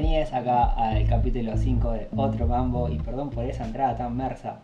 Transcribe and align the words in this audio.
bienvenidos 0.00 0.32
acá 0.32 0.74
al 0.76 1.08
capítulo 1.08 1.56
5 1.56 1.90
de 1.90 2.08
Otro 2.16 2.46
Mambo. 2.46 2.88
Y 2.88 2.98
perdón 2.98 3.30
por 3.30 3.44
esa 3.44 3.64
entrada 3.64 3.96
tan 3.96 4.16
mersa. 4.16 4.60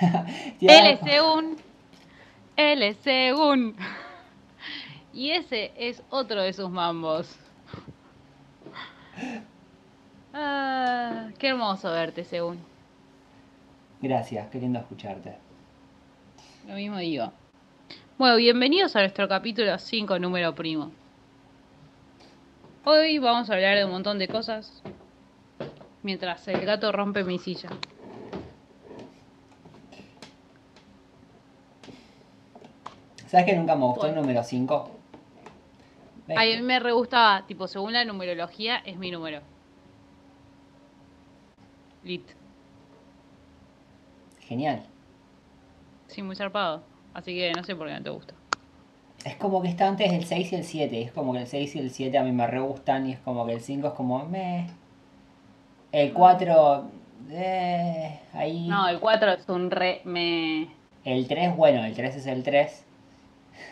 Él 0.60 0.86
es 0.86 0.98
según. 0.98 1.56
Él 2.56 2.82
es 2.82 2.96
según. 2.96 3.76
Y 5.12 5.30
ese 5.30 5.70
es 5.76 6.02
otro 6.10 6.42
de 6.42 6.52
sus 6.52 6.68
mambos. 6.68 7.38
Ah, 10.32 11.28
qué 11.38 11.50
hermoso 11.50 11.92
verte, 11.92 12.24
según. 12.24 12.58
Gracias, 14.02 14.48
qué 14.48 14.58
lindo 14.58 14.80
escucharte. 14.80 15.36
Lo 16.66 16.74
mismo 16.74 16.96
digo. 16.96 17.30
Bueno, 18.18 18.34
bienvenidos 18.34 18.96
a 18.96 19.00
nuestro 19.00 19.28
capítulo 19.28 19.78
5, 19.78 20.18
número 20.18 20.56
primo. 20.56 20.90
Hoy 22.86 23.18
vamos 23.18 23.48
a 23.48 23.54
hablar 23.54 23.78
de 23.78 23.84
un 23.86 23.92
montón 23.92 24.18
de 24.18 24.28
cosas 24.28 24.82
mientras 26.02 26.46
el 26.48 26.64
gato 26.66 26.92
rompe 26.92 27.24
mi 27.24 27.38
silla. 27.38 27.70
¿Sabes 33.26 33.46
que 33.46 33.56
nunca 33.56 33.74
me 33.74 33.86
gustó 33.86 34.06
el 34.06 34.14
número 34.14 34.42
5? 34.42 34.90
A 36.36 36.44
mí 36.44 36.62
me 36.62 36.78
re 36.78 36.92
gustaba, 36.92 37.46
tipo, 37.46 37.66
según 37.66 37.94
la 37.94 38.04
numerología, 38.04 38.76
es 38.84 38.98
mi 38.98 39.10
número. 39.10 39.40
Lit. 42.02 42.34
Genial. 44.48 44.82
Sí, 46.08 46.22
muy 46.22 46.36
zarpado. 46.36 46.82
Así 47.14 47.34
que 47.34 47.54
no 47.54 47.64
sé 47.64 47.74
por 47.76 47.88
qué 47.88 47.94
no 47.94 48.02
te 48.02 48.10
gusta. 48.10 48.43
Es 49.24 49.36
como 49.36 49.62
que 49.62 49.68
está 49.68 49.88
antes 49.88 50.10
del 50.10 50.24
6 50.24 50.52
y 50.52 50.56
el 50.56 50.64
7. 50.64 51.02
Es 51.02 51.12
como 51.12 51.32
que 51.32 51.40
el 51.40 51.46
6 51.46 51.76
y 51.76 51.78
el 51.78 51.90
7 51.90 52.18
a 52.18 52.22
mí 52.22 52.32
me 52.32 52.46
re 52.46 52.60
gustan 52.60 53.06
y 53.08 53.12
es 53.12 53.18
como 53.20 53.46
que 53.46 53.52
el 53.54 53.60
5 53.60 53.88
es 53.88 53.94
como 53.94 54.24
me. 54.26 54.66
El 55.92 56.12
4. 56.12 56.84
Eh, 57.30 58.20
ahí. 58.34 58.68
No, 58.68 58.86
el 58.88 59.00
4 59.00 59.32
es 59.32 59.48
un 59.48 59.70
re 59.70 60.02
me. 60.04 60.68
El 61.04 61.26
3, 61.26 61.56
bueno, 61.56 61.84
el 61.84 61.94
3 61.94 62.16
es 62.16 62.26
el 62.26 62.42
3. 62.42 62.84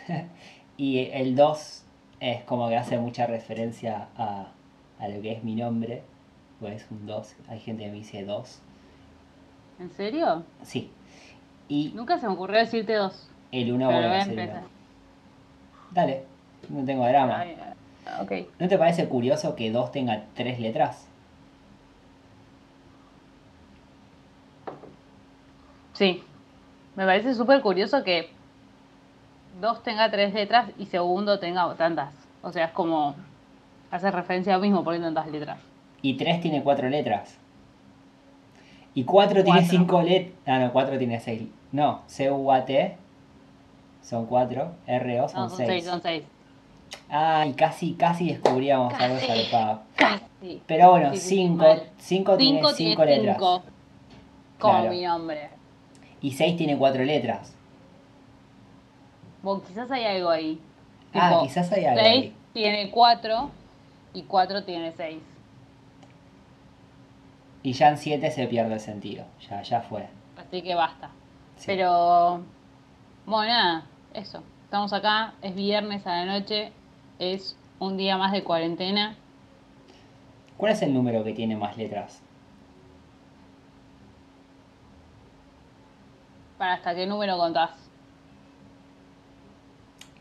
y 0.77 0.99
el 1.11 1.35
2 1.35 1.83
es 2.19 2.43
como 2.43 2.69
que 2.69 2.77
hace 2.77 2.97
mucha 2.97 3.27
referencia 3.27 4.07
a, 4.17 4.51
a 4.99 5.07
lo 5.07 5.21
que 5.21 5.33
es 5.33 5.43
mi 5.43 5.55
nombre. 5.55 6.03
Pues 6.59 6.83
es 6.83 6.91
un 6.91 7.05
2. 7.05 7.35
Hay 7.49 7.59
gente 7.59 7.83
que 7.85 7.91
me 7.91 7.97
dice 7.97 8.23
2. 8.23 8.61
¿En 9.79 9.91
serio? 9.91 10.45
Sí. 10.63 10.89
Y 11.67 11.91
Nunca 11.95 12.17
se 12.19 12.27
me 12.27 12.33
ocurrió 12.33 12.57
decirte 12.59 12.93
dos. 12.93 13.29
el 13.51 13.71
1 13.71 13.87
Pero 13.87 13.91
vuelve 13.91 14.09
voy 14.09 14.17
a 14.17 14.19
a 14.19 14.25
ser 14.25 14.39
empezar. 14.39 14.57
uno. 14.57 14.67
Dale, 15.93 16.23
no 16.69 16.83
tengo 16.85 17.07
drama. 17.07 17.39
Ay, 17.39 17.57
ok. 18.21 18.31
¿No 18.59 18.67
te 18.67 18.77
parece 18.77 19.07
curioso 19.07 19.55
que 19.55 19.71
2 19.71 19.91
tenga 19.91 20.23
3 20.33 20.59
letras? 20.59 21.07
Sí. 25.93 26.23
Me 26.95 27.05
parece 27.05 27.33
súper 27.33 27.61
curioso 27.61 28.03
que 28.03 28.29
dos 29.61 29.83
tenga 29.83 30.11
tres 30.11 30.33
letras 30.33 30.69
y 30.77 30.85
segundo 30.85 31.39
tenga 31.39 31.73
tantas. 31.75 32.13
O 32.41 32.51
sea, 32.51 32.65
es 32.65 32.71
como. 32.71 33.15
Hace 33.91 34.09
referencia 34.09 34.55
a 34.55 34.57
lo 34.57 34.63
mismo 34.63 34.83
por 34.83 34.99
tantas 34.99 35.27
letras. 35.27 35.59
Y 36.01 36.15
3 36.15 36.41
tiene 36.41 36.63
4 36.63 36.89
letras. 36.89 37.37
Y 38.95 39.03
4 39.03 39.43
tiene 39.43 39.59
Cuatro. 39.59 39.77
5 39.77 40.01
letras. 40.01 40.33
Ah, 40.47 40.59
no, 40.59 40.73
4 40.73 40.97
tiene 40.97 41.19
6. 41.19 41.43
No, 41.71 42.01
C-U-A-T 42.07 42.97
son 44.03 44.25
4. 44.27 44.71
R-O 44.85 45.27
son 45.29 45.39
No, 45.41 45.49
son 45.49 45.57
6. 45.57 45.69
seis, 45.69 45.85
son 45.85 46.01
seis. 46.01 46.23
Ay, 47.09 47.53
casi, 47.53 47.93
casi 47.95 48.27
descubríamos 48.27 48.93
algo 48.93 49.17
zarpado. 49.17 49.81
Casi. 49.95 50.61
Pero 50.67 50.91
bueno, 50.91 51.11
Sí, 51.13 51.17
sí, 51.17 51.29
sí, 51.29 51.35
5 51.37 51.55
mal. 51.57 51.83
cinco 51.97 52.37
tiene 52.37 52.57
Cinco 52.59 52.69
5 52.73 52.75
tiene 53.05 53.17
letras. 53.17 53.37
cinco. 53.37 53.63
Como 54.59 54.73
Claro. 54.73 54.89
mi 54.91 55.01
nombre. 55.03 55.49
Y 56.21 56.31
6 56.31 56.55
tiene 56.57 56.77
4 56.77 57.03
letras. 57.03 57.53
Bueno, 59.41 59.61
quizás 59.67 59.89
hay 59.91 60.05
algo 60.05 60.29
ahí. 60.29 60.59
Ah, 61.13 61.39
quizás 61.43 61.71
hay 61.71 61.85
algo 61.85 61.99
seis 62.01 62.23
ahí. 62.25 62.35
tiene 62.53 62.89
cuatro 62.91 63.49
y 64.13 64.23
cuatro 64.23 64.63
tiene 64.63 64.91
seis. 64.93 65.21
Y 67.61 67.73
ya 67.73 67.89
en 67.89 67.97
7 67.97 68.31
se 68.31 68.47
pierde 68.47 68.73
el 68.73 68.79
sentido. 68.79 69.25
Ya, 69.49 69.61
ya 69.61 69.81
fue. 69.81 70.07
Así 70.37 70.61
que 70.61 70.75
basta. 70.75 71.09
Sí. 71.57 71.63
Pero, 71.67 72.41
bueno, 73.25 73.51
nada, 73.53 73.85
eso. 74.13 74.43
Estamos 74.65 74.93
acá, 74.93 75.33
es 75.41 75.53
viernes 75.55 76.05
a 76.07 76.23
la 76.23 76.25
noche, 76.25 76.71
es 77.19 77.55
un 77.79 77.97
día 77.97 78.17
más 78.17 78.31
de 78.31 78.43
cuarentena. 78.43 79.15
¿Cuál 80.57 80.71
es 80.73 80.81
el 80.81 80.93
número 80.93 81.23
que 81.23 81.33
tiene 81.33 81.55
más 81.55 81.77
letras? 81.77 82.21
¿Para 86.57 86.73
hasta 86.73 86.95
qué 86.95 87.05
número 87.05 87.37
contás? 87.37 87.71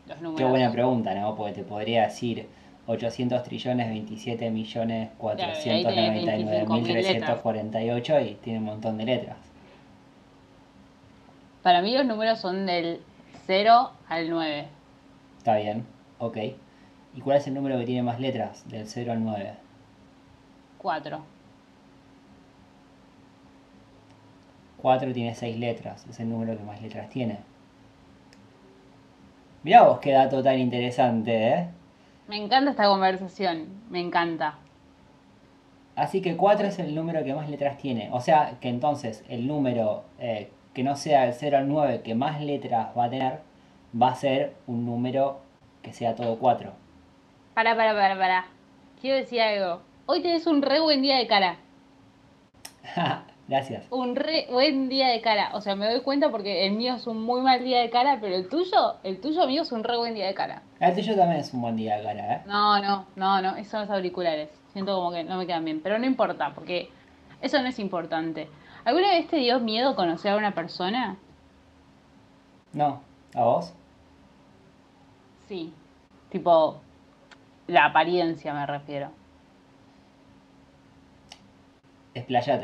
Los 0.09 0.21
números. 0.21 0.39
Qué 0.39 0.45
buena 0.45 0.73
pregunta, 0.73 1.15
¿no? 1.15 1.35
Porque 1.37 1.53
te 1.53 1.63
podría 1.63 2.05
decir 2.05 2.49
800 2.87 3.43
trillones 3.45 3.89
27 3.89 4.51
millones 4.51 5.11
499 5.19 6.67
mil 6.67 6.85
348 6.85 8.21
y 8.21 8.35
tiene 8.35 8.59
un 8.59 8.65
montón 8.65 8.99
de 8.99 9.05
letras. 9.05 9.37
Para 11.63 11.81
mí 11.81 11.97
los 11.97 12.05
números 12.05 12.41
son 12.41 12.67
del 12.67 13.01
0 13.47 13.91
al 14.09 14.31
9. 14.31 14.69
Está 15.39 15.57
bien, 15.57 15.87
ok. 16.19 16.37
¿Y 17.15 17.21
cuál 17.21 17.39
es 17.39 17.47
el 17.47 17.55
número 17.55 17.79
que 17.79 17.85
tiene 17.85 18.03
más 18.03 18.21
letras? 18.21 18.69
Del 18.69 18.87
0 18.87 19.13
al 19.13 19.25
9. 19.25 19.55
4. 20.79 21.23
4 24.83 25.13
tiene 25.13 25.35
6 25.35 25.59
letras, 25.59 26.07
es 26.09 26.19
el 26.21 26.29
número 26.29 26.57
que 26.57 26.65
más 26.65 26.81
letras 26.83 27.09
tiene. 27.09 27.39
Mirá 29.63 29.83
vos 29.83 30.01
qué 30.01 30.13
dato 30.13 30.43
tan 30.43 30.59
interesante, 30.59 31.49
¿eh? 31.49 31.69
Me 32.27 32.37
encanta 32.37 32.73
esta 32.73 32.87
conversación, 32.87 33.69
me 33.91 34.01
encanta. 34.01 34.59
Así 35.95 36.21
que 36.21 36.37
4 36.37 36.67
es 36.67 36.79
el 36.79 36.95
número 36.95 37.23
que 37.23 37.35
más 37.35 37.49
letras 37.49 37.79
tiene. 37.79 38.09
O 38.13 38.21
sea 38.21 38.57
que 38.61 38.69
entonces 38.69 39.25
el 39.29 39.47
número 39.47 40.05
eh, 40.19 40.51
que 40.75 40.83
no 40.83 40.97
sea 40.97 41.27
el 41.27 41.35
0 41.35 41.59
al 41.59 41.69
9 41.69 42.03
que 42.03 42.15
más 42.15 42.41
letras 42.41 42.89
va 42.97 43.05
a 43.05 43.11
tener, 43.11 43.41
va 44.01 44.09
a 44.09 44.15
ser 44.15 44.55
un 44.67 44.87
número 44.87 45.41
que 45.83 45.93
sea 45.93 46.15
todo 46.15 46.39
4. 46.39 46.73
Para, 47.55 47.77
para, 47.77 47.93
para, 47.95 48.17
para. 48.17 48.47
Quiero 49.01 49.17
decir 49.17 49.41
algo. 49.41 49.83
Hoy 50.07 50.23
tenés 50.23 50.47
un 50.47 50.63
re 50.63 50.81
buen 50.81 51.03
día 51.03 51.19
de 51.19 51.27
cara. 51.27 51.57
Gracias. 53.49 53.85
Un 53.91 54.17
re 54.17 54.47
buen 54.51 54.89
día 54.89 55.09
de 55.09 55.21
cara. 55.21 55.51
O 55.55 55.61
sea, 55.61 55.75
me 55.75 55.87
doy 55.91 56.01
cuenta 56.01 56.31
porque 56.31 56.67
el 56.67 56.73
mío 56.73 56.95
es 56.95 57.07
un 57.07 57.23
muy 57.23 57.43
mal 57.43 57.63
día 57.63 57.81
de 57.81 57.91
cara, 57.91 58.19
pero 58.21 58.35
el 58.35 58.49
tuyo, 58.49 58.97
el 59.03 59.21
tuyo 59.21 59.47
mío 59.47 59.63
es 59.63 59.73
un 59.73 59.85
re 59.85 59.97
buen 59.99 60.15
día 60.15 60.27
de 60.27 60.35
cara. 60.35 60.63
El 60.81 60.95
tuyo 60.95 61.15
también 61.17 61.41
es 61.41 61.53
un 61.53 61.61
buen 61.61 61.77
día 61.77 61.99
de 61.99 62.05
cara, 62.05 62.35
¿eh? 62.35 62.43
No, 62.47 62.81
no, 62.81 63.07
no, 63.17 63.43
no, 63.43 63.57
esos 63.57 63.73
son 63.73 63.81
los 63.83 63.91
auriculares. 63.91 64.49
Siento 64.73 64.95
como 64.95 65.11
que 65.13 65.25
no 65.25 65.37
me 65.37 65.47
quedan 65.47 65.65
bien, 65.65 65.81
pero 65.83 65.99
no 65.99 66.07
importa, 66.07 66.53
porque 66.55 66.89
eso 67.43 67.61
no 67.61 67.69
es 67.69 67.79
importante. 67.79 68.49
¿Alguna 68.85 69.11
vez 69.11 69.29
te 69.29 69.37
dio 69.37 69.61
miedo 69.61 69.95
conocer 69.95 70.33
a 70.33 70.37
una 70.37 70.53
persona? 70.53 71.17
No, 72.73 73.01
¿a 73.35 73.43
vos? 73.43 73.73
Sí. 75.47 75.73
Tipo, 76.31 76.81
la 77.67 77.87
apariencia 77.87 78.53
me 78.55 78.67
refiero. 78.67 79.11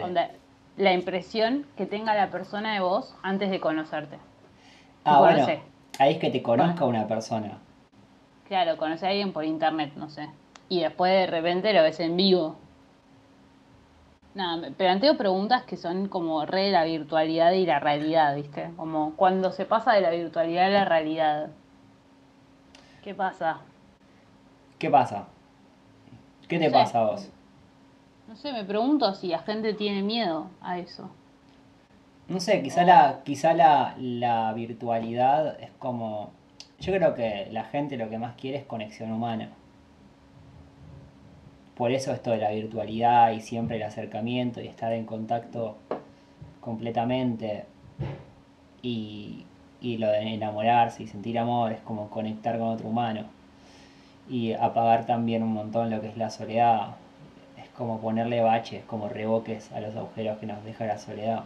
Onda, 0.04 0.30
la 0.76 0.92
impresión 0.92 1.66
que 1.76 1.86
tenga 1.86 2.14
la 2.14 2.30
persona 2.30 2.74
de 2.74 2.80
vos 2.80 3.14
antes 3.22 3.50
de 3.50 3.60
conocerte. 3.60 4.18
Ah, 5.04 5.20
bueno, 5.20 5.46
ahí 5.98 6.14
es 6.14 6.18
que 6.18 6.30
te 6.30 6.42
conozca 6.42 6.84
una 6.84 7.06
persona. 7.06 7.58
Claro, 8.46 8.76
conoces 8.76 9.04
a 9.04 9.08
alguien 9.08 9.32
por 9.32 9.44
internet, 9.44 9.92
no 9.96 10.08
sé. 10.08 10.28
Y 10.68 10.80
después 10.80 11.12
de 11.12 11.26
repente 11.26 11.72
lo 11.72 11.82
ves 11.82 12.00
en 12.00 12.16
vivo. 12.16 12.56
Nada, 14.38 14.56
me 14.56 14.70
planteo 14.70 15.16
preguntas 15.16 15.64
que 15.64 15.76
son 15.76 16.06
como 16.06 16.46
re 16.46 16.66
de 16.66 16.70
la 16.70 16.84
virtualidad 16.84 17.50
y 17.54 17.66
la 17.66 17.80
realidad, 17.80 18.36
¿viste? 18.36 18.70
Como 18.76 19.16
cuando 19.16 19.50
se 19.50 19.66
pasa 19.66 19.94
de 19.94 20.00
la 20.00 20.10
virtualidad 20.10 20.66
a 20.66 20.68
la 20.68 20.84
realidad. 20.84 21.48
¿Qué 23.02 23.16
pasa? 23.16 23.58
¿Qué 24.78 24.90
pasa? 24.90 25.26
¿Qué 26.46 26.60
te 26.60 26.70
pasa 26.70 27.00
a 27.00 27.04
vos? 27.06 27.32
No 28.28 28.36
sé, 28.36 28.52
me 28.52 28.62
pregunto 28.62 29.12
si 29.12 29.26
la 29.26 29.40
gente 29.40 29.74
tiene 29.74 30.02
miedo 30.02 30.46
a 30.60 30.78
eso. 30.78 31.10
No 32.28 32.38
sé, 32.38 32.62
quizá 32.62 32.84
la, 32.84 33.22
quizá 33.24 33.54
la, 33.54 33.96
la 33.98 34.52
virtualidad 34.52 35.60
es 35.60 35.72
como. 35.80 36.30
Yo 36.78 36.92
creo 36.92 37.12
que 37.14 37.48
la 37.50 37.64
gente 37.64 37.96
lo 37.96 38.08
que 38.08 38.18
más 38.18 38.36
quiere 38.36 38.58
es 38.58 38.64
conexión 38.66 39.10
humana. 39.10 39.50
Por 41.78 41.92
eso 41.92 42.12
esto 42.12 42.32
de 42.32 42.38
la 42.38 42.50
virtualidad 42.50 43.30
y 43.30 43.40
siempre 43.40 43.76
el 43.76 43.84
acercamiento 43.84 44.60
y 44.60 44.66
estar 44.66 44.92
en 44.92 45.06
contacto 45.06 45.76
completamente 46.60 47.66
y, 48.82 49.44
y 49.80 49.98
lo 49.98 50.08
de 50.08 50.34
enamorarse 50.34 51.04
y 51.04 51.06
sentir 51.06 51.38
amor 51.38 51.70
es 51.70 51.80
como 51.82 52.10
conectar 52.10 52.58
con 52.58 52.70
otro 52.70 52.88
humano 52.88 53.26
y 54.28 54.54
apagar 54.54 55.06
también 55.06 55.44
un 55.44 55.52
montón 55.52 55.88
lo 55.88 56.00
que 56.00 56.08
es 56.08 56.16
la 56.16 56.30
soledad. 56.30 56.96
Es 57.56 57.68
como 57.70 58.00
ponerle 58.00 58.40
baches, 58.40 58.84
como 58.84 59.08
reboques 59.08 59.70
a 59.70 59.80
los 59.80 59.94
agujeros 59.94 60.38
que 60.38 60.46
nos 60.46 60.64
deja 60.64 60.84
la 60.84 60.98
soledad. 60.98 61.44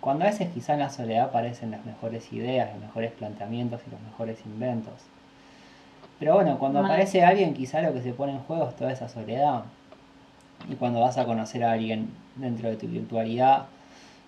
Cuando 0.00 0.24
a 0.24 0.28
veces 0.28 0.48
quizá 0.54 0.72
en 0.72 0.80
la 0.80 0.88
soledad 0.88 1.26
aparecen 1.26 1.70
las 1.70 1.84
mejores 1.84 2.32
ideas, 2.32 2.72
los 2.72 2.80
mejores 2.80 3.12
planteamientos 3.12 3.82
y 3.86 3.90
los 3.90 4.00
mejores 4.00 4.38
inventos. 4.46 4.94
Pero 6.18 6.34
bueno, 6.34 6.58
cuando 6.58 6.80
Mal. 6.80 6.90
aparece 6.90 7.24
alguien 7.24 7.52
quizá 7.54 7.82
lo 7.82 7.92
que 7.92 8.02
se 8.02 8.12
pone 8.12 8.32
en 8.32 8.40
juego 8.40 8.68
es 8.68 8.76
toda 8.76 8.92
esa 8.92 9.08
soledad. 9.08 9.64
Y 10.68 10.74
cuando 10.76 11.00
vas 11.00 11.18
a 11.18 11.26
conocer 11.26 11.62
a 11.64 11.72
alguien 11.72 12.10
dentro 12.36 12.68
de 12.68 12.76
tu 12.76 12.86
virtualidad 12.86 13.66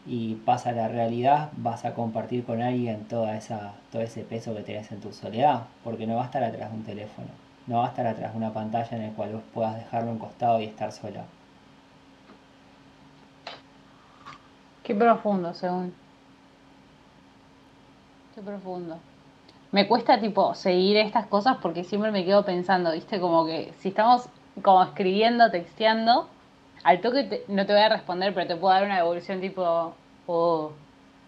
y 0.07 0.35
pasa 0.37 0.71
a 0.71 0.73
la 0.73 0.89
realidad, 0.89 1.51
vas 1.57 1.85
a 1.85 1.95
compartir 1.95 2.45
con 2.45 2.63
alguien 2.63 3.05
toda 3.05 3.37
esa, 3.37 3.73
todo 3.91 4.03
ese 4.03 4.23
peso 4.23 4.55
que 4.55 4.63
tenés 4.63 4.93
en 4.93 5.01
tu 5.01 5.13
soledad, 5.13 5.63
porque 5.85 6.07
no 6.07 6.17
va 6.17 6.23
a 6.23 6.27
estar 6.27 6.43
atrás 6.45 6.71
de 6.71 6.77
un 6.77 6.85
teléfono, 6.85 7.29
no 7.67 7.79
va 7.79 7.87
a 7.87 7.89
estar 7.89 8.07
atrás 8.07 8.33
de 8.33 8.39
una 8.39 8.53
pantalla 8.53 8.97
en 8.97 9.07
la 9.07 9.13
cual 9.13 9.33
vos 9.33 9.43
puedas 9.53 9.77
dejarlo 9.77 10.11
a 10.11 10.13
un 10.13 10.19
costado 10.19 10.61
y 10.61 10.65
estar 10.65 10.93
sola. 10.93 11.25
Qué 14.83 14.95
profundo, 14.95 15.53
según. 15.53 15.93
Qué 18.35 18.41
profundo. 18.41 18.99
Me 19.71 19.87
cuesta, 19.87 20.19
tipo, 20.21 20.55
seguir 20.55 20.97
estas 20.97 21.27
cosas 21.27 21.59
porque 21.61 21.85
siempre 21.85 22.11
me 22.11 22.25
quedo 22.25 22.45
pensando, 22.45 22.93
¿viste? 22.93 23.21
Como 23.21 23.45
que 23.47 23.75
si 23.79 23.89
estamos 23.89 24.29
como 24.63 24.83
escribiendo, 24.83 25.51
texteando, 25.51 26.27
al 26.85 27.01
toque 27.01 27.25
te- 27.25 27.45
no 27.49 27.67
te 27.67 27.73
voy 27.75 27.83
a 27.83 27.89
responder, 27.91 28.33
pero 28.35 28.47
te 28.47 28.57
puedo 28.57 28.73
dar 28.75 28.85
una 28.85 28.97
devolución 28.97 29.41
tipo, 29.41 29.93
oh, 30.27 30.73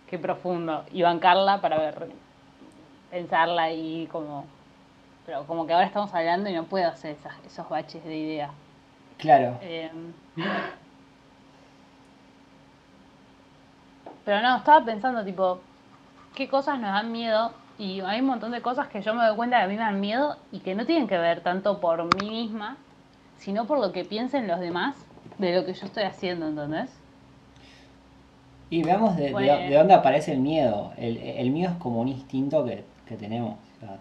qué 0.08 0.18
profundo. 0.18 0.84
Y 0.90 1.02
bancarla 1.02 1.60
para 1.60 1.78
ver, 1.78 2.08
pensarla 3.10 3.72
y 3.72 4.06
como... 4.06 4.44
Pero 5.26 5.46
como 5.46 5.66
que 5.66 5.74
ahora 5.74 5.86
estamos 5.86 6.12
hablando 6.14 6.48
y 6.50 6.54
no 6.54 6.64
puedo 6.64 6.88
hacer 6.88 7.16
esas, 7.16 7.34
esos 7.46 7.68
baches 7.68 8.02
de 8.04 8.16
idea. 8.16 8.50
Claro, 9.18 9.58
Eh, 9.62 9.90
pero 14.24 14.40
no, 14.42 14.56
estaba 14.56 14.84
pensando, 14.84 15.24
tipo, 15.24 15.58
qué 16.34 16.48
cosas 16.48 16.78
nos 16.78 16.92
dan 16.92 17.12
miedo. 17.12 17.52
Y 17.80 18.00
hay 18.02 18.20
un 18.20 18.26
montón 18.26 18.52
de 18.52 18.60
cosas 18.60 18.88
que 18.88 19.00
yo 19.00 19.14
me 19.14 19.24
doy 19.24 19.34
cuenta 19.36 19.56
que 19.56 19.64
a 19.64 19.66
mí 19.66 19.74
me 19.74 19.80
dan 19.80 20.00
miedo 20.00 20.36
y 20.52 20.58
que 20.60 20.74
no 20.74 20.84
tienen 20.84 21.08
que 21.08 21.16
ver 21.16 21.40
tanto 21.40 21.80
por 21.80 22.04
mí 22.22 22.28
misma, 22.28 22.76
sino 23.38 23.66
por 23.66 23.78
lo 23.80 23.90
que 23.90 24.04
piensen 24.04 24.46
los 24.46 24.60
demás 24.60 24.96
de 25.38 25.54
lo 25.56 25.64
que 25.64 25.72
yo 25.72 25.86
estoy 25.86 26.02
haciendo, 26.02 26.46
¿entendés? 26.48 26.90
Y 28.68 28.82
veamos 28.82 29.16
de, 29.16 29.24
de- 29.24 29.32
Bueno. 29.32 29.56
de 29.56 29.74
dónde 29.74 29.94
aparece 29.94 30.32
el 30.32 30.40
miedo. 30.40 30.92
El, 30.98 31.16
el 31.16 31.50
miedo 31.50 31.70
es 31.72 31.76
como 31.78 32.02
un 32.02 32.08
instinto 32.08 32.64
que, 32.66 32.84
que 33.06 33.16
tenemos. 33.16 33.54
o 33.76 33.80
sea, 33.80 33.96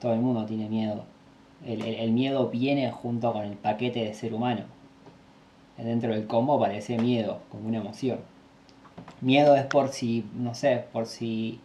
todo 0.00 0.12
el 0.12 0.20
mundo 0.20 0.46
tiene 0.46 0.68
miedo. 0.68 1.02
El, 1.66 1.82
el- 1.82 1.96
el 1.96 2.12
miedo 2.12 2.48
viene 2.48 2.92
junto 2.92 3.32
con 3.32 3.42
el 3.44 3.56
paquete 3.56 4.04
de 4.04 4.14
ser 4.14 4.34
humano. 4.34 4.62
Dentro 5.76 6.12
del 6.12 6.26
combo 6.28 6.54
aparece 6.54 6.96
miedo, 6.96 7.40
como 7.50 7.68
una 7.68 7.78
emoción. 7.78 8.20
Miedo 9.20 9.56
es 9.56 9.64
por 9.64 9.88
si, 9.88 10.24
no 10.34 10.54
sé, 10.54 10.84
por 10.92 11.06
si 11.06 11.60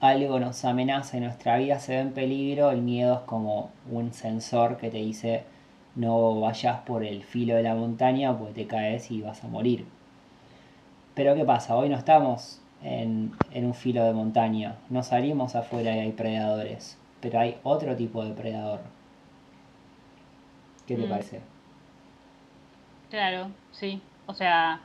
algo 0.00 0.40
nos 0.40 0.64
amenaza 0.64 1.16
y 1.16 1.20
nuestra 1.20 1.56
vida 1.58 1.78
se 1.80 1.92
ve 1.94 2.00
en 2.00 2.12
peligro. 2.12 2.70
El 2.70 2.82
miedo 2.82 3.14
es 3.14 3.20
como 3.20 3.70
un 3.90 4.12
sensor 4.12 4.76
que 4.78 4.90
te 4.90 4.98
dice 4.98 5.44
no 5.96 6.40
vayas 6.40 6.80
por 6.80 7.04
el 7.04 7.24
filo 7.24 7.56
de 7.56 7.62
la 7.64 7.74
montaña 7.74 8.36
porque 8.38 8.54
te 8.54 8.66
caes 8.66 9.10
y 9.10 9.20
vas 9.22 9.44
a 9.44 9.48
morir. 9.48 9.86
Pero 11.14 11.34
¿qué 11.34 11.44
pasa? 11.44 11.76
Hoy 11.76 11.88
no 11.88 11.96
estamos 11.96 12.60
en, 12.82 13.32
en 13.52 13.66
un 13.66 13.74
filo 13.74 14.04
de 14.04 14.12
montaña, 14.12 14.76
no 14.88 15.02
salimos 15.02 15.54
afuera 15.54 15.94
y 15.96 16.00
hay 16.00 16.12
predadores, 16.12 16.96
pero 17.20 17.40
hay 17.40 17.56
otro 17.62 17.96
tipo 17.96 18.24
de 18.24 18.32
predador. 18.32 18.80
¿Qué 20.86 20.96
te 20.96 21.06
Mm. 21.06 21.08
parece? 21.08 21.40
Claro, 23.10 23.50
sí. 23.70 24.00
O 24.26 24.34
sea, 24.34 24.80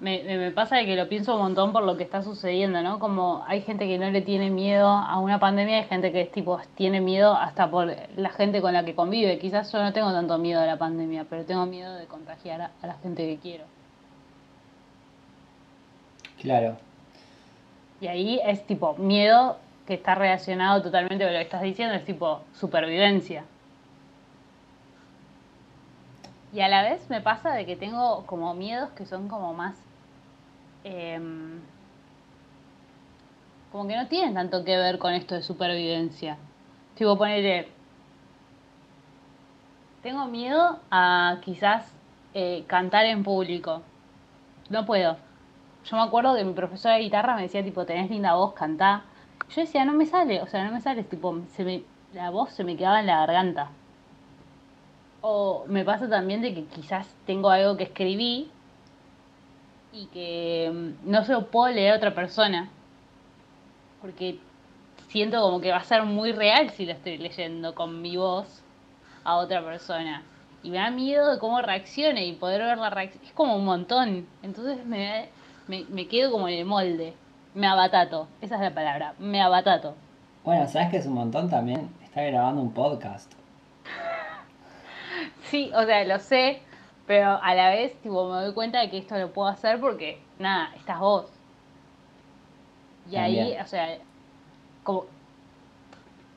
me, 0.00 0.22
me 0.24 0.50
pasa 0.50 0.76
de 0.76 0.86
que 0.86 0.96
lo 0.96 1.08
pienso 1.08 1.34
un 1.34 1.42
montón 1.42 1.72
por 1.72 1.82
lo 1.84 1.96
que 1.96 2.02
está 2.04 2.22
sucediendo, 2.22 2.82
¿no? 2.82 2.98
Como 2.98 3.44
hay 3.46 3.62
gente 3.62 3.86
que 3.86 3.98
no 3.98 4.10
le 4.10 4.22
tiene 4.22 4.50
miedo 4.50 4.88
a 4.88 5.18
una 5.18 5.38
pandemia, 5.38 5.78
hay 5.78 5.84
gente 5.84 6.12
que 6.12 6.22
es 6.22 6.32
tipo, 6.32 6.60
tiene 6.74 7.00
miedo 7.00 7.34
hasta 7.34 7.70
por 7.70 7.94
la 8.16 8.30
gente 8.30 8.60
con 8.60 8.72
la 8.72 8.84
que 8.84 8.94
convive. 8.94 9.38
Quizás 9.38 9.72
yo 9.72 9.82
no 9.82 9.92
tengo 9.92 10.12
tanto 10.12 10.38
miedo 10.38 10.60
a 10.60 10.66
la 10.66 10.78
pandemia, 10.78 11.24
pero 11.28 11.44
tengo 11.44 11.66
miedo 11.66 11.94
de 11.94 12.06
contagiar 12.06 12.60
a, 12.60 12.72
a 12.82 12.86
la 12.86 12.94
gente 12.94 13.26
que 13.26 13.38
quiero. 13.38 13.64
Claro, 16.40 16.78
Y 18.00 18.06
ahí 18.08 18.40
es 18.44 18.66
tipo 18.66 18.94
miedo 18.96 19.58
que 19.86 19.94
está 19.94 20.14
relacionado 20.14 20.82
totalmente 20.82 21.24
con 21.24 21.32
lo 21.32 21.38
que 21.38 21.44
estás 21.44 21.62
diciendo, 21.62 21.94
es 21.94 22.04
tipo 22.04 22.44
supervivencia. 22.52 23.46
Y 26.52 26.60
a 26.60 26.68
la 26.68 26.82
vez 26.82 27.08
me 27.10 27.20
pasa 27.20 27.52
de 27.54 27.66
que 27.66 27.76
tengo 27.76 28.26
como 28.26 28.54
miedos 28.54 28.90
que 28.92 29.06
son 29.06 29.28
como 29.28 29.54
más... 29.54 29.83
em, 30.84 31.60
como 33.72 33.88
que 33.88 33.96
no 33.96 34.06
tienen 34.06 34.34
tanto 34.34 34.64
que 34.64 34.76
ver 34.76 34.98
con 34.98 35.12
esto 35.14 35.34
de 35.34 35.42
supervivencia. 35.42 36.38
Tipo, 36.94 37.18
ponerle... 37.18 37.68
Tengo 40.02 40.26
miedo 40.26 40.78
a 40.90 41.38
quizás 41.42 41.92
eh, 42.34 42.64
cantar 42.66 43.06
en 43.06 43.24
público. 43.24 43.82
No 44.68 44.84
puedo. 44.86 45.16
Yo 45.84 45.96
me 45.96 46.02
acuerdo 46.02 46.36
que 46.36 46.44
mi 46.44 46.52
profesora 46.52 46.94
de 46.94 47.02
guitarra 47.02 47.36
me 47.36 47.42
decía, 47.42 47.64
tipo, 47.64 47.84
tenés 47.84 48.10
linda 48.10 48.34
voz, 48.34 48.54
cantá. 48.54 49.04
Yo 49.50 49.62
decía, 49.62 49.84
no 49.84 49.92
me 49.92 50.06
sale, 50.06 50.40
o 50.40 50.46
sea, 50.46 50.64
no 50.64 50.72
me 50.72 50.80
sale, 50.80 51.04
tipo, 51.04 51.36
la 52.12 52.30
voz 52.30 52.52
se 52.52 52.64
me 52.64 52.76
quedaba 52.76 53.00
en 53.00 53.06
la 53.06 53.18
garganta. 53.18 53.70
O 55.20 55.64
me 55.66 55.84
pasa 55.84 56.08
también 56.08 56.42
de 56.42 56.54
que 56.54 56.64
quizás 56.66 57.14
tengo 57.26 57.50
algo 57.50 57.76
que 57.76 57.84
escribí 57.84 58.50
y 59.94 60.06
que 60.06 60.70
mm, 60.72 61.10
no 61.10 61.24
se 61.24 61.32
lo 61.32 61.46
puedo 61.46 61.72
leer 61.72 61.92
a 61.92 61.96
otra 61.96 62.14
persona. 62.14 62.68
Porque 64.00 64.38
siento 65.08 65.40
como 65.40 65.60
que 65.60 65.70
va 65.70 65.78
a 65.78 65.84
ser 65.84 66.02
muy 66.02 66.32
real 66.32 66.70
si 66.70 66.84
lo 66.84 66.92
estoy 66.92 67.16
leyendo 67.16 67.74
con 67.74 68.02
mi 68.02 68.16
voz 68.16 68.62
a 69.22 69.36
otra 69.36 69.64
persona. 69.64 70.22
Y 70.62 70.70
me 70.70 70.78
da 70.78 70.90
miedo 70.90 71.32
de 71.32 71.38
cómo 71.38 71.60
reaccione 71.62 72.26
y 72.26 72.32
poder 72.32 72.62
ver 72.62 72.78
la 72.78 72.90
reacción. 72.90 73.24
Es 73.24 73.32
como 73.32 73.56
un 73.56 73.64
montón. 73.64 74.26
Entonces 74.42 74.84
me, 74.84 75.28
me, 75.68 75.84
me 75.88 76.08
quedo 76.08 76.32
como 76.32 76.48
en 76.48 76.58
el 76.58 76.64
molde. 76.64 77.14
Me 77.54 77.66
abatato. 77.66 78.26
Esa 78.40 78.56
es 78.56 78.60
la 78.60 78.74
palabra. 78.74 79.14
Me 79.18 79.40
abatato. 79.40 79.94
bueno, 80.42 80.66
¿sabes 80.68 80.90
que 80.90 80.96
es 80.96 81.06
un 81.06 81.14
montón 81.14 81.48
también? 81.48 81.88
Está 82.02 82.22
grabando 82.22 82.60
un 82.60 82.72
podcast. 82.72 83.32
Sí, 85.44 85.70
o 85.74 85.84
sea, 85.84 86.04
lo 86.04 86.18
sé, 86.18 86.60
pero 87.06 87.38
a 87.42 87.54
la 87.54 87.70
vez, 87.70 88.00
tipo, 88.02 88.28
me 88.30 88.42
doy 88.44 88.54
cuenta 88.54 88.80
de 88.80 88.90
que 88.90 88.98
esto 88.98 89.16
lo 89.18 89.32
puedo 89.32 89.48
hacer 89.48 89.80
porque, 89.80 90.26
nada, 90.38 90.74
estás 90.76 91.00
vos. 91.00 91.30
Y 93.06 93.16
ahí, 93.16 93.56
o 93.60 93.66
sea, 93.66 93.98
como, 94.82 95.06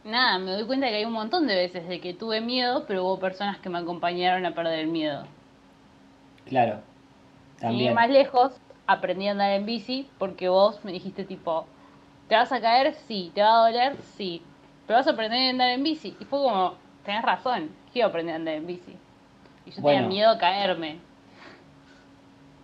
nada, 0.03 0.39
me 0.39 0.51
doy 0.53 0.65
cuenta 0.65 0.87
de 0.87 0.91
que 0.91 0.97
hay 0.99 1.05
un 1.05 1.13
montón 1.13 1.45
de 1.47 1.55
veces 1.55 1.87
de 1.87 2.01
que 2.01 2.13
tuve 2.15 2.41
miedo, 2.41 2.85
pero 2.87 3.03
hubo 3.05 3.19
personas 3.19 3.59
que 3.59 3.69
me 3.69 3.77
acompañaron 3.79 4.43
a 4.45 4.55
perder 4.55 4.79
el 4.79 4.87
miedo. 4.87 5.29
Claro, 6.45 6.83
Y 7.61 7.61
también. 7.61 7.93
más 7.93 8.09
lejos, 8.09 8.59
aprendí 8.87 9.27
a 9.27 9.31
andar 9.31 9.51
en 9.53 9.65
bici 9.65 10.11
porque 10.17 10.49
vos 10.49 10.83
me 10.83 10.91
dijiste, 10.91 11.25
tipo, 11.25 11.69
¿te 12.27 12.35
vas 12.35 12.51
a 12.51 12.61
caer? 12.61 12.93
Sí. 12.95 13.31
¿Te 13.35 13.41
va 13.41 13.65
a 13.65 13.67
doler? 13.69 14.01
Sí. 14.01 14.43
Pero 14.85 14.97
vas 14.99 15.07
a 15.07 15.11
aprender 15.11 15.47
a 15.47 15.49
andar 15.51 15.69
en 15.69 15.83
bici. 15.83 16.17
Y 16.19 16.25
fue 16.25 16.39
como, 16.39 16.79
tenés 17.03 17.23
razón, 17.23 17.77
quiero 17.91 18.09
aprender 18.09 18.33
a 18.33 18.37
andar 18.37 18.55
en 18.55 18.67
bici. 18.67 19.01
Y 19.67 19.71
yo 19.71 19.81
Bueno. 19.81 19.97
tenía 20.03 20.09
miedo 20.09 20.29
a 20.31 20.37
caerme. 20.37 20.95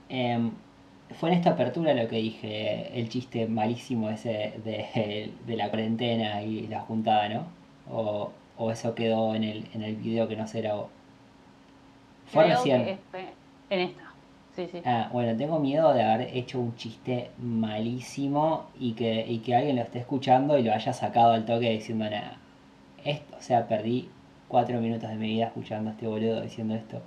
Em, 0.10 0.52
fue 1.20 1.30
en 1.30 1.36
esta 1.36 1.52
apertura 1.52 1.94
lo 1.94 2.08
que 2.08 2.18
dije, 2.18 3.00
el 3.00 3.10
chiste 3.10 3.48
malísimo 3.48 4.10
ese 4.10 4.54
de, 4.64 5.32
de 5.46 5.56
la 5.56 5.70
cuarentena 5.70 6.42
y 6.42 6.68
la 6.68 6.82
juntada, 6.82 7.30
¿no? 7.30 7.46
O, 7.92 8.32
o 8.58 8.72
eso 8.72 8.96
quedó 8.96 9.36
en 9.36 9.44
el, 9.44 9.68
en 9.74 9.84
el 9.84 9.96
video 9.96 10.28
que 10.28 10.36
no 10.36 10.48
se 10.48 10.62
grabó. 10.62 10.90
Fue 12.28 12.48
recién. 12.48 12.82
en 13.70 13.80
esta. 13.80 14.04
Sí, 14.56 14.68
sí. 14.72 14.82
Ah, 14.86 15.10
bueno, 15.12 15.36
tengo 15.36 15.60
miedo 15.60 15.94
de 15.94 16.04
haber 16.04 16.36
hecho 16.38 16.60
un 16.60 16.76
chiste 16.76 17.32
malísimo 17.40 18.68
y 18.80 18.94
que, 18.94 19.26
y 19.28 19.40
que 19.40 19.56
alguien 19.56 19.78
lo 19.78 19.82
esté 19.82 19.98
escuchando 20.00 20.60
y 20.60 20.64
lo 20.64 20.72
haya 20.74 20.94
sacado 20.94 21.32
al 21.34 21.46
toque 21.46 21.72
diciendo 21.72 22.06
nada. 22.08 22.38
Esto, 23.04 23.36
o 23.38 23.42
sea, 23.42 23.68
perdí 23.68 24.10
cuatro 24.54 24.80
minutos 24.80 25.10
de 25.10 25.16
mi 25.16 25.30
vida 25.30 25.46
escuchando 25.46 25.90
a 25.90 25.94
este 25.94 26.06
boludo 26.06 26.42
diciendo 26.42 26.76
esto. 26.76 27.02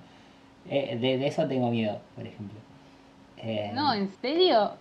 Eh, 0.68 0.98
de, 1.00 1.24
eso 1.28 1.46
tengo 1.46 1.70
miedo, 1.70 2.00
por 2.16 2.26
ejemplo. 2.26 2.58
Eh, 3.36 3.70
no, 3.72 3.94
¿en 3.94 4.10
serio? 4.20 4.72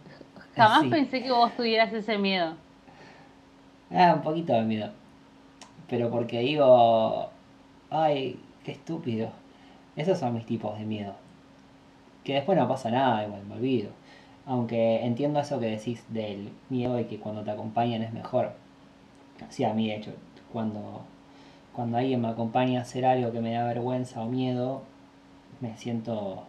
Jamás 0.55 0.85
pensé 0.89 1.21
que 1.21 1.31
vos 1.31 1.55
tuvieras 1.55 1.93
ese 1.93 2.17
miedo. 2.17 2.55
Ah, 3.91 4.13
un 4.15 4.23
poquito 4.23 4.53
de 4.53 4.63
miedo. 4.63 4.89
Pero 5.87 6.09
porque 6.09 6.39
digo, 6.39 7.29
ay, 7.91 8.39
qué 8.63 8.71
estúpido. 8.71 9.29
Esos 9.95 10.17
son 10.17 10.33
mis 10.33 10.47
tipos 10.47 10.75
de 10.79 10.85
miedo. 10.85 11.13
Que 12.23 12.33
después 12.33 12.57
no 12.57 12.67
pasa 12.67 12.89
nada, 12.89 13.27
igual 13.27 13.45
me 13.45 13.53
olvido. 13.57 13.91
Aunque 14.47 15.05
entiendo 15.05 15.39
eso 15.39 15.59
que 15.59 15.67
decís 15.67 16.03
del 16.09 16.49
miedo 16.69 16.99
y 16.99 17.05
que 17.05 17.19
cuando 17.19 17.43
te 17.43 17.51
acompañan 17.51 18.01
es 18.01 18.11
mejor. 18.11 18.53
Sí, 19.49 19.63
a 19.63 19.73
mí 19.75 19.87
de 19.87 19.97
hecho, 19.97 20.13
cuando, 20.51 21.03
cuando 21.75 21.97
alguien 21.97 22.21
me 22.21 22.29
acompaña 22.29 22.79
a 22.79 22.81
hacer 22.83 23.05
algo 23.05 23.31
que 23.31 23.41
me 23.41 23.53
da 23.53 23.65
vergüenza 23.65 24.21
o 24.21 24.27
miedo, 24.29 24.83
me 25.59 25.75
siento 25.77 26.43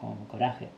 con 0.00 0.16
coraje. 0.26 0.68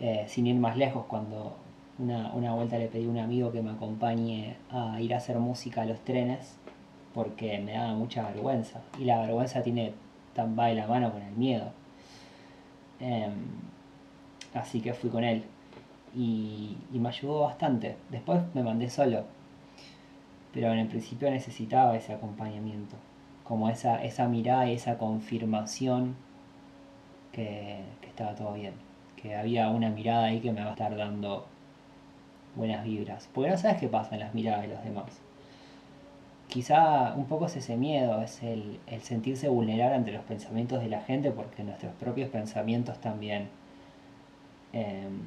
Eh, 0.00 0.24
sin 0.28 0.46
ir 0.46 0.56
más 0.56 0.76
lejos, 0.76 1.04
cuando 1.06 1.56
una, 1.98 2.32
una, 2.34 2.52
vuelta 2.54 2.76
le 2.78 2.88
pedí 2.88 3.06
a 3.06 3.08
un 3.08 3.18
amigo 3.18 3.52
que 3.52 3.62
me 3.62 3.70
acompañe 3.70 4.56
a 4.70 5.00
ir 5.00 5.14
a 5.14 5.18
hacer 5.18 5.38
música 5.38 5.82
a 5.82 5.86
los 5.86 6.00
trenes, 6.00 6.56
porque 7.14 7.58
me 7.60 7.72
daba 7.72 7.94
mucha 7.94 8.28
vergüenza. 8.28 8.80
Y 8.98 9.04
la 9.04 9.20
vergüenza 9.20 9.62
tiene 9.62 9.94
tan 10.34 10.58
va 10.58 10.66
de 10.66 10.74
la 10.74 10.86
mano 10.86 11.12
con 11.12 11.22
el 11.22 11.34
miedo. 11.34 11.70
Em, 13.00 13.32
así 14.54 14.80
que 14.80 14.92
fui 14.92 15.08
con 15.10 15.24
él. 15.24 15.44
Y, 16.14 16.76
y, 16.92 16.98
me 16.98 17.08
ayudó 17.10 17.40
bastante. 17.40 17.96
Después 18.10 18.40
me 18.54 18.62
mandé 18.62 18.90
solo. 18.90 19.24
Pero 20.56 20.72
en 20.72 20.78
el 20.78 20.88
principio 20.88 21.30
necesitaba 21.30 21.94
ese 21.98 22.14
acompañamiento. 22.14 22.96
Como 23.44 23.68
esa, 23.68 24.02
esa 24.02 24.26
mirada 24.26 24.66
y 24.70 24.72
esa 24.72 24.96
confirmación 24.96 26.16
que, 27.30 27.80
estaba 28.08 28.34
todo 28.34 28.54
bien. 28.54 28.72
Que 29.16 29.36
había 29.36 29.68
una 29.68 29.90
mirada 29.90 30.24
ahí 30.24 30.40
que 30.40 30.50
me 30.52 30.62
va 30.62 30.68
a 30.68 30.70
estar 30.70 30.96
dando 30.96 31.44
buenas 32.54 32.84
vibras. 32.84 33.28
Porque 33.34 33.50
no 33.50 33.58
sabes 33.58 33.76
qué 33.76 33.88
pasa 33.88 34.14
en 34.14 34.20
las 34.20 34.32
miradas 34.32 34.62
de 34.62 34.68
los 34.68 34.82
demás 34.82 35.20
quizá 36.48 37.12
un 37.14 37.26
poco 37.26 37.44
es 37.46 37.56
ese 37.56 37.76
miedo, 37.76 38.22
es 38.22 38.42
el, 38.42 38.78
sentirse 39.02 39.48
vulnerable 39.48 39.96
ante 39.96 40.12
los 40.12 40.22
pensamientos 40.24 40.80
de 40.80 40.88
la 40.88 41.02
gente, 41.02 41.30
porque 41.30 41.62
nuestros 41.64 41.92
propios 41.96 42.30
pensamientos 42.30 42.98
también 42.98 43.50
em, 44.72 45.20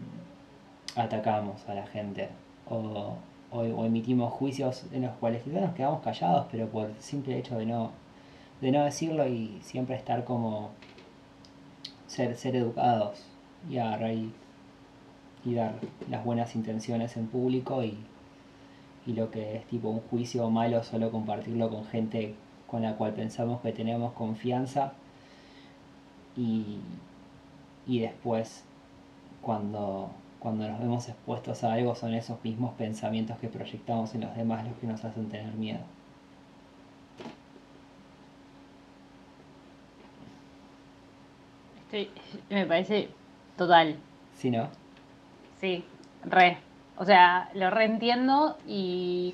atacamos 0.95 1.67
a 1.69 1.75
la 1.75 1.85
gente 1.85 2.29
o, 2.67 3.17
emitimos 3.53 4.33
juicios 4.33 4.85
en 4.91 5.03
los 5.03 5.15
cuales 5.17 5.43
quizás 5.43 5.61
nos 5.61 5.75
quedamos 5.75 6.01
callados, 6.01 6.47
pero 6.51 6.67
por 6.67 6.89
el 6.89 6.95
simple 6.99 7.37
hecho 7.37 7.57
de 7.57 7.65
no, 7.65 7.91
de 8.61 8.71
no 8.71 8.83
decirlo 8.83 9.27
y 9.27 9.59
siempre 9.61 9.95
estar 9.95 10.23
como 10.23 10.71
ser, 12.07 12.35
ser 12.37 12.55
educados 12.55 13.25
y 13.69 13.77
agarrar 13.77 14.13
y 14.13 15.53
dar 15.53 15.75
las 16.09 16.23
buenas 16.23 16.55
intenciones 16.55 17.17
en 17.17 17.27
público 17.27 17.83
y 17.83 17.97
y 19.09 19.13
lo 19.13 19.31
que 19.31 19.55
es 19.57 19.65
tipo 19.65 19.89
un 19.89 20.01
juicio 20.01 20.49
malo 20.51 20.83
solo 20.83 21.11
compartirlo 21.11 21.69
con 21.69 21.85
gente 21.85 22.35
con 22.67 22.83
la 22.83 22.95
cual 22.95 23.13
pensamos 23.13 23.59
que 23.61 23.71
tenemos 23.71 24.13
confianza 24.13 24.93
y, 26.37 26.79
después 27.87 28.63
cuando, 29.41 30.11
cuando 30.39 30.67
nos 30.67 30.79
vemos 30.79 31.09
expuestos 31.09 31.63
a 31.63 31.73
algo 31.73 31.95
son 31.95 32.13
esos 32.13 32.43
mismos 32.43 32.73
pensamientos 32.75 33.37
que 33.39 33.47
proyectamos 33.47 34.15
en 34.15 34.21
los 34.21 34.35
demás 34.35 34.65
los 34.65 34.77
que 34.77 34.87
nos 34.87 35.03
hacen 35.03 35.29
tener 35.29 35.53
miedo. 35.53 35.81
me 42.49 42.65
parece 42.65 43.09
total. 43.57 43.95
¿Sí, 44.37 44.49
no? 44.49 44.69
Sí, 45.59 45.83
re. 46.23 46.57
O 46.97 47.05
sea, 47.05 47.49
lo 47.53 47.69
reentiendo 47.69 48.57
y 48.67 49.33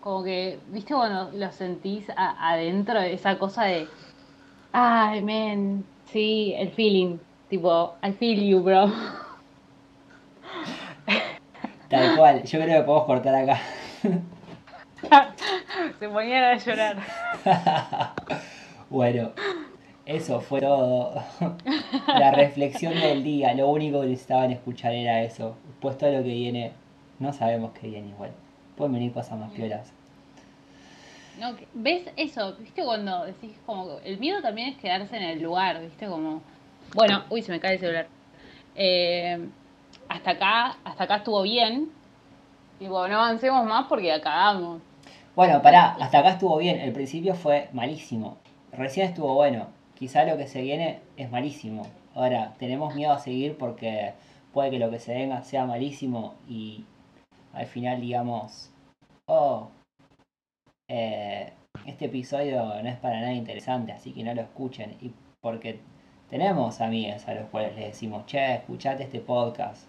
como 0.00 0.22
que, 0.22 0.58
¿viste 0.68 0.94
cuando 0.94 1.30
lo 1.36 1.50
sentís 1.52 2.06
adentro 2.16 3.00
de 3.00 3.14
esa 3.14 3.38
cosa 3.38 3.64
de, 3.64 3.86
ay, 4.72 5.22
men, 5.22 5.84
sí, 6.06 6.54
el 6.56 6.70
feeling, 6.70 7.18
tipo, 7.48 7.94
I 8.02 8.12
feel 8.12 8.46
you, 8.46 8.60
bro. 8.60 8.92
Tal 11.88 12.16
cual, 12.16 12.42
yo 12.44 12.60
creo 12.60 12.80
que 12.80 12.86
podemos 12.86 13.06
cortar 13.06 13.34
acá. 13.34 13.60
Se 15.98 16.08
ponían 16.08 16.44
a 16.44 16.56
llorar. 16.56 16.96
bueno, 18.90 19.32
eso 20.06 20.40
fue 20.40 20.60
todo. 20.60 21.22
La 22.06 22.30
reflexión 22.30 22.94
del 22.94 23.22
día, 23.22 23.54
lo 23.54 23.68
único 23.68 24.00
que 24.00 24.08
necesitaban 24.08 24.50
escuchar 24.50 24.92
era 24.92 25.22
eso 25.22 25.56
pues 25.84 25.98
todo 25.98 26.10
lo 26.10 26.22
que 26.22 26.30
viene, 26.30 26.72
no 27.18 27.34
sabemos 27.34 27.72
qué 27.78 27.88
viene 27.88 28.08
igual. 28.08 28.30
Pueden 28.74 28.94
venir 28.94 29.12
cosas 29.12 29.38
más 29.38 29.52
piolas. 29.52 29.92
No, 31.38 31.54
¿Ves 31.74 32.08
eso? 32.16 32.56
¿Viste 32.56 32.82
cuando 32.82 33.26
decís 33.26 33.52
como 33.66 33.98
el 34.02 34.18
miedo 34.18 34.40
también 34.40 34.70
es 34.70 34.78
quedarse 34.78 35.14
en 35.14 35.24
el 35.24 35.42
lugar, 35.42 35.82
¿viste? 35.82 36.06
Como, 36.06 36.40
bueno, 36.94 37.24
uy, 37.28 37.42
se 37.42 37.52
me 37.52 37.60
cae 37.60 37.74
el 37.74 37.80
celular. 37.80 38.06
Eh, 38.74 39.46
hasta 40.08 40.32
acá, 40.32 40.76
hasta 40.84 41.04
acá 41.04 41.16
estuvo 41.16 41.42
bien. 41.42 41.90
Y 42.80 42.86
bueno, 42.88 43.14
no 43.14 43.20
avancemos 43.22 43.64
más 43.64 43.86
porque 43.86 44.12
acabamos. 44.12 44.80
Bueno, 45.36 45.62
pará, 45.62 45.96
hasta 46.00 46.18
acá 46.18 46.30
estuvo 46.30 46.56
bien. 46.58 46.78
El 46.80 46.92
principio 46.92 47.34
fue 47.34 47.68
malísimo. 47.72 48.36
Recién 48.72 49.08
estuvo 49.08 49.34
bueno. 49.34 49.68
Quizá 49.94 50.24
lo 50.24 50.36
que 50.36 50.46
se 50.46 50.62
viene 50.62 51.00
es 51.16 51.30
malísimo. 51.30 51.86
Ahora, 52.14 52.54
tenemos 52.58 52.94
miedo 52.94 53.12
a 53.12 53.18
seguir 53.18 53.56
porque 53.56 54.14
puede 54.52 54.70
que 54.70 54.78
lo 54.78 54.90
que 54.90 54.98
se 54.98 55.14
venga 55.14 55.42
sea 55.42 55.66
malísimo 55.66 56.34
y 56.48 56.84
al 57.52 57.66
final 57.66 58.00
digamos, 58.00 58.70
oh, 59.26 59.68
eh, 60.88 61.52
este 61.86 62.06
episodio 62.06 62.64
no 62.82 62.88
es 62.88 62.96
para 62.96 63.20
nada 63.20 63.32
interesante, 63.32 63.92
así 63.92 64.12
que 64.12 64.22
no 64.22 64.34
lo 64.34 64.42
escuchen. 64.42 64.96
Y 65.00 65.12
porque 65.40 65.80
tenemos 66.30 66.80
amigas 66.80 67.28
a 67.28 67.34
los 67.34 67.48
cuales 67.50 67.74
les 67.76 67.86
decimos, 67.86 68.26
che, 68.26 68.54
escuchate 68.54 69.04
este 69.04 69.20
podcast. 69.20 69.88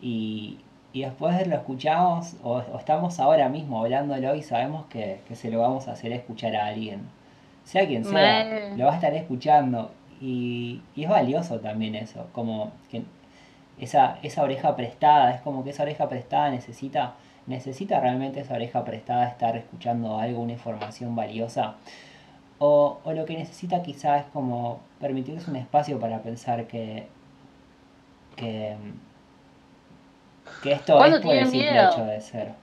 Y, 0.00 0.58
y 0.92 1.02
después 1.02 1.46
lo 1.46 1.54
escuchamos 1.54 2.36
o, 2.42 2.62
estamos 2.78 3.20
ahora 3.20 3.48
mismo 3.48 3.80
hablándolo 3.82 4.34
y 4.34 4.42
sabemos 4.42 4.86
que, 4.86 5.20
se 5.32 5.50
lo 5.50 5.60
vamos 5.60 5.88
a 5.88 5.92
hacer 5.92 6.12
escuchar 6.12 6.56
a 6.56 6.66
alguien. 6.66 7.08
Sea 7.64 7.86
quien 7.86 8.04
sea, 8.04 8.74
lo 8.76 8.86
va 8.86 8.92
a 8.92 8.94
estar 8.94 9.14
escuchando. 9.14 9.90
Y, 10.20 10.80
y 10.96 11.04
es 11.04 11.10
valioso 11.10 11.60
también 11.60 11.94
eso, 11.94 12.26
como 12.32 12.72
que 12.90 13.02
esa, 13.78 14.18
esa 14.22 14.42
oreja 14.42 14.74
prestada, 14.74 15.34
es 15.34 15.40
como 15.42 15.64
que 15.64 15.70
esa 15.70 15.84
oreja 15.84 16.08
prestada 16.08 16.50
necesita, 16.50 17.14
necesita 17.46 18.00
realmente 18.00 18.40
esa 18.40 18.54
oreja 18.54 18.84
prestada 18.84 19.28
estar 19.28 19.56
escuchando 19.56 20.18
algo, 20.18 20.40
una 20.42 20.52
información 20.52 21.14
valiosa. 21.14 21.76
O, 22.58 22.98
o 23.04 23.12
lo 23.12 23.24
que 23.24 23.36
necesita 23.36 23.82
quizás 23.82 24.22
es 24.24 24.32
como 24.32 24.80
permitirse 25.00 25.48
un 25.48 25.56
espacio 25.56 26.00
para 26.00 26.22
pensar 26.22 26.66
que, 26.66 27.06
que, 28.34 28.76
que 30.62 30.72
esto 30.72 31.04
es 31.04 31.20
por 31.20 31.34
el 31.34 31.46
simple 31.46 31.84
hecho 31.84 32.04
de 32.04 32.20
ser. 32.20 32.54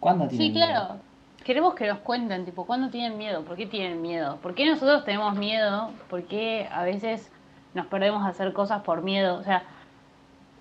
¿Cuándo 0.00 0.28
tienen 0.28 0.48
Sí, 0.48 0.52
claro. 0.52 0.96
Queremos 1.44 1.74
que 1.74 1.86
nos 1.86 2.00
cuenten, 2.00 2.44
tipo, 2.44 2.66
¿cuándo 2.66 2.90
tienen 2.90 3.16
miedo? 3.16 3.42
¿Por 3.42 3.56
qué 3.56 3.66
tienen 3.66 4.02
miedo? 4.02 4.36
¿Por 4.42 4.54
qué 4.54 4.66
nosotros 4.66 5.04
tenemos 5.04 5.34
miedo? 5.34 5.90
¿Por 6.10 6.24
qué 6.24 6.68
a 6.70 6.82
veces 6.84 7.30
nos 7.74 7.86
perdemos 7.86 8.24
a 8.24 8.28
hacer 8.28 8.52
cosas 8.52 8.82
por 8.82 9.02
miedo? 9.02 9.36
O 9.36 9.42
sea, 9.42 9.62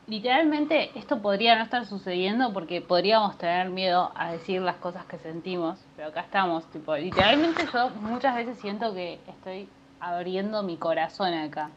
literalmente 0.08 0.98
esto 0.98 1.22
podría 1.22 1.56
no 1.58 1.64
estar 1.64 1.86
sucediendo 1.86 2.54
porque 2.54 2.82
podríamos 2.82 3.38
tener 3.38 3.70
miedo 3.70 4.12
a 4.16 4.32
decir 4.32 4.62
las 4.62 4.78
cosas 4.78 5.06
que 5.06 5.18
sentimos, 5.18 5.78
pero 5.96 6.08
acá 6.10 6.22
estamos, 6.22 6.66
tipo, 6.72 6.96
literalmente 6.96 7.64
yo 7.72 7.90
muchas 8.02 8.36
veces 8.36 8.58
siento 8.58 8.94
que 8.94 9.20
estoy 9.28 9.68
abriendo 10.00 10.64
mi 10.64 10.78
corazón 10.78 11.34
acá. 11.34 11.70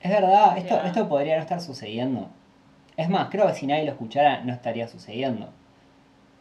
Es 0.00 0.10
verdad, 0.10 0.58
esto, 0.58 0.74
esto 0.84 1.08
podría 1.08 1.36
no 1.36 1.42
estar 1.42 1.60
sucediendo. 1.60 2.28
Es 2.98 3.08
más, 3.08 3.28
creo 3.30 3.46
que 3.46 3.54
si 3.54 3.64
nadie 3.64 3.84
lo 3.84 3.92
escuchara 3.92 4.40
no 4.40 4.52
estaría 4.52 4.88
sucediendo. 4.88 5.48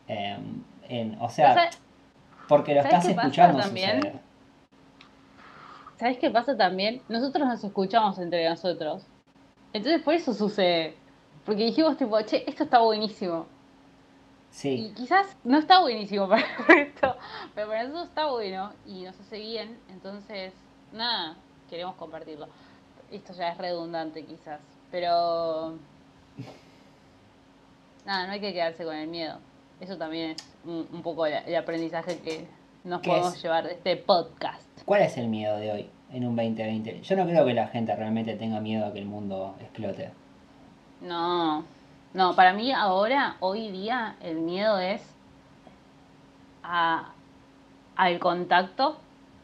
Em, 0.07 1.21
o, 1.21 1.29
sea, 1.29 1.69
porque 2.47 2.73
lo 2.73 2.81
estás 2.81 3.05
escuchando 3.05 3.61
también? 3.61 4.19
¿Sabes 5.97 6.17
qué 6.17 6.31
pasa 6.31 6.57
también? 6.57 7.03
Nosotros 7.09 7.47
nos 7.47 7.63
escuchamos 7.63 8.17
entre 8.17 8.49
nosotros 8.49 9.05
Entonces 9.71 10.01
por 10.01 10.15
eso 10.15 10.33
sucede. 10.33 10.95
Porque 11.45 11.63
dijimos 11.63 11.95
tipo, 11.95 12.19
che, 12.21 12.43
esto 12.47 12.63
está 12.63 12.79
buenísimo. 12.79 13.45
Y 14.49 14.55
Sí, 14.55 14.93
quizás 14.95 15.37
no 15.43 15.59
está 15.59 15.81
buenísimo 15.81 16.27
para 16.27 16.41
el 16.41 16.65
resto, 16.65 17.15
pero 17.53 17.67
para 17.67 17.83
nosotros 17.83 18.07
está 18.07 18.31
bueno 18.31 18.71
y 18.87 19.03
nos 19.03 19.19
hace 19.19 19.37
bien. 19.37 19.77
Entonces, 19.89 20.53
nada, 20.91 21.35
queremos 21.69 21.93
compartirlo. 21.97 22.47
Esto 23.11 23.33
ya 23.33 23.49
es 23.49 23.59
redundante 23.59 24.25
quizás, 24.25 24.59
pero... 24.89 25.77
Nada, 28.05 28.27
no 28.27 28.33
hay 28.33 28.39
que 28.39 28.53
quedarse 28.53 28.83
con 28.85 28.95
el 28.95 29.07
miedo. 29.07 29.39
Eso 29.79 29.97
también 29.97 30.31
es 30.31 30.37
un, 30.65 30.87
un 30.91 31.01
poco 31.03 31.25
el, 31.25 31.33
el 31.33 31.55
aprendizaje 31.55 32.19
que 32.19 32.47
nos 32.83 33.01
¿Qué 33.01 33.09
podemos 33.09 33.35
es? 33.35 33.43
llevar 33.43 33.65
de 33.65 33.73
este 33.73 33.97
podcast. 33.97 34.63
¿cuál 34.85 35.01
es 35.01 35.17
el 35.17 35.27
miedo 35.27 35.57
de 35.57 35.71
hoy 35.71 35.89
en 36.13 36.25
un 36.25 36.35
2020? 36.35 37.01
Yo 37.01 37.15
no 37.17 37.25
creo 37.25 37.45
que 37.45 37.53
la 37.53 37.67
gente 37.67 37.93
realmente 37.95 38.35
tenga 38.35 38.61
miedo 38.61 38.85
a 38.85 38.93
que 38.93 38.99
el 38.99 39.05
mundo 39.05 39.55
explote. 39.59 40.11
No, 41.01 41.65
no, 42.13 42.35
para 42.35 42.53
mí 42.53 42.71
ahora, 42.71 43.35
hoy 43.41 43.69
día, 43.71 44.15
el 44.21 44.37
miedo 44.37 44.79
es 44.79 45.01
a, 46.63 47.11
al 47.97 48.19
contacto, 48.19 48.97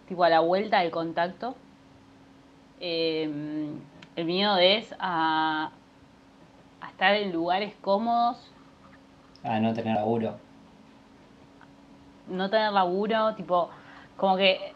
tipo 0.07 0.23
a 0.23 0.29
la 0.29 0.39
vuelta 0.39 0.79
del 0.79 0.91
contacto. 0.91 1.55
Eh, 2.79 3.29
el 4.15 4.25
miedo 4.25 4.57
es 4.57 4.95
a, 4.99 5.71
a 6.85 6.89
estar 6.89 7.15
en 7.15 7.31
lugares 7.31 7.73
cómodos, 7.81 8.37
A 9.43 9.59
no 9.59 9.73
tener 9.73 9.95
laburo. 9.95 10.35
no 12.27 12.49
tener 12.49 12.71
laburo, 12.71 13.33
tipo, 13.35 13.69
como 14.17 14.37
que 14.37 14.73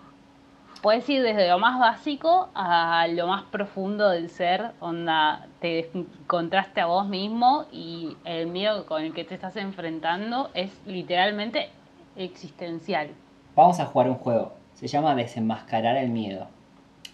puedes 0.82 1.08
ir 1.10 1.22
desde 1.24 1.48
lo 1.50 1.58
más 1.60 1.80
básico 1.80 2.50
a 2.54 3.08
lo 3.10 3.28
más 3.28 3.44
profundo 3.44 4.10
del 4.10 4.30
ser, 4.30 4.72
onda, 4.80 5.48
te 5.62 5.90
encontraste 5.94 6.82
a 6.82 6.86
vos 6.86 7.08
mismo 7.08 7.66
y 7.72 8.16
el 8.26 8.48
miedo 8.48 8.86
con 8.86 9.02
el 9.04 9.14
que 9.14 9.24
te 9.24 9.36
estás 9.36 9.56
enfrentando 9.56 10.50
es 10.54 10.72
literalmente 10.86 11.70
existencial. 12.16 13.10
Vamos 13.56 13.80
a 13.80 13.86
jugar 13.86 14.10
un 14.10 14.16
juego. 14.16 14.54
Se 14.76 14.88
llama 14.88 15.16
desenmascarar 15.16 15.98
el 15.98 16.10
miedo. 16.10 16.48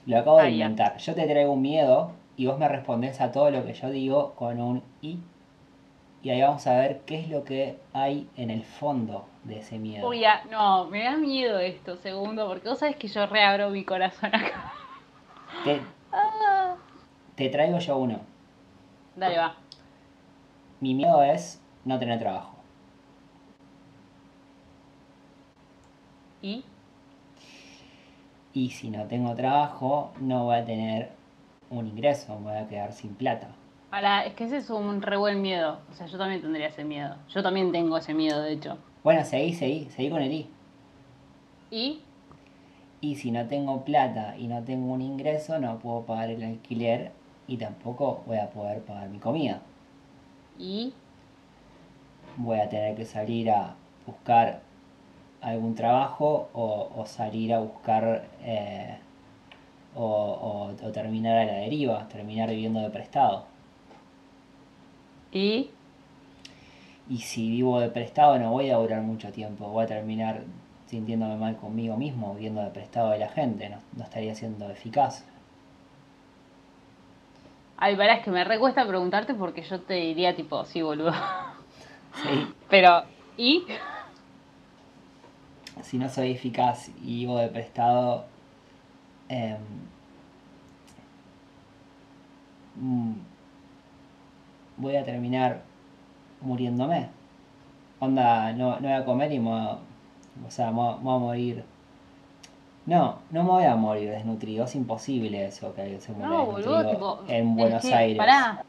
Lo 0.06 0.18
acabo 0.20 0.38
de 0.40 0.44
Ah, 0.48 0.50
ya. 0.50 0.56
inventar. 0.66 0.98
Yo 0.98 1.16
te 1.16 1.26
traigo 1.26 1.54
un 1.54 1.62
miedo 1.62 2.12
y 2.38 2.46
vos 2.48 2.58
me 2.58 2.68
respondés 2.68 3.22
a 3.22 3.32
todo 3.32 3.52
lo 3.52 3.66
que 3.66 3.74
yo 3.74 3.90
digo 3.90 4.34
con 4.36 4.60
un 4.60 4.84
y. 5.02 5.20
Y 6.22 6.30
ahí 6.30 6.42
vamos 6.42 6.66
a 6.68 6.78
ver 6.78 7.02
qué 7.06 7.20
es 7.20 7.30
lo 7.30 7.44
que 7.44 7.78
hay 7.92 8.30
en 8.38 8.50
el 8.50 8.64
fondo 8.64 9.26
de 9.44 9.60
ese 9.60 9.78
miedo. 9.78 10.08
Uy, 10.08 10.22
ya, 10.22 10.44
no, 10.50 10.86
me 10.86 11.04
da 11.04 11.18
miedo 11.18 11.60
esto, 11.60 11.98
segundo, 11.98 12.48
porque 12.48 12.70
vos 12.70 12.80
sabés 12.80 12.96
que 12.96 13.10
yo 13.10 13.26
reabro 13.26 13.70
mi 13.70 13.84
corazón 13.84 14.34
acá. 14.34 14.72
Te, 15.66 15.82
Ah. 16.16 16.76
te 17.36 17.50
traigo 17.50 17.80
yo 17.80 17.98
uno. 17.98 18.20
Dale, 19.16 19.38
va. 19.38 19.56
Mi 20.80 20.94
miedo 20.94 21.24
es 21.24 21.60
no 21.86 21.98
tener 21.98 22.20
trabajo. 22.20 22.56
¿Y? 26.42 26.64
Y 28.54 28.70
si 28.70 28.90
no 28.90 29.06
tengo 29.08 29.34
trabajo, 29.36 30.12
no 30.20 30.46
voy 30.46 30.58
a 30.58 30.66
tener 30.66 31.12
un 31.70 31.88
ingreso, 31.88 32.38
me 32.40 32.52
voy 32.52 32.58
a 32.58 32.68
quedar 32.68 32.94
sin 32.94 33.16
plata. 33.16 33.48
Ahora, 33.92 34.26
es 34.26 34.34
que 34.34 34.46
ese 34.46 34.58
es 34.58 34.70
un 34.70 35.02
re 35.02 35.18
buen 35.18 35.42
miedo. 35.42 35.80
O 35.92 35.94
sea, 35.94 36.08
yo 36.08 36.18
también 36.18 36.42
tendría 36.42 36.68
ese 36.68 36.84
miedo. 36.84 37.16
Yo 37.30 37.44
también 37.44 37.72
tengo 37.72 37.98
ese 37.98 38.14
miedo, 38.14 38.42
de 38.42 38.54
hecho. 38.54 38.78
Bueno, 39.04 39.24
seguí, 39.24 39.54
seguí, 39.54 39.90
seguí 39.92 40.10
con 40.10 40.22
el 40.22 40.32
i. 40.32 40.50
¿Y? 41.70 42.02
Y 43.02 43.16
si 43.16 43.32
no 43.32 43.46
tengo 43.48 43.84
plata 43.84 44.36
y 44.38 44.48
no 44.48 44.64
tengo 44.64 44.94
un 44.94 45.02
ingreso, 45.02 45.60
no 45.60 45.78
puedo 45.78 46.04
pagar 46.04 46.30
el 46.30 46.44
alquiler 46.44 47.12
y 47.48 47.58
tampoco 47.58 48.24
voy 48.26 48.38
a 48.38 48.50
poder 48.50 48.82
pagar 48.82 49.10
mi 49.10 49.20
comida. 49.20 49.62
¿Y? 50.58 50.94
Voy 52.38 52.60
a 52.60 52.70
tener 52.70 52.96
que 52.96 53.06
salir 53.06 53.52
a 53.52 53.76
buscar 54.08 54.62
algún 55.42 55.76
trabajo 55.76 56.50
o, 56.54 56.90
o 56.96 57.06
salir 57.06 57.54
a 57.54 57.60
buscar 57.60 58.26
eh, 58.42 58.98
o, 59.96 60.04
o- 60.06 60.88
o 60.88 60.92
terminar 60.92 61.38
a 61.38 61.46
la 61.46 61.54
deriva, 61.54 62.08
terminar 62.08 62.50
viviendo 62.50 62.80
de 62.82 62.90
prestado. 62.90 63.46
¿Y? 65.32 65.70
Y 67.10 67.18
si 67.20 67.50
vivo 67.50 67.80
de 67.80 67.90
prestado 67.90 68.38
no 68.40 68.52
voy 68.52 68.70
a 68.70 68.78
durar 68.78 69.02
mucho 69.02 69.32
tiempo, 69.32 69.68
voy 69.68 69.84
a 69.84 69.88
terminar 69.88 70.44
sintiéndome 70.88 71.36
mal 71.38 71.56
conmigo 71.58 71.98
mismo, 71.98 72.34
viviendo 72.36 72.62
de 72.62 72.70
prestado 72.70 73.10
de 73.12 73.20
la 73.20 73.28
gente, 73.30 73.68
no, 73.70 73.78
no 73.98 74.04
estaría 74.04 74.36
siendo 74.36 74.70
eficaz. 74.70 75.26
Ay, 77.78 77.96
pará, 77.98 78.16
es 78.16 78.24
que 78.24 78.32
me 78.32 78.44
recuesta 78.44 78.88
preguntarte 78.88 79.34
porque 79.34 79.64
yo 79.64 79.82
te 79.82 79.96
diría 79.96 80.36
tipo, 80.36 80.64
sí, 80.66 80.82
boludo. 80.82 81.14
Sí. 82.22 82.48
Pero, 82.70 83.02
¿y? 83.38 83.64
si 85.82 85.98
no 85.98 86.08
soy 86.10 86.30
eficaz 86.32 86.90
y 87.04 87.22
vivo 87.22 87.40
de 87.40 87.48
prestado, 87.48 88.26
mm, 92.76 93.14
voy 94.78 94.96
a 94.96 95.04
terminar 95.04 95.62
muriéndome. 96.42 97.10
Onda, 98.00 98.52
no, 98.54 98.80
no 98.80 98.88
voy 98.88 98.92
a 98.92 99.06
comer 99.06 99.32
y 99.32 99.40
me 99.40 99.50
voy 99.50 99.60
a, 99.60 99.78
o 100.48 100.50
sea, 100.52 100.68
me 100.72 100.74
voy 100.78 100.94
a- 100.94 100.98
me 100.98 101.04
voy 101.04 101.16
a 101.16 101.20
morir. 101.20 101.64
No, 102.86 103.20
no 103.32 103.44
me 103.44 103.50
voy 103.50 103.64
a 103.64 103.76
morir 103.78 104.10
desnutrido, 104.10 104.66
es 104.66 104.76
imposible 104.76 105.46
eso, 105.46 105.74
que 105.74 105.82
alguien 105.84 106.02
se 106.02 106.12
muera 106.12 106.28
No, 106.30 106.46
boludo, 106.46 106.78
desnutrido 106.78 106.92
tipo. 106.92 107.24
en 107.34 107.56
Buenos 107.56 107.82
que, 107.82 107.94
Aires. 107.94 108.18
Pará. 108.18 108.66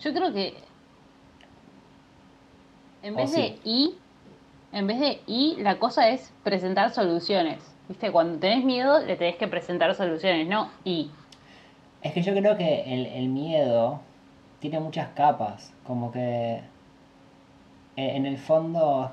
Yo 0.00 0.12
creo 0.12 0.32
que. 0.32 0.54
En 3.02 3.16
vez 3.16 3.32
de 3.32 3.60
y, 3.64 3.96
en 4.72 4.86
vez 4.86 4.98
de 5.00 5.22
y, 5.26 5.56
la 5.60 5.78
cosa 5.78 6.08
es 6.08 6.32
presentar 6.42 6.90
soluciones. 6.92 7.73
¿Viste? 7.88 8.10
Cuando 8.10 8.38
tenés 8.38 8.64
miedo, 8.64 9.00
le 9.00 9.16
tenés 9.16 9.36
que 9.36 9.48
presentar 9.48 9.94
soluciones, 9.94 10.48
no 10.48 10.70
y. 10.84 11.10
Es 12.02 12.12
que 12.12 12.22
yo 12.22 12.34
creo 12.34 12.56
que 12.56 12.94
el, 12.94 13.06
el 13.06 13.28
miedo 13.28 14.00
tiene 14.60 14.80
muchas 14.80 15.08
capas, 15.10 15.72
como 15.86 16.10
que 16.10 16.54
eh, 16.54 16.62
en 17.96 18.26
el 18.26 18.38
fondo 18.38 19.12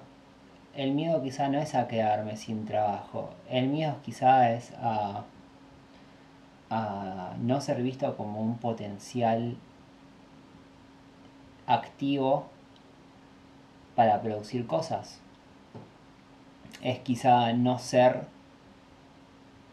el 0.75 0.91
miedo 0.91 1.21
quizá 1.21 1.49
no 1.49 1.59
es 1.59 1.75
a 1.75 1.87
quedarme 1.87 2.37
sin 2.37 2.65
trabajo, 2.65 3.31
el 3.49 3.67
miedo 3.67 3.97
quizá 4.03 4.51
es 4.51 4.71
a, 4.81 5.25
a 6.69 7.33
no 7.39 7.59
ser 7.59 7.83
visto 7.83 8.15
como 8.15 8.41
un 8.41 8.57
potencial 8.57 9.57
activo 11.67 12.45
para 13.95 14.21
producir 14.21 14.65
cosas. 14.65 15.19
Es 16.81 16.99
quizá 16.99 17.51
no 17.53 17.77
ser 17.77 18.25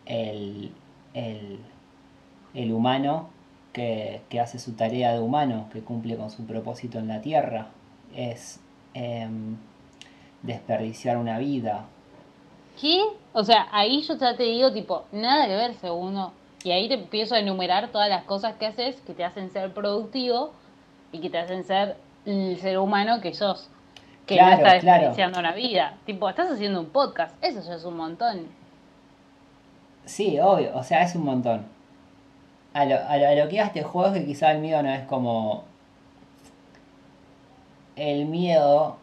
el, 0.09 0.73
el, 1.15 1.61
el 2.55 2.73
humano 2.73 3.29
que, 3.73 4.23
que 4.29 4.41
hace 4.41 4.59
su 4.59 4.73
tarea 4.73 5.13
de 5.13 5.21
humano, 5.21 5.69
que 5.73 5.83
cumple 5.83 6.17
con 6.17 6.31
su 6.31 6.45
propósito 6.47 6.99
en 6.99 7.07
la 7.09 7.21
tierra. 7.21 7.69
Es 8.17 8.61
em, 8.95 9.57
desperdiciar 10.43 11.17
una 11.17 11.39
vida. 11.39 11.85
¿Qué? 12.81 13.03
O 13.33 13.45
sea, 13.45 13.69
ahí 13.73 14.03
yo 14.03 14.17
ya 14.17 14.37
te 14.37 14.45
digo, 14.45 14.73
tipo, 14.73 15.05
nada 15.13 15.47
que 15.47 15.55
ver, 15.55 15.75
segundo. 15.75 16.33
Y 16.65 16.71
ahí 16.73 16.89
te 16.89 16.95
empiezo 16.95 17.35
a 17.35 17.39
enumerar 17.41 17.89
todas 17.91 18.09
las 18.09 18.25
cosas 18.25 18.55
que 18.57 18.67
haces 18.67 19.01
que 19.03 19.15
te 19.15 19.25
hacen 19.25 19.51
ser 19.51 19.73
productivo 19.73 20.53
y 21.13 21.21
que 21.21 21.31
te 21.31 21.39
hacen 21.39 21.65
ser 21.65 21.97
el 22.25 22.57
ser 22.59 22.79
humano 22.79 23.21
que 23.21 23.35
sos. 23.35 23.69
Que 24.27 24.37
no 24.37 24.43
Claro, 24.43 24.57
estás 24.57 24.81
claro. 24.83 24.97
desperdiciando 24.99 25.39
una 25.39 25.53
vida. 25.53 25.97
Tipo, 26.05 26.29
estás 26.29 26.51
haciendo 26.51 26.81
un 26.81 26.87
podcast. 26.91 27.35
Eso 27.43 27.63
ya 27.63 27.75
es 27.75 27.85
un 27.85 27.97
montón. 27.97 28.47
Sí, 30.09 30.39
obvio, 30.41 30.75
o 30.75 30.83
sea, 30.83 31.03
es 31.03 31.15
un 31.15 31.25
montón. 31.25 31.67
A 32.73 32.85
lo, 32.87 32.97
a 32.97 33.35
lo, 33.35 33.49
que 33.49 33.57
iba 33.57 33.65
este 33.67 33.83
juego 33.83 34.09
es 34.15 34.21
que 34.21 34.27
quizá 34.27 34.53
el 34.53 34.61
miedo 34.61 34.83
no 34.83 34.91
es 34.91 35.03
como... 35.03 35.65
El 37.95 38.25
miedo 38.27 38.97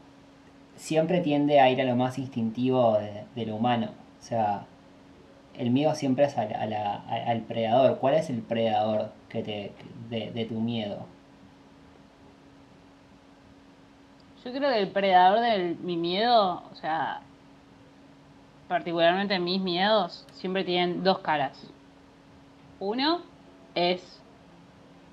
siempre 0.75 1.21
tiende 1.21 1.59
a 1.59 1.69
ir 1.69 1.79
a 1.81 1.83
lo 1.85 1.95
más 1.95 2.17
instintivo 2.17 2.97
de, 3.35 3.45
lo 3.45 3.55
humano. 3.55 3.89
O 4.19 4.23
sea, 4.23 4.65
el 5.55 5.69
miedo 5.69 5.93
siempre 5.93 6.25
es 6.25 6.35
a- 6.39 7.03
al 7.27 7.41
predador. 7.41 7.99
¿Cuál 7.99 8.15
es 8.15 8.29
el 8.31 8.41
predador 8.41 9.11
que 9.29 9.43
te, 9.43 9.73
de, 10.09 10.31
de 10.31 10.45
tu 10.45 10.59
miedo? 10.59 11.05
Yo 14.43 14.51
creo 14.51 14.71
que 14.71 14.79
el 14.79 14.89
predador 14.89 15.39
de 15.41 15.75
mi 15.81 15.97
miedo, 15.97 16.63
o 16.71 16.75
sea, 16.75 17.21
particularmente 18.67 19.39
mis 19.39 19.61
miedos, 19.61 20.25
siempre 20.33 20.63
tienen 20.63 21.03
dos 21.03 21.19
caras. 21.19 21.69
Uno 22.79 23.21
es 23.75 24.21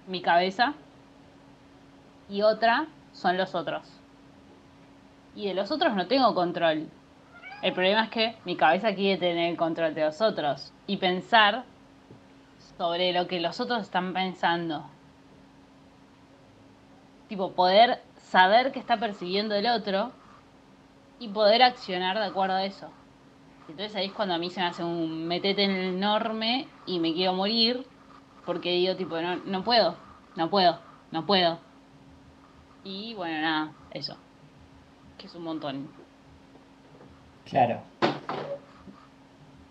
mi 0.06 0.20
cabeza 0.20 0.74
y 2.28 2.42
otra 2.42 2.86
son 3.12 3.36
los 3.36 3.54
otros. 3.54 3.82
Y 5.34 5.46
de 5.48 5.54
los 5.54 5.70
otros 5.70 5.94
no 5.94 6.06
tengo 6.06 6.34
control. 6.34 6.88
El 7.62 7.72
problema 7.72 8.04
es 8.04 8.10
que 8.10 8.36
mi 8.44 8.56
cabeza 8.56 8.94
quiere 8.94 9.18
tener 9.18 9.50
el 9.50 9.56
control 9.56 9.94
de 9.94 10.04
los 10.04 10.20
otros 10.20 10.72
y 10.86 10.96
pensar 10.96 11.64
sobre 12.76 13.12
lo 13.12 13.28
que 13.28 13.40
los 13.40 13.60
otros 13.60 13.82
están 13.82 14.12
pensando. 14.12 14.84
tipo, 17.28 17.52
poder 17.52 18.02
saber 18.16 18.72
qué 18.72 18.78
está 18.78 18.98
percibiendo 18.98 19.54
el 19.54 19.66
otro 19.66 20.12
y 21.18 21.28
poder 21.28 21.62
accionar 21.62 22.18
de 22.18 22.26
acuerdo 22.26 22.56
a 22.56 22.64
eso. 22.64 22.90
Entonces 23.72 23.96
ahí 23.96 24.06
es 24.08 24.12
cuando 24.12 24.34
a 24.34 24.38
mí 24.38 24.50
se 24.50 24.60
me 24.60 24.66
hace 24.66 24.84
un 24.84 25.26
metete 25.26 25.64
enorme 25.64 26.68
y 26.84 27.00
me 27.00 27.14
quiero 27.14 27.32
morir 27.32 27.86
porque 28.44 28.70
digo 28.72 28.96
tipo, 28.96 29.18
no, 29.22 29.36
no 29.46 29.64
puedo, 29.64 29.96
no 30.36 30.50
puedo, 30.50 30.78
no 31.10 31.24
puedo. 31.24 31.58
Y 32.84 33.14
bueno, 33.14 33.40
nada, 33.40 33.72
eso. 33.92 34.14
Que 35.16 35.26
es 35.26 35.34
un 35.34 35.44
montón. 35.44 35.88
Claro. 37.48 37.80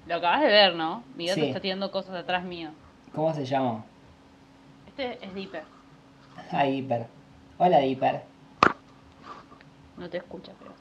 Lo 0.08 0.16
acabas 0.16 0.42
de 0.42 0.48
ver, 0.48 0.74
¿no? 0.76 1.04
Mi 1.16 1.28
gato 1.28 1.40
Sí. 1.42 1.48
está 1.48 1.60
tirando 1.60 1.92
cosas 1.92 2.16
atrás 2.16 2.44
mío. 2.44 2.72
¿Cómo 3.14 3.32
se 3.36 3.46
llama? 3.46 3.86
Este 4.88 5.24
es 5.24 5.36
Dipper. 5.36 5.64
Ah, 6.52 6.66
Hiper. 6.66 7.06
Hola, 7.60 7.86
Hiper. 7.86 8.24
No 9.98 10.10
te 10.10 10.18
escucha, 10.18 10.54
pero. 10.58 10.72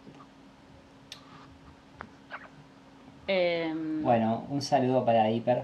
Em, 3.32 4.02
Bueno, 4.02 4.44
un 4.48 4.60
saludo 4.60 5.04
para 5.04 5.30
Hiper. 5.30 5.62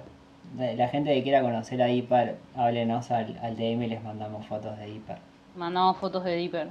De- 0.56 0.76
La 0.76 0.86
gente 0.88 1.12
que 1.12 1.22
quiera 1.24 1.42
conocer 1.42 1.82
a 1.82 1.88
Hiper, 1.90 2.36
háblenos 2.56 3.10
al, 3.10 3.36
al 3.42 3.56
DM 3.56 3.86
y 3.86 3.88
les 3.88 4.02
mandamos 4.04 4.46
fotos 4.46 4.78
de 4.78 4.88
Hiper. 4.88 5.18
Mandamos 5.56 5.96
fotos 5.96 6.22
de 6.22 6.36
Dipper. 6.36 6.68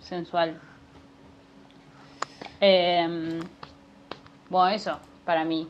Sensual. 0.00 0.60
Em, 2.60 3.40
bueno, 4.50 4.68
eso, 4.68 4.98
para 5.24 5.44
mí. 5.44 5.66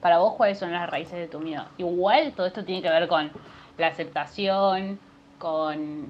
Para 0.00 0.18
vos, 0.18 0.34
¿cuáles 0.34 0.58
son 0.58 0.72
las 0.72 0.88
raíces 0.88 1.18
de 1.18 1.26
tu 1.28 1.38
miedo? 1.40 1.64
Igual 1.76 2.32
todo 2.32 2.46
esto 2.46 2.64
tiene 2.64 2.80
que 2.80 2.88
ver 2.88 3.08
con 3.08 3.30
la 3.76 3.88
aceptación, 3.88 4.98
con... 5.38 6.06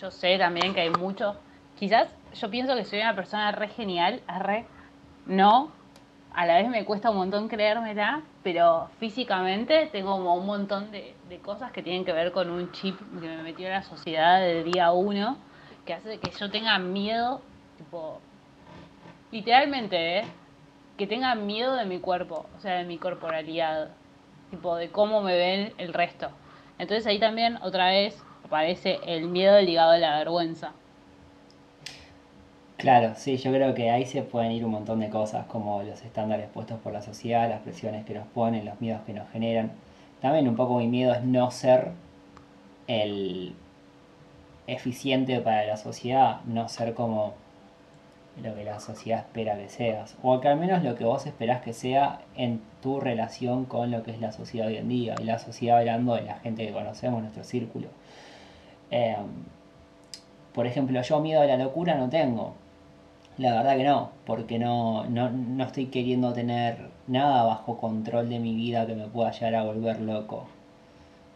Yo 0.00 0.10
sé 0.10 0.38
también 0.38 0.74
que 0.74 0.80
hay 0.80 0.90
mucho... 0.90 1.36
Quizás 1.78 2.08
yo 2.34 2.50
pienso 2.50 2.74
que 2.74 2.84
soy 2.84 3.00
una 3.00 3.14
persona 3.14 3.52
re 3.52 3.68
genial, 3.68 4.22
re... 4.40 4.64
No, 5.26 5.70
a 6.38 6.46
la 6.46 6.54
vez 6.58 6.68
me 6.68 6.84
cuesta 6.84 7.10
un 7.10 7.16
montón 7.16 7.48
creérmela, 7.48 8.22
pero 8.44 8.88
físicamente 9.00 9.88
tengo 9.90 10.12
como 10.12 10.36
un 10.36 10.46
montón 10.46 10.92
de, 10.92 11.16
cosas 11.42 11.72
que 11.72 11.82
tienen 11.82 12.04
que 12.04 12.12
ver 12.12 12.30
con 12.30 12.48
un 12.48 12.70
chip 12.70 12.96
que 13.20 13.26
me 13.26 13.42
metió 13.42 13.66
en 13.66 13.72
la 13.72 13.82
sociedad 13.82 14.38
de 14.38 14.62
día 14.62 14.92
uno, 14.92 15.36
que 15.84 15.94
hace 15.94 16.18
que 16.18 16.30
yo 16.30 16.48
tenga 16.48 16.78
miedo, 16.78 17.42
tipo, 17.76 18.20
literalmente, 19.32 20.20
¿eh? 20.20 20.24
que 20.96 21.08
tenga 21.08 21.34
miedo 21.34 21.74
de 21.74 21.86
mi 21.86 21.98
cuerpo, 21.98 22.46
o 22.56 22.60
sea, 22.60 22.76
de 22.76 22.84
mi 22.84 22.98
corporalidad, 22.98 23.88
tipo, 24.52 24.76
de 24.76 24.90
cómo 24.92 25.22
me 25.22 25.36
ven 25.36 25.72
el 25.76 25.92
resto. 25.92 26.30
Entonces 26.78 27.04
ahí 27.08 27.18
también 27.18 27.58
otra 27.62 27.88
vez 27.88 28.16
aparece 28.44 29.00
el 29.06 29.26
miedo 29.26 29.60
ligado 29.60 29.90
a 29.90 29.98
la 29.98 30.18
vergüenza. 30.18 30.70
Claro, 32.78 33.14
sí, 33.16 33.36
yo 33.38 33.50
creo 33.50 33.74
que 33.74 33.90
ahí 33.90 34.06
se 34.06 34.22
pueden 34.22 34.52
ir 34.52 34.64
un 34.64 34.70
montón 34.70 35.00
de 35.00 35.08
cosas, 35.10 35.46
como 35.46 35.82
los 35.82 36.00
estándares 36.02 36.48
puestos 36.48 36.78
por 36.78 36.92
la 36.92 37.02
sociedad, 37.02 37.48
las 37.48 37.60
presiones 37.62 38.04
que 38.06 38.14
nos 38.14 38.26
ponen, 38.28 38.64
los 38.64 38.80
miedos 38.80 39.02
que 39.04 39.12
nos 39.12 39.28
generan. 39.30 39.72
También 40.20 40.46
un 40.48 40.54
poco 40.54 40.78
mi 40.78 40.86
miedo 40.86 41.12
es 41.12 41.24
no 41.24 41.50
ser 41.50 41.90
el 42.86 43.56
eficiente 44.68 45.40
para 45.40 45.66
la 45.66 45.76
sociedad, 45.76 46.40
no 46.44 46.68
ser 46.68 46.94
como 46.94 47.34
lo 48.40 48.54
que 48.54 48.62
la 48.62 48.78
sociedad 48.78 49.20
espera 49.20 49.58
que 49.58 49.68
seas, 49.68 50.16
o 50.22 50.38
que 50.40 50.46
al 50.46 50.56
menos 50.56 50.84
lo 50.84 50.94
que 50.94 51.04
vos 51.04 51.26
esperás 51.26 51.62
que 51.62 51.72
sea 51.72 52.20
en 52.36 52.62
tu 52.80 53.00
relación 53.00 53.64
con 53.64 53.90
lo 53.90 54.04
que 54.04 54.12
es 54.12 54.20
la 54.20 54.30
sociedad 54.30 54.68
hoy 54.68 54.76
en 54.76 54.88
día, 54.88 55.16
y 55.20 55.24
la 55.24 55.40
sociedad 55.40 55.78
hablando 55.78 56.14
de 56.14 56.22
la 56.22 56.38
gente 56.38 56.64
que 56.64 56.72
conocemos, 56.72 57.22
nuestro 57.22 57.42
círculo. 57.42 57.88
Eh, 58.92 59.16
por 60.54 60.66
ejemplo, 60.68 61.02
yo 61.02 61.20
miedo 61.20 61.42
a 61.42 61.46
la 61.46 61.56
locura 61.56 61.96
no 61.96 62.08
tengo. 62.08 62.54
La 63.38 63.52
verdad 63.54 63.76
que 63.76 63.84
no, 63.84 64.10
porque 64.26 64.58
no, 64.58 65.04
no, 65.04 65.30
no 65.30 65.64
estoy 65.64 65.86
queriendo 65.86 66.32
tener 66.32 66.90
nada 67.06 67.44
bajo 67.44 67.78
control 67.78 68.28
de 68.28 68.40
mi 68.40 68.56
vida 68.56 68.84
que 68.84 68.96
me 68.96 69.06
pueda 69.06 69.30
llegar 69.30 69.54
a 69.54 69.62
volver 69.62 70.00
loco. 70.00 70.46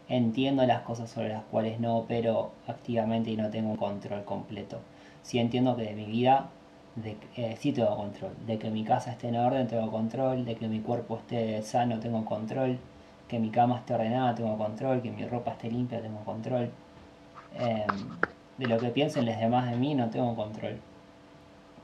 Entiendo 0.09 0.65
las 0.65 0.81
cosas 0.81 1.09
sobre 1.09 1.29
las 1.29 1.43
cuales 1.45 1.79
no 1.79 1.95
opero 1.97 2.51
activamente 2.67 3.31
y 3.31 3.37
no 3.37 3.49
tengo 3.49 3.77
control 3.77 4.25
completo. 4.25 4.79
Sí 5.21 5.39
entiendo 5.39 5.77
que 5.77 5.83
de 5.83 5.93
mi 5.93 6.05
vida 6.05 6.49
de, 6.97 7.15
eh, 7.37 7.55
sí 7.57 7.71
tengo 7.71 7.95
control. 7.95 8.33
De 8.45 8.59
que 8.59 8.69
mi 8.69 8.83
casa 8.83 9.11
esté 9.11 9.29
en 9.29 9.37
orden 9.37 9.67
tengo 9.67 9.89
control. 9.89 10.43
De 10.43 10.55
que 10.55 10.67
mi 10.67 10.81
cuerpo 10.81 11.17
esté 11.17 11.61
sano 11.61 11.99
tengo 11.99 12.25
control. 12.25 12.79
Que 13.29 13.39
mi 13.39 13.49
cama 13.49 13.77
esté 13.77 13.93
ordenada 13.93 14.35
tengo 14.35 14.57
control. 14.57 15.01
Que 15.01 15.09
mi 15.09 15.25
ropa 15.25 15.51
esté 15.51 15.71
limpia 15.71 16.01
tengo 16.01 16.19
control. 16.25 16.69
Eh, 17.55 17.85
de 18.57 18.67
lo 18.67 18.77
que 18.77 18.89
piensen 18.89 19.25
los 19.25 19.37
demás 19.37 19.71
de 19.71 19.77
mí 19.77 19.95
no 19.95 20.09
tengo 20.09 20.35
control. 20.35 20.79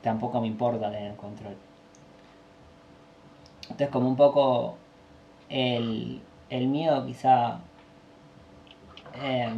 Tampoco 0.02 0.40
me 0.40 0.46
importa 0.46 0.90
tener 0.90 1.14
control. 1.16 1.56
Entonces 3.62 3.88
como 3.90 4.08
un 4.08 4.16
poco 4.16 4.76
el, 5.48 6.20
el 6.48 6.66
miedo 6.68 7.06
quizá... 7.06 7.60
eh, 9.14 9.52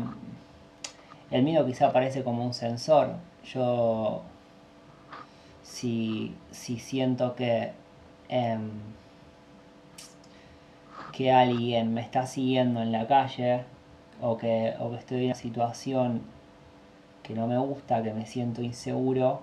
el 1.31 1.43
miedo 1.43 1.65
quizá 1.65 1.93
parece 1.93 2.23
como 2.23 2.45
un 2.45 2.53
sensor. 2.55 3.17
Yo 3.45 4.23
si, 5.63 6.35
si 6.51 6.79
siento 6.79 7.35
que, 7.35 7.73
em, 8.29 8.71
que 11.13 11.33
alguien 11.33 11.95
me 11.95 12.01
está 12.03 12.27
siguiendo 12.27 12.83
en 12.83 12.93
la 12.93 13.07
calle 13.07 13.65
o 14.21 14.37
que, 14.37 14.75
o 14.79 14.91
que 14.91 14.97
estoy 14.97 15.19
en 15.21 15.25
una 15.27 15.35
situación 15.35 16.23
que 17.23 17.35
no 17.35 17.47
me 17.47 17.59
gusta, 17.59 18.03
que 18.03 18.13
me 18.13 18.27
siento 18.27 18.63
inseguro 18.63 19.41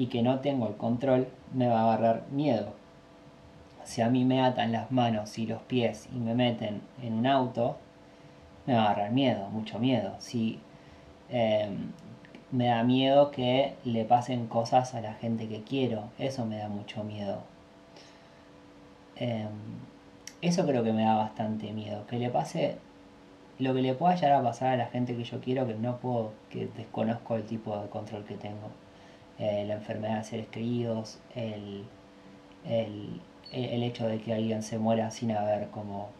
y 0.00 0.06
que 0.06 0.22
no 0.22 0.40
tengo 0.40 0.66
el 0.66 0.76
control, 0.76 1.28
me 1.52 1.68
va 1.68 1.80
a 1.80 1.92
agarrar 1.92 2.22
miedo. 2.30 2.72
Si 3.84 4.00
a 4.00 4.08
mí 4.08 4.24
me 4.24 4.40
atan 4.40 4.72
las 4.72 4.90
manos 4.90 5.38
y 5.38 5.46
los 5.46 5.60
pies 5.60 6.08
y 6.10 6.18
me 6.18 6.34
meten 6.34 6.80
en 7.02 7.12
un 7.12 7.26
auto, 7.26 7.76
me 8.64 8.72
va 8.72 8.84
a 8.84 8.84
agarrar 8.92 9.12
miedo, 9.12 9.50
mucho 9.50 9.78
miedo. 9.78 10.14
Si 10.18 10.58
em, 11.28 11.92
me 12.50 12.68
da 12.68 12.82
miedo 12.82 13.30
que 13.30 13.74
le 13.84 14.06
pasen 14.06 14.46
cosas 14.46 14.94
a 14.94 15.02
la 15.02 15.12
gente 15.12 15.48
que 15.48 15.64
quiero. 15.64 16.04
Eso 16.18 16.46
me 16.46 16.56
da 16.56 16.68
mucho 16.68 17.04
miedo. 17.04 17.42
Eh, 19.16 19.48
eso 20.40 20.64
creo 20.64 20.82
que 20.82 20.94
me 20.94 21.04
da 21.04 21.16
bastante 21.16 21.72
miedo. 21.72 22.06
Que 22.06 22.18
le 22.18 22.30
pase 22.30 22.78
lo 23.58 23.74
que 23.74 23.82
le 23.82 23.92
pueda 23.92 24.14
llegar 24.14 24.32
a 24.32 24.42
pasar 24.42 24.68
a 24.68 24.76
la 24.78 24.86
gente 24.86 25.14
que 25.14 25.24
yo 25.24 25.40
quiero, 25.42 25.66
que 25.66 25.74
no 25.74 25.98
puedo, 25.98 26.32
que 26.48 26.68
desconozco 26.68 27.36
el 27.36 27.44
tipo 27.44 27.76
de 27.78 27.90
control 27.90 28.24
que 28.24 28.36
tengo. 28.36 28.70
Eh, 29.40 29.64
la 29.66 29.74
enfermedad 29.74 30.18
de 30.18 30.24
seres 30.24 30.46
queridos, 30.48 31.18
el, 31.34 31.84
el, 32.66 33.20
el 33.52 33.82
hecho 33.82 34.06
de 34.06 34.20
que 34.20 34.34
alguien 34.34 34.62
se 34.62 34.78
muera 34.78 35.10
sin 35.10 35.32
haber 35.32 35.70
como 35.70 36.10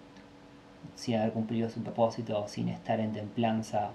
sin 0.94 1.16
haber 1.16 1.33
cumplido 1.33 1.68
su 1.68 1.83
propósito, 1.83 2.48
sin 2.48 2.68
estar 2.70 2.98
en 3.00 3.12
templanza, 3.12 3.90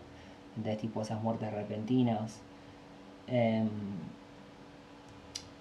de 0.55 0.75
tipo 0.75 1.01
esas 1.01 1.21
muertes 1.21 1.51
repentinas. 1.51 2.39
Eh, 3.27 3.63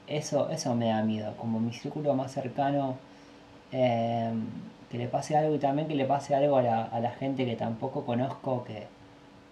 eso, 0.07 0.50
eso 0.50 0.74
me 0.74 0.88
da 0.88 1.03
miedo, 1.03 1.35
como 1.38 1.61
mi 1.61 1.72
círculo 1.72 2.14
más 2.14 2.33
cercano, 2.33 2.96
eh, 3.72 4.33
que 4.90 4.98
le 4.98 5.09
pase 5.09 5.37
algo 5.37 5.55
y 5.55 5.59
también 5.59 5.88
que 5.88 5.94
le 5.94 6.05
pase 6.05 6.35
algo 6.35 6.59
a 6.59 6.62
la, 6.62 6.85
a 6.85 7.00
la 7.00 7.11
gente 7.11 7.46
que 7.46 7.57
tampoco 7.57 8.05
conozco, 8.05 8.64
que, 8.64 8.87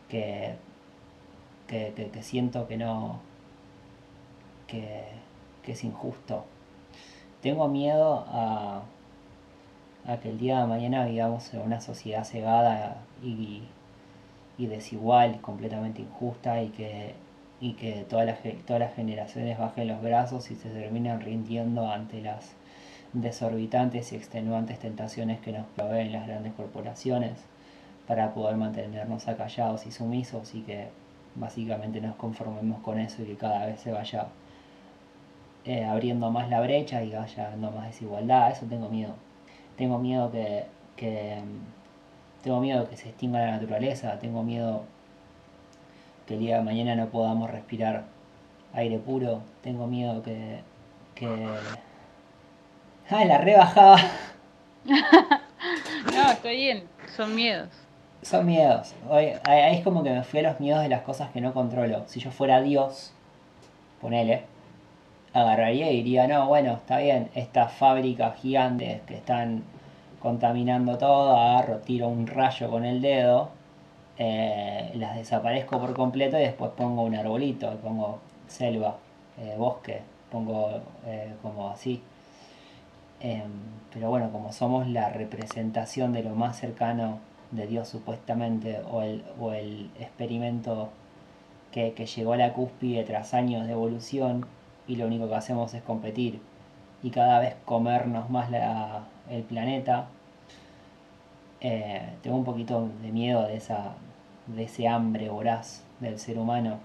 que, 0.08 0.54
que, 1.66 2.10
que 2.12 2.22
siento 2.22 2.68
que 2.68 2.76
no, 2.76 3.20
que, 4.72 5.04
es 5.72 5.84
injusto. 5.84 6.44
Tengo 7.42 7.68
miedo 7.68 8.24
a, 8.28 8.82
a 10.06 10.16
que 10.18 10.30
el 10.30 10.38
día 10.38 10.60
de 10.60 10.66
mañana 10.66 11.04
vivamos 11.06 11.52
en 11.54 11.60
una 11.60 11.80
sociedad 11.80 12.24
cegada 12.24 12.96
y, 13.22 13.62
y 14.58 14.66
desigual, 14.66 15.40
completamente 15.40 16.02
injusta 16.02 16.62
y 16.62 16.68
que, 16.70 17.14
y 17.60 17.74
que 17.74 18.04
todas, 18.08 18.26
las, 18.26 18.40
ge- 18.40 18.58
todas 18.66 18.80
las 18.80 18.94
generaciones 18.94 19.58
bajen 19.58 19.88
los 19.88 20.02
brazos 20.02 20.50
y 20.50 20.56
se 20.56 20.68
terminen 20.70 21.20
rindiendo 21.20 21.88
ante 21.90 22.20
las 22.20 22.54
desorbitantes 23.12 24.12
y 24.12 24.16
extenuantes 24.16 24.78
tentaciones 24.78 25.40
que 25.40 25.52
nos 25.52 25.66
proveen 25.76 26.12
las 26.12 26.26
grandes 26.26 26.54
corporaciones 26.54 27.32
para 28.06 28.34
poder 28.34 28.56
mantenernos 28.56 29.28
acallados 29.28 29.86
y 29.86 29.92
sumisos 29.92 30.54
y 30.54 30.62
que 30.62 30.88
básicamente 31.34 32.00
nos 32.00 32.16
conformemos 32.16 32.80
con 32.82 32.98
eso 32.98 33.22
y 33.22 33.26
que 33.26 33.36
cada 33.36 33.66
vez 33.66 33.80
se 33.80 33.92
vaya 33.92 34.26
eh, 35.64 35.84
abriendo 35.84 36.30
más 36.30 36.48
la 36.48 36.60
brecha 36.60 37.02
y 37.02 37.10
vaya 37.10 37.50
dando 37.50 37.70
más 37.70 37.86
desigualdad. 37.86 38.50
Eso 38.50 38.66
tengo 38.66 38.88
miedo. 38.88 39.14
Tengo 39.76 39.98
miedo 39.98 40.30
que, 40.30 40.66
que 40.96 41.42
tengo 42.42 42.60
miedo 42.60 42.88
que 42.88 42.96
se 42.96 43.08
extinga 43.08 43.40
la 43.40 43.52
naturaleza, 43.52 44.18
tengo 44.18 44.42
miedo 44.42 44.84
que 46.26 46.34
el 46.34 46.40
día 46.40 46.58
de 46.58 46.64
mañana 46.64 46.96
no 46.96 47.06
podamos 47.08 47.50
respirar 47.50 48.04
aire 48.74 48.98
puro, 48.98 49.42
tengo 49.62 49.86
miedo 49.86 50.22
que... 50.22 50.60
que... 51.14 51.48
¡Ah, 53.10 53.24
la 53.24 53.38
rebajaba! 53.38 53.98
No, 56.12 56.32
estoy 56.32 56.56
bien, 56.56 56.84
son 57.16 57.34
miedos. 57.36 57.68
Son 58.22 58.44
miedos. 58.44 58.94
Hoy, 59.08 59.32
ahí 59.44 59.76
es 59.76 59.84
como 59.84 60.02
que 60.02 60.10
me 60.10 60.24
fui 60.24 60.40
a 60.40 60.42
los 60.42 60.60
miedos 60.60 60.82
de 60.82 60.88
las 60.88 61.02
cosas 61.02 61.30
que 61.30 61.40
no 61.40 61.54
controlo. 61.54 62.02
Si 62.06 62.18
yo 62.18 62.32
fuera 62.32 62.60
Dios, 62.60 63.12
ponele, 64.00 64.42
agarraría 65.32 65.90
y 65.90 65.96
diría, 65.96 66.26
no, 66.26 66.46
bueno, 66.46 66.74
está 66.74 66.98
bien, 66.98 67.30
estas 67.34 67.72
fábricas 67.72 68.38
gigantes 68.40 69.00
que 69.02 69.14
están 69.14 69.62
contaminando 70.20 70.98
todo, 70.98 71.36
agarro, 71.36 71.78
tiro 71.78 72.08
un 72.08 72.26
rayo 72.26 72.70
con 72.70 72.84
el 72.84 73.00
dedo, 73.00 73.50
eh, 74.18 74.92
las 74.94 75.16
desaparezco 75.16 75.80
por 75.80 75.94
completo 75.94 76.38
y 76.38 76.42
después 76.42 76.72
pongo 76.76 77.02
un 77.02 77.14
arbolito, 77.14 77.70
pongo 77.78 78.20
selva, 78.46 78.96
eh, 79.38 79.54
bosque, 79.58 80.02
pongo 80.30 80.80
eh, 81.06 81.34
como 81.42 81.70
así. 81.70 82.02
Em, 83.20 83.50
pero 83.92 84.10
bueno, 84.10 84.30
como 84.32 84.52
somos 84.52 84.86
la 84.88 85.08
representación 85.08 86.12
de 86.12 86.22
lo 86.22 86.34
más 86.34 86.58
cercano 86.58 87.18
de 87.50 87.66
Dios 87.66 87.88
supuestamente, 87.88 88.80
o 88.90 89.02
el, 89.02 89.24
o 89.40 89.52
el 89.52 89.90
experimento 89.98 90.90
que, 91.70 91.92
que 91.94 92.06
llegó 92.06 92.34
a 92.34 92.36
la 92.36 92.52
cúspide 92.52 93.04
tras 93.04 93.34
años 93.34 93.66
de 93.66 93.72
evolución, 93.72 94.46
y 94.86 94.96
lo 94.96 95.06
único 95.06 95.28
que 95.28 95.34
hacemos 95.34 95.74
es 95.74 95.82
competir 95.82 96.40
y 97.02 97.10
cada 97.10 97.40
vez 97.40 97.56
comernos 97.64 98.30
más 98.30 98.50
la, 98.50 99.04
el 99.30 99.42
planeta. 99.42 100.06
Eh, 101.60 102.14
tengo 102.22 102.36
un 102.36 102.44
poquito 102.44 102.88
de 103.02 103.12
miedo 103.12 103.46
de, 103.46 103.56
esa, 103.56 103.94
de 104.48 104.64
ese 104.64 104.88
hambre 104.88 105.28
voraz 105.28 105.84
del 106.00 106.18
ser 106.18 106.38
humano 106.38 106.78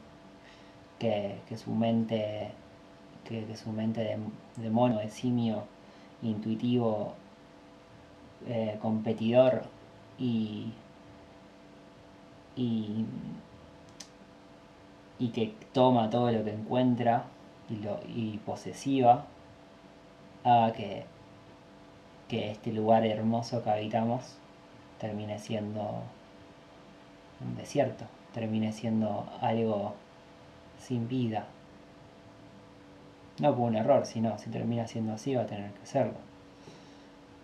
que, 0.99 1.39
su 1.55 1.71
mente, 1.71 2.51
que, 3.25 3.55
su 3.55 3.71
mente 3.71 4.17
de, 4.57 4.69
mono, 4.69 4.99
de 4.99 5.09
simio, 5.09 5.63
intuitivo, 6.21 7.13
eh, 8.47 8.77
competidor 8.81 9.63
y, 10.19 10.73
y, 12.55 13.05
y 15.19 15.29
que 15.29 15.53
toma 15.73 16.09
todo 16.09 16.31
lo 16.31 16.43
que 16.43 16.53
encuentra 16.53 17.25
y, 17.69 18.37
posesiva 18.45 19.25
haga 20.43 20.73
que, 20.73 21.05
que 22.27 22.51
este 22.51 22.71
lugar 22.71 23.05
hermoso 23.05 23.63
que 23.63 23.69
habitamos 23.69 24.35
termine 24.99 25.39
siendo 25.39 26.03
un 27.41 27.55
desierto, 27.55 28.05
termine 28.33 28.71
siendo 28.71 29.27
algo 29.41 29.93
sin 30.79 31.07
vida. 31.07 31.45
No 33.39 33.55
por 33.55 33.69
un 33.69 33.75
error, 33.75 34.05
sino 34.05 34.37
si 34.39 34.49
termina 34.49 34.87
siendo 34.87 35.13
así 35.13 35.35
va 35.35 35.43
a 35.43 35.47
tener 35.47 35.71
que 35.71 35.85
serlo. 35.85 36.17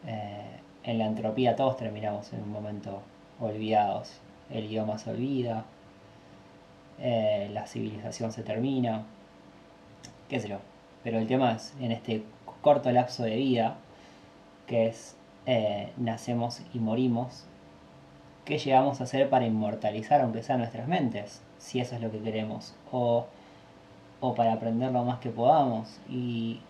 Eh, 0.08 0.60
en 0.84 0.98
la 0.98 1.06
entropía 1.06 1.56
todos 1.56 1.78
terminamos 1.78 2.34
en 2.34 2.42
un 2.42 2.52
momento 2.52 3.02
olvidados. 3.40 4.20
El 4.50 4.66
idioma 4.66 4.98
se 4.98 5.12
olvida, 5.12 5.66
eh, 7.00 7.50
la 7.52 7.66
civilización 7.68 8.32
se 8.32 8.44
termina, 8.44 9.04
qué 10.34 10.40
sé. 10.40 10.58
Pero 11.04 11.20
el 11.20 11.28
tema 11.28 11.54
es, 11.54 11.76
en 11.80 11.92
este 11.92 12.24
corto 12.62 12.92
lapso 12.92 13.24
de 13.24 13.36
vida, 13.36 13.78
que 14.66 14.88
es 14.88 15.16
eh, 15.46 15.94
nacemos 15.98 16.62
y 16.74 16.80
morimos, 16.80 17.46
¿qué 18.46 18.58
llegamos 18.58 19.00
a 19.00 19.04
hacer 19.04 19.30
para 19.30 19.46
inmortalizar, 19.46 20.22
aunque 20.22 20.42
sea 20.42 20.58
nuestras 20.58 20.88
mentes? 20.88 21.44
Si 21.60 21.80
eso 21.80 21.96
es 21.96 22.02
lo 22.02 22.10
que 22.10 22.20
queremos. 22.20 22.74
O, 22.92 23.28
o 24.22 24.34
para 24.34 24.54
aprender 24.54 24.92
lo 24.92 25.04
más 25.04 25.20
que 25.20 25.30
podamos 25.30 26.00
y 26.10 26.62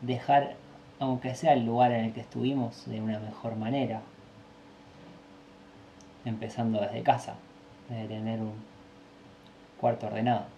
dejar, 0.00 0.54
aunque 0.98 1.34
sea 1.34 1.52
el 1.52 1.66
lugar 1.66 1.92
en 1.92 2.06
el 2.06 2.12
que 2.14 2.20
estuvimos, 2.20 2.86
de 2.86 3.02
una 3.02 3.18
mejor 3.18 3.56
manera. 3.56 4.00
Empezando 6.24 6.80
desde 6.80 7.02
casa, 7.02 7.34
de 7.90 8.08
tener 8.08 8.40
un 8.40 8.54
cuarto 9.78 10.06
ordenado. 10.06 10.57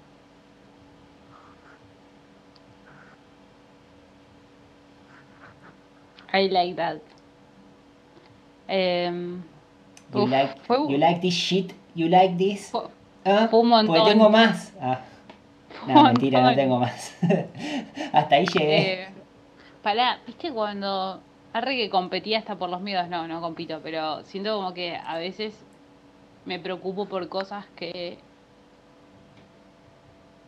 I 6.32 6.48
like 6.48 6.76
that. 6.76 7.00
Um, 8.68 9.42
you, 10.14 10.22
uf, 10.22 10.30
like, 10.30 10.60
fue, 10.62 10.76
you 10.88 10.98
like 10.98 11.20
this 11.20 11.34
shit? 11.34 11.74
You 11.94 12.08
like 12.08 12.36
this? 12.36 12.70
Fue, 12.70 12.88
¿Ah? 13.24 13.48
fue 13.50 13.60
un 13.60 13.68
montón. 13.68 13.96
Porque 13.96 14.10
tengo 14.10 14.30
más. 14.30 14.72
Ah. 14.80 15.00
No, 15.86 16.04
mentira, 16.04 16.42
no 16.42 16.54
tengo 16.54 16.78
más. 16.78 17.16
hasta 18.12 18.36
ahí 18.36 18.46
llegué. 18.46 18.92
Eh, 18.92 19.08
pará, 19.82 20.20
¿viste 20.26 20.52
cuando... 20.52 21.20
Arre 21.52 21.76
que 21.76 21.90
competía 21.90 22.38
hasta 22.38 22.54
por 22.56 22.70
los 22.70 22.80
miedos, 22.80 23.08
no, 23.08 23.26
no 23.26 23.40
compito, 23.40 23.80
pero 23.82 24.22
siento 24.22 24.54
como 24.56 24.72
que 24.72 24.94
a 24.94 25.18
veces 25.18 25.52
me 26.44 26.60
preocupo 26.60 27.06
por 27.06 27.28
cosas 27.28 27.66
que 27.74 28.18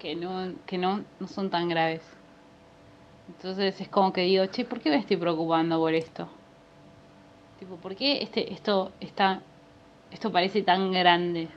que 0.02 0.16
no, 0.16 0.52
que 0.66 0.78
no, 0.78 1.04
no 1.20 1.28
son 1.28 1.48
tan 1.48 1.68
graves. 1.68 2.02
Entonces 3.36 3.80
es 3.80 3.88
como 3.88 4.12
que 4.12 4.22
digo, 4.22 4.46
che, 4.46 4.64
¿por 4.64 4.80
qué 4.80 4.90
me 4.90 4.96
estoy 4.96 5.16
preocupando 5.16 5.78
por 5.78 5.94
esto? 5.94 6.28
Tipo, 7.58 7.76
¿por 7.76 7.96
qué 7.96 8.22
este, 8.22 8.52
esto 8.52 8.92
está, 9.00 9.40
esto 10.10 10.30
parece 10.30 10.62
tan 10.62 10.92
grande 10.92 11.48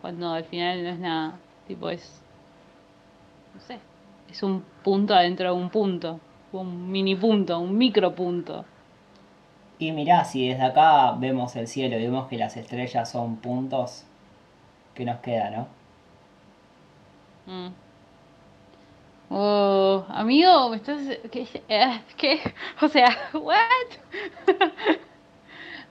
cuando 0.00 0.32
al 0.32 0.44
final 0.44 0.82
no 0.82 0.88
es 0.88 0.98
nada? 0.98 1.38
Tipo, 1.66 1.90
es, 1.90 2.22
no 3.54 3.60
sé, 3.60 3.78
es 4.28 4.42
un 4.42 4.64
punto 4.82 5.14
adentro 5.14 5.52
de 5.52 5.60
un 5.60 5.70
punto, 5.70 6.20
un 6.52 6.90
mini 6.90 7.14
punto, 7.14 7.58
un 7.58 7.76
micro 7.76 8.14
punto. 8.14 8.64
Y 9.78 9.92
mirá, 9.92 10.24
si 10.24 10.48
desde 10.48 10.64
acá 10.64 11.12
vemos 11.12 11.54
el 11.56 11.66
cielo 11.66 11.98
y 11.98 12.02
vemos 12.02 12.28
que 12.28 12.38
las 12.38 12.56
estrellas 12.56 13.10
son 13.10 13.36
puntos, 13.36 14.04
¿qué 14.94 15.04
nos 15.04 15.20
queda, 15.20 15.50
no? 15.50 15.68
Mm. 17.46 17.72
Oh, 19.32 19.69
amigo, 20.08 20.68
me 20.70 20.76
estás... 20.76 21.00
Eh, 21.08 22.00
¿Qué? 22.16 22.40
O 22.82 22.88
sea, 22.88 23.08
¿what? 23.34 23.56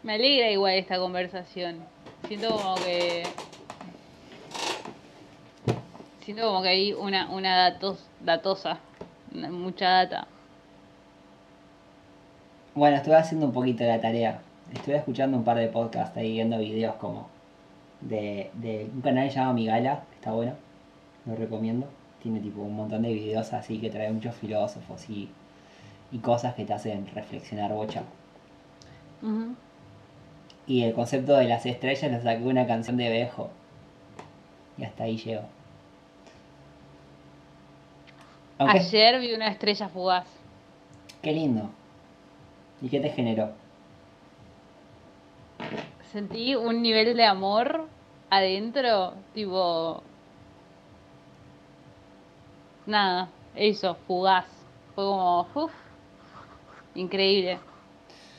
me 0.03 0.13
alegra 0.13 0.51
igual 0.51 0.73
esta 0.73 0.97
conversación. 0.97 1.77
Siento 2.27 2.49
como 2.55 2.75
que... 2.75 3.23
Siento 6.21 6.47
como 6.47 6.62
que 6.62 6.69
hay 6.69 6.93
una, 6.93 7.29
una 7.29 7.69
datos, 7.69 8.05
datosa, 8.19 8.79
mucha 9.31 9.89
data. 9.89 10.27
Bueno, 12.75 12.97
estuve 12.97 13.15
haciendo 13.15 13.47
un 13.47 13.53
poquito 13.53 13.83
la 13.83 13.99
tarea. 13.99 14.41
Estuve 14.73 14.97
escuchando 14.97 15.38
un 15.38 15.43
par 15.43 15.57
de 15.57 15.67
podcasts 15.67 16.15
ahí, 16.17 16.33
viendo 16.33 16.59
videos 16.59 16.95
como 16.95 17.29
de, 18.01 18.51
de 18.53 18.89
un 18.93 19.01
canal 19.01 19.29
llamado 19.29 19.53
Migala, 19.53 20.03
está 20.15 20.31
bueno, 20.31 20.53
lo 21.25 21.35
recomiendo 21.35 21.88
tiene 22.21 22.39
tipo 22.39 22.62
un 22.62 22.75
montón 22.75 23.01
de 23.03 23.13
videos 23.13 23.53
así 23.53 23.79
que 23.79 23.89
trae 23.89 24.12
muchos 24.12 24.36
filósofos 24.36 25.10
y, 25.10 25.29
cosas 26.21 26.55
que 26.55 26.65
te 26.65 26.73
hacen 26.73 27.08
reflexionar 27.13 27.71
bocha. 27.71 28.03
Y 30.65 30.84
el 30.84 30.93
concepto 30.93 31.36
de 31.38 31.45
las 31.45 31.65
estrellas 31.65 32.12
lo 32.12 32.21
saqué 32.21 32.43
una 32.43 32.65
canción 32.65 32.97
de 32.97 33.10
Bejo. 33.10 33.49
Y 34.77 34.84
hasta 34.84 35.03
ahí 35.03 35.17
llego. 35.17 35.43
Ayer 38.60 39.19
vi 39.19 39.34
una 39.34 39.47
estrella 39.47 39.88
fugaz. 39.88 40.27
Qué 41.21 41.32
lindo. 41.32 41.69
¿Y 42.82 42.89
qué 42.89 42.99
te 42.99 43.10
generó? 43.10 43.51
Sentí 46.12 46.55
un 46.55 46.82
nivel 46.82 47.15
de 47.15 47.25
amor 47.25 47.88
adentro, 48.29 49.13
tipo, 49.34 50.03
nada, 52.89 53.30
eso, 53.56 53.95
fugaz. 54.08 54.45
Fue 54.95 55.06
como, 55.06 55.47
uff, 55.54 55.71
increíble. 56.95 57.60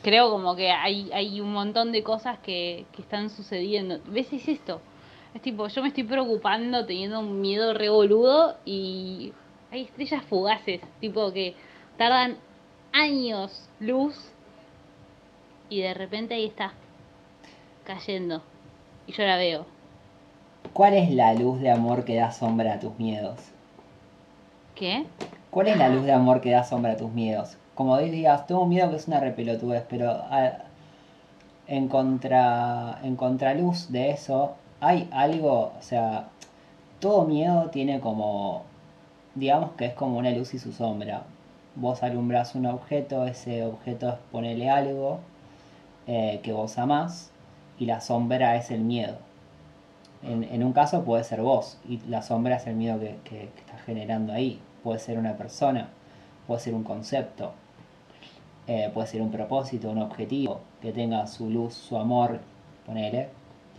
Creo 0.03 0.31
como 0.31 0.57
que 0.57 0.71
hay, 0.71 1.11
hay 1.13 1.41
un 1.41 1.53
montón 1.53 1.93
de 1.93 2.03
cosas 2.03 2.39
que, 2.41 2.87
que 2.93 3.03
están 3.03 3.31
sucediendo. 3.31 4.01
¿Ves? 4.07 4.33
Es 4.33 4.49
esto. 4.49 4.81
Es 5.35 5.43
tipo, 5.43 5.69
yo 5.69 5.83
me 5.83 5.89
estoy 5.89 6.05
preocupando, 6.05 6.87
teniendo 6.87 7.21
un 7.21 7.41
miedo 7.41 7.73
revoludo 7.73 8.57
y 8.65 9.33
hay 9.71 9.83
estrellas 9.83 10.25
fugaces, 10.25 10.81
tipo 11.01 11.33
que 11.33 11.55
tardan 11.97 12.37
años 12.93 13.69
luz 13.79 14.17
y 15.69 15.81
de 15.83 15.95
repente 15.95 16.35
ahí 16.35 16.47
está, 16.47 16.73
cayendo. 17.85 18.43
Y 19.07 19.13
yo 19.13 19.23
la 19.23 19.37
veo. 19.37 19.67
¿Cuál 20.73 20.95
es 20.95 21.11
la 21.11 21.33
luz 21.35 21.61
de 21.61 21.71
amor 21.71 22.05
que 22.05 22.17
da 22.17 22.33
sombra 22.33 22.75
a 22.75 22.81
tus 22.81 22.99
miedos? 22.99 23.39
¿Cuál 25.51 25.69
es 25.69 25.77
la 25.77 25.91
luz 25.91 26.05
de 26.05 26.13
amor 26.13 26.41
que 26.41 26.53
da 26.53 26.65
sombra 26.65 26.93
a 26.93 26.97
tus 26.97 27.13
miedos? 27.13 27.59
Como 27.75 27.99
digas, 27.99 28.47
tengo 28.47 28.65
miedo 28.65 28.89
que 28.89 28.97
es 28.97 29.09
una 29.09 29.21
repelotudez, 29.21 29.85
pero 29.89 30.23
en, 31.67 31.89
contra, 31.89 32.99
en 33.03 33.17
contraluz 33.17 33.93
de 33.93 34.11
eso, 34.11 34.55
hay 34.81 35.07
algo, 35.13 35.73
o 35.79 35.83
sea, 35.83 36.29
todo 36.99 37.27
miedo 37.27 37.69
tiene 37.69 38.01
como, 38.01 38.63
digamos 39.35 39.73
que 39.73 39.87
es 39.87 39.95
como 39.95 40.17
una 40.19 40.31
luz 40.31 40.55
y 40.55 40.59
su 40.59 40.73
sombra. 40.73 41.25
Vos 41.75 42.03
alumbras 42.03 42.55
un 42.55 42.65
objeto, 42.67 43.27
ese 43.27 43.65
objeto 43.65 44.09
es 44.09 44.15
ponerle 44.33 44.71
algo 44.71 45.21
eh, 46.07 46.41
que 46.43 46.53
vos 46.53 46.79
amás, 46.79 47.31
y 47.79 47.85
la 47.85 48.01
sombra 48.01 48.57
es 48.57 48.71
el 48.71 48.81
miedo. 48.81 49.19
En, 50.23 50.63
un 50.63 50.73
caso 50.73 51.03
puede 51.05 51.25
ser 51.25 51.41
vos 51.41 51.79
y 51.89 51.99
la 52.07 52.21
sombra 52.21 52.57
es 52.57 52.67
el 52.67 52.75
miedo 52.75 52.99
que 53.25 53.45
estás 53.45 53.81
generando 53.87 54.35
ahí. 54.35 54.61
Puede 54.83 54.99
ser 54.99 55.19
una 55.19 55.37
persona, 55.37 55.89
puede 56.47 56.61
ser 56.61 56.75
un 56.75 56.85
concepto, 56.85 57.53
eh, 58.67 58.91
puede 58.93 59.07
ser 59.09 59.23
un 59.23 59.31
propósito, 59.31 59.91
un 59.91 59.99
objetivo, 59.99 60.61
que 60.81 60.93
tenga 60.93 61.27
su 61.27 61.51
luz, 61.51 61.75
su 61.75 61.97
amor, 61.97 62.41
ponele, 62.87 63.29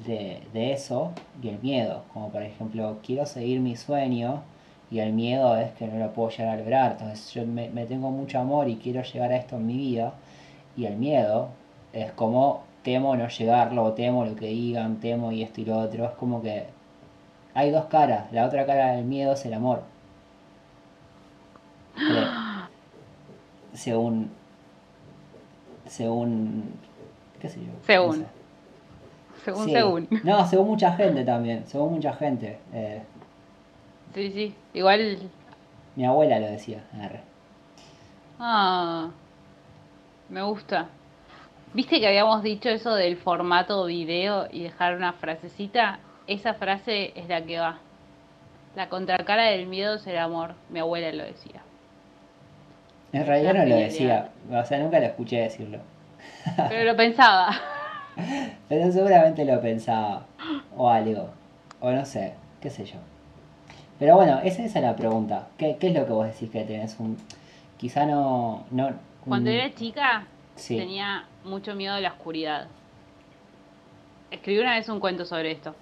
de, 0.06 0.42
de, 0.54 0.74
eso 0.74 1.12
y 1.42 1.50
el 1.50 1.60
miedo. 1.60 2.04
Como 2.14 2.30
por 2.30 2.44
ejemplo, 2.44 2.98
quiero 3.04 3.26
seguir 3.26 3.60
mi 3.60 3.76
sueño 3.76 4.42
y 4.90 5.00
el 5.00 5.14
miedo 5.14 5.56
es 5.58 5.72
que 5.74 5.88
no 5.88 5.98
lo 6.00 6.12
puedo 6.14 6.30
llegar 6.30 6.56
a 6.56 6.58
lograr. 6.58 6.92
Entonces 6.94 7.34
yo 7.34 7.46
me, 7.46 7.70
me 7.70 7.86
tengo 7.86 8.12
mucho 8.12 8.40
amor 8.40 8.68
y 8.70 8.78
quiero 8.78 9.04
llegar 9.04 9.32
a 9.32 9.38
esto 9.38 9.58
en 9.58 9.68
mi 9.68 9.78
vida 9.78 10.14
y 10.76 10.86
el 10.86 10.98
miedo 10.98 11.50
es 11.94 12.12
como 12.14 12.64
temo 12.84 13.16
no 13.16 13.28
llegarlo, 13.28 13.94
temo 13.94 14.26
lo 14.26 14.36
que 14.36 14.48
digan, 14.48 15.00
temo 15.00 15.32
y 15.32 15.44
esto 15.44 15.62
y 15.62 15.66
lo 15.66 15.80
otro. 15.80 16.06
Es 16.06 16.12
como 16.12 16.42
que 16.42 16.66
hay 17.54 17.72
dos 17.72 17.86
caras. 17.86 18.32
La 18.32 18.46
otra 18.46 18.66
cara 18.66 18.94
del 18.94 19.06
miedo 19.06 19.34
es 19.34 19.46
el 19.46 19.54
amor. 19.54 19.84
Según 23.74 24.30
según 25.88 26.74
qué 27.40 27.50
sé 27.50 27.60
yo 27.60 27.72
según. 27.86 28.26
según 29.44 29.70
según. 29.70 30.08
No 30.24 30.46
según 30.46 30.68
mucha 30.68 30.94
gente 30.94 31.24
también 31.24 31.66
según 31.68 31.94
mucha 31.96 32.14
gente 32.14 32.60
eh. 32.74 33.02
sí 34.14 34.32
sí 34.32 34.56
igual. 34.74 35.20
Mi 35.96 36.06
abuela 36.06 36.40
lo 36.40 36.48
decía 36.48 36.84
ah 38.40 39.10
me 40.30 40.42
gusta. 40.44 40.88
Viste 41.74 42.00
que 42.00 42.08
habíamos 42.08 42.42
dicho 42.44 42.70
eso 42.70 42.96
del 42.96 43.18
formato 43.18 43.86
video 43.86 44.48
y 44.52 44.64
dejar 44.64 44.96
una 44.96 45.14
frasecita 45.14 46.00
esa 46.28 46.54
frase 46.54 47.12
es 47.16 47.28
la 47.28 47.44
que 47.44 47.60
va. 47.60 47.80
La 48.76 48.88
contracara 48.88 49.44
del 49.48 49.68
miedo 49.68 49.96
es 49.96 50.08
el 50.08 50.18
amor 50.18 50.54
mi 50.70 50.80
abuela 50.80 51.12
lo 51.12 51.24
decía 51.24 51.62
en 53.13 53.26
realidad 53.26 53.54
no 53.54 53.65
lo 53.65 53.76
decía, 53.76 54.30
o 54.52 54.65
sea, 54.65 54.80
nunca 54.80 55.00
lo 55.00 55.06
escuché 55.06 55.41
decirlo. 55.41 55.80
Pero 56.69 56.84
lo 56.84 56.95
pensaba. 56.95 57.52
Pero 58.69 58.91
seguramente 58.91 59.45
lo 59.45 59.60
pensaba, 59.62 60.26
o 60.76 60.89
algo, 60.89 61.30
o 61.80 61.91
no 61.91 62.06
sé, 62.06 62.34
qué 62.62 62.69
sé 62.69 62.86
yo. 62.86 62.97
Pero 64.02 64.15
bueno, 64.15 64.39
esa, 64.43 64.63
es 64.63 64.74
la 64.76 64.95
pregunta. 64.95 65.47
¿Qué, 65.58 65.78
es 65.80 65.93
lo 65.93 66.08
que 66.08 66.12
vos 66.12 66.26
decís 66.26 66.50
que 66.50 66.63
tenés 66.63 66.95
un... 67.00 67.17
Quizá 67.78 68.08
no... 68.08 68.65
no 68.71 68.89
Cuando 69.24 69.52
era 69.52 69.71
chica 69.76 70.26
tenía 70.67 71.26
mucho 71.43 71.76
miedo 71.76 71.93
a 71.93 72.00
la 72.00 72.10
oscuridad. 72.10 72.67
Escribí 74.32 74.60
una 74.60 74.74
vez 74.76 74.89
un 74.89 75.00
cuento 75.00 75.24
sobre 75.24 75.52
esto. 75.52 75.76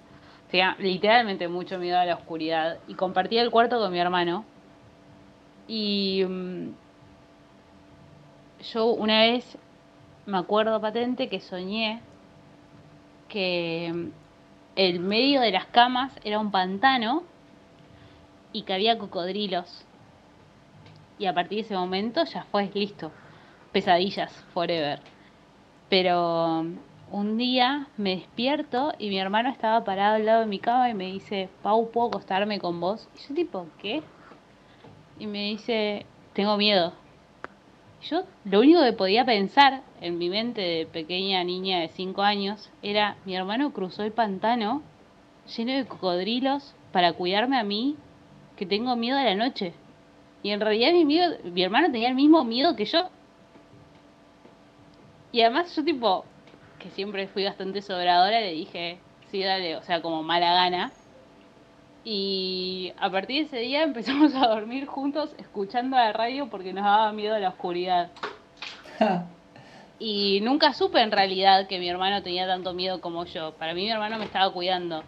Tenía 0.50 0.76
literalmente 0.78 1.48
mucho 1.48 1.78
miedo 1.78 1.98
a 1.98 2.04
la 2.04 2.16
oscuridad. 2.16 2.76
Y 2.88 2.94
compartía 2.94 3.40
el 3.40 3.50
cuarto 3.50 3.78
con 3.78 3.90
mi 3.90 3.98
hermano. 3.98 4.44
Y 5.66 6.22
mm, 6.28 6.68
yo 8.72 8.86
una 8.86 9.20
vez 9.22 9.58
me 10.26 10.38
acuerdo 10.38 10.80
patente 10.80 11.28
que 11.28 11.40
soñé 11.40 12.00
que 13.28 13.90
mm, 13.92 14.08
el 14.76 15.00
medio 15.00 15.40
de 15.40 15.50
las 15.50 15.66
camas 15.66 16.12
era 16.24 16.38
un 16.38 16.50
pantano 16.50 17.22
y 18.52 18.62
que 18.62 18.74
había 18.74 18.98
cocodrilos. 18.98 19.86
Y 21.18 21.26
a 21.26 21.34
partir 21.34 21.58
de 21.58 21.62
ese 21.62 21.74
momento 21.74 22.24
ya 22.24 22.44
fue 22.50 22.70
listo. 22.74 23.12
Pesadillas, 23.72 24.32
forever. 24.52 25.00
Pero 25.88 26.62
mm, 26.64 26.78
un 27.12 27.36
día 27.38 27.88
me 27.96 28.16
despierto 28.16 28.92
y 28.98 29.08
mi 29.08 29.18
hermano 29.18 29.50
estaba 29.50 29.84
parado 29.84 30.16
al 30.16 30.26
lado 30.26 30.40
de 30.40 30.46
mi 30.46 30.58
cama 30.58 30.90
y 30.90 30.94
me 30.94 31.06
dice, 31.06 31.48
Pau, 31.62 31.90
¿puedo 31.90 32.08
acostarme 32.08 32.58
con 32.58 32.80
vos? 32.80 33.08
Y 33.16 33.28
yo 33.28 33.34
tipo, 33.34 33.66
¿qué? 33.78 34.02
Y 35.18 35.26
me 35.26 35.44
dice, 35.50 36.06
tengo 36.32 36.56
miedo. 36.56 36.99
Yo 38.02 38.22
lo 38.44 38.60
único 38.60 38.82
que 38.82 38.92
podía 38.92 39.24
pensar 39.24 39.82
en 40.00 40.16
mi 40.16 40.30
mente 40.30 40.60
de 40.62 40.86
pequeña 40.86 41.44
niña 41.44 41.80
de 41.80 41.88
5 41.88 42.22
años 42.22 42.70
era 42.82 43.16
mi 43.26 43.36
hermano 43.36 43.72
cruzó 43.72 44.02
el 44.02 44.12
pantano 44.12 44.82
lleno 45.56 45.72
de 45.72 45.84
cocodrilos 45.84 46.74
para 46.92 47.12
cuidarme 47.12 47.58
a 47.58 47.64
mí 47.64 47.96
que 48.56 48.66
tengo 48.66 48.96
miedo 48.96 49.18
a 49.18 49.24
la 49.24 49.34
noche. 49.34 49.74
Y 50.42 50.50
en 50.50 50.60
realidad 50.60 50.92
mi, 50.92 51.04
miedo, 51.04 51.36
mi 51.44 51.62
hermano 51.62 51.90
tenía 51.90 52.08
el 52.08 52.14
mismo 52.14 52.44
miedo 52.44 52.74
que 52.74 52.86
yo. 52.86 53.10
Y 55.32 55.42
además 55.42 55.74
yo 55.76 55.84
tipo, 55.84 56.24
que 56.78 56.90
siempre 56.90 57.28
fui 57.28 57.44
bastante 57.44 57.82
sobradora, 57.82 58.40
le 58.40 58.52
dije, 58.52 58.98
sí, 59.30 59.42
dale, 59.42 59.76
o 59.76 59.82
sea, 59.82 60.02
como 60.02 60.22
mala 60.22 60.54
gana. 60.54 60.92
Y 62.04 62.92
a 62.98 63.10
partir 63.10 63.42
de 63.42 63.46
ese 63.46 63.66
día 63.66 63.82
empezamos 63.84 64.34
a 64.34 64.48
dormir 64.48 64.86
juntos 64.86 65.34
escuchando 65.38 65.96
la 65.96 66.12
radio 66.12 66.48
porque 66.48 66.72
nos 66.72 66.84
daba 66.84 67.12
miedo 67.12 67.38
la 67.38 67.50
oscuridad. 67.50 68.10
y 69.98 70.40
nunca 70.42 70.72
supe 70.72 71.00
en 71.00 71.12
realidad 71.12 71.66
que 71.66 71.78
mi 71.78 71.88
hermano 71.88 72.22
tenía 72.22 72.46
tanto 72.46 72.72
miedo 72.72 73.00
como 73.00 73.24
yo. 73.26 73.52
Para 73.52 73.74
mí 73.74 73.84
mi 73.84 73.90
hermano 73.90 74.18
me 74.18 74.24
estaba 74.24 74.52
cuidando. 74.52 75.02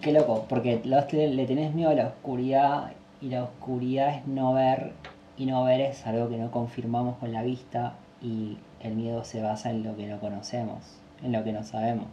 Qué 0.00 0.12
loco, 0.12 0.46
porque 0.48 0.80
le 0.84 1.46
tenés 1.46 1.74
miedo 1.74 1.90
a 1.90 1.94
la 1.94 2.06
oscuridad 2.06 2.92
y 3.20 3.30
la 3.30 3.42
oscuridad 3.42 4.14
es 4.14 4.26
no 4.28 4.52
ver 4.52 4.92
y 5.36 5.46
no 5.46 5.64
ver 5.64 5.80
es 5.80 6.06
algo 6.06 6.28
que 6.28 6.36
no 6.36 6.52
confirmamos 6.52 7.16
con 7.18 7.32
la 7.32 7.42
vista 7.42 7.94
y 8.22 8.58
el 8.80 8.94
miedo 8.94 9.24
se 9.24 9.42
basa 9.42 9.70
en 9.70 9.82
lo 9.82 9.96
que 9.96 10.06
no 10.06 10.20
conocemos 10.20 11.00
en 11.22 11.32
lo 11.32 11.44
que 11.44 11.52
no 11.52 11.62
sabemos. 11.62 12.08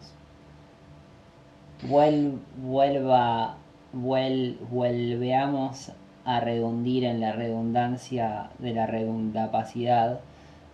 vuelva, 1.82 3.58
vuel, 3.92 4.58
vuelveamos 4.70 5.92
a 6.26 6.40
redundir 6.40 7.04
en 7.04 7.20
la 7.20 7.34
redundancia 7.34 8.50
de 8.60 8.74
la 8.74 8.88
redundapacidad 8.88 10.22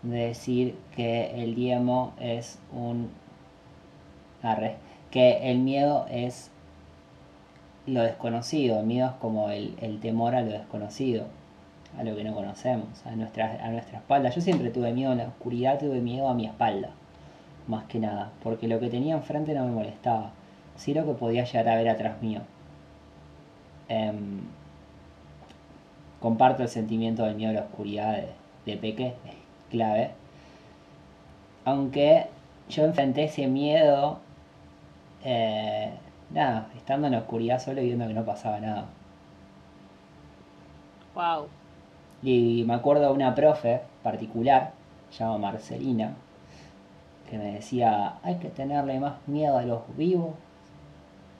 de 0.03 0.27
decir 0.27 0.75
que 0.95 1.43
el 1.43 1.55
diemo 1.55 2.13
es 2.19 2.59
un 2.71 3.09
arre, 4.43 4.77
que 5.11 5.51
el 5.51 5.59
miedo 5.59 6.05
es 6.09 6.51
lo 7.87 8.03
desconocido, 8.03 8.79
el 8.79 8.85
miedo 8.85 9.07
es 9.07 9.15
como 9.15 9.49
el, 9.49 9.75
el, 9.81 9.99
temor 9.99 10.35
a 10.35 10.41
lo 10.41 10.51
desconocido, 10.51 11.25
a 11.97 12.03
lo 12.03 12.15
que 12.15 12.23
no 12.23 12.35
conocemos, 12.35 13.03
a 13.05 13.15
nuestra, 13.15 13.65
a 13.65 13.69
nuestra 13.71 13.97
espalda. 13.97 14.29
Yo 14.29 14.41
siempre 14.41 14.69
tuve 14.69 14.93
miedo 14.93 15.11
en 15.11 15.17
la 15.17 15.27
oscuridad, 15.27 15.79
tuve 15.79 15.99
miedo 15.99 16.29
a 16.29 16.35
mi 16.35 16.45
espalda 16.45 16.91
más 17.69 17.85
que 17.85 17.99
nada, 17.99 18.31
porque 18.43 18.67
lo 18.67 18.79
que 18.79 18.89
tenía 18.89 19.13
enfrente 19.15 19.53
no 19.53 19.63
me 19.65 19.71
molestaba, 19.71 20.31
sí 20.75 20.93
lo 20.93 21.05
que 21.05 21.13
podía 21.13 21.45
llegar 21.45 21.69
a 21.69 21.75
ver 21.75 21.87
atrás 21.89 22.21
mío. 22.21 22.41
Em, 23.87 24.41
comparto 26.19 26.63
el 26.63 26.69
sentimiento 26.69 27.23
del 27.23 27.35
miedo 27.35 27.51
a 27.51 27.53
la 27.53 27.61
oscuridad 27.61 28.17
de, 28.65 28.77
Peque, 28.77 29.07
es 29.25 29.35
clave. 29.69 30.11
Aunque 31.63 32.25
yo 32.69 32.85
enfrenté 32.85 33.25
ese 33.25 33.47
miedo, 33.47 34.19
eh, 35.23 35.91
nada, 36.31 36.69
estando 36.75 37.07
en 37.07 37.13
la 37.13 37.19
oscuridad 37.19 37.59
solo 37.59 37.81
y 37.81 37.85
viendo 37.85 38.07
que 38.07 38.13
no 38.13 38.25
pasaba 38.25 38.59
nada. 38.59 38.85
Wow. 41.13 41.47
Y 42.23 42.63
me 42.65 42.73
acuerdo 42.73 43.03
de 43.03 43.11
una 43.11 43.35
profe 43.35 43.81
particular, 44.03 44.71
llamada 45.11 45.37
Marcelina, 45.37 46.15
que 47.29 47.37
me 47.37 47.53
decía, 47.53 48.15
hay 48.23 48.35
que 48.35 48.49
tenerle 48.49 48.99
más 48.99 49.15
miedo 49.27 49.57
a 49.57 49.63
los 49.63 49.81
vivos 49.95 50.33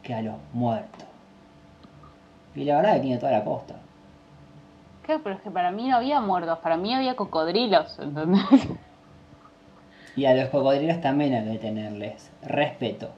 que 0.04 0.14
a 0.14 0.22
los 0.22 0.36
muertos. 0.54 1.06
Y 2.56 2.64
la 2.64 2.78
verdad 2.78 2.96
que 2.96 3.02
tiene 3.02 3.18
toda 3.18 3.32
la 3.32 3.44
costa. 3.44 3.76
Claro, 5.04 5.22
pero 5.24 5.36
es 5.36 5.42
que 5.42 5.52
para 5.52 5.72
mí 5.72 5.88
no 5.88 5.98
había 5.98 6.22
muertos, 6.22 6.60
para 6.60 6.78
mí 6.78 6.94
había 6.94 7.16
cocodrilos, 7.16 7.98
¿entendés? 8.00 8.44
Y 10.16 10.26
a 10.26 10.34
los 10.34 10.50
cocodrilos 10.50 11.02
también 11.02 11.34
hay 11.34 11.54
que 11.54 11.60
tenerles 11.60 12.30
respeto. 12.42 13.10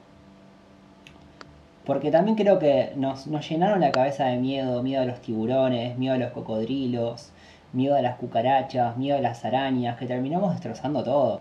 Porque 1.84 2.10
también 2.10 2.36
creo 2.36 2.58
que 2.58 2.92
nos, 2.96 3.26
nos 3.26 3.48
llenaron 3.48 3.80
la 3.80 3.90
cabeza 3.90 4.26
de 4.26 4.36
miedo, 4.36 4.82
miedo 4.82 5.02
a 5.02 5.06
los 5.06 5.20
tiburones, 5.20 5.98
miedo 5.98 6.14
a 6.14 6.18
los 6.18 6.30
cocodrilos, 6.30 7.32
miedo 7.72 7.96
a 7.96 8.02
las 8.02 8.16
cucarachas, 8.18 8.96
miedo 8.96 9.18
a 9.18 9.20
las 9.20 9.44
arañas, 9.44 9.98
que 9.98 10.06
terminamos 10.06 10.52
destrozando 10.52 11.02
todo 11.02 11.40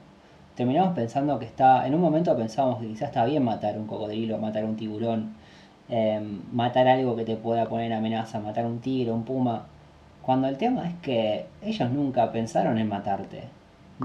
terminamos 0.61 0.93
pensando 0.93 1.39
que 1.39 1.45
está, 1.45 1.87
en 1.87 1.95
un 1.95 2.01
momento 2.01 2.37
pensamos 2.37 2.79
que 2.79 2.87
quizás 2.87 3.09
está 3.09 3.25
bien 3.25 3.43
matar 3.43 3.79
un 3.79 3.87
cocodrilo, 3.87 4.37
matar 4.37 4.63
un 4.63 4.75
tiburón, 4.75 5.33
em, 5.89 6.39
matar 6.51 6.87
algo 6.87 7.15
que 7.15 7.25
te 7.25 7.35
pueda 7.35 7.67
poner 7.67 7.91
amenaza, 7.91 8.39
matar 8.39 8.67
un 8.67 8.79
tigre, 8.79 9.11
un 9.11 9.23
puma, 9.23 9.65
cuando 10.21 10.47
el 10.47 10.57
tema 10.57 10.87
es 10.87 10.93
que 11.01 11.47
ellos 11.63 11.89
nunca 11.89 12.31
pensaron 12.31 12.77
en 12.77 12.87
matarte, 12.89 13.45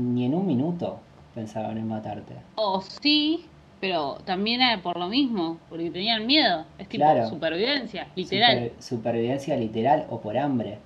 ni 0.01 0.25
en 0.25 0.35
un 0.35 0.47
minuto 0.47 0.99
pensaron 1.35 1.77
en 1.77 1.87
matarte. 1.87 2.33
O 2.55 2.81
sí, 2.81 3.45
pero 3.79 4.17
también 4.25 4.63
era 4.63 4.81
por 4.81 4.99
lo 4.99 5.09
mismo, 5.09 5.59
porque 5.69 5.91
tenían 5.91 6.27
miedo, 6.27 6.65
es 6.79 6.89
tipo 6.89 7.05
supervivencia, 7.29 8.07
literal. 8.17 8.73
supervivencia 8.79 9.59
literal 9.59 10.07
o 10.09 10.23
por 10.23 10.39
hambre. 10.39 10.79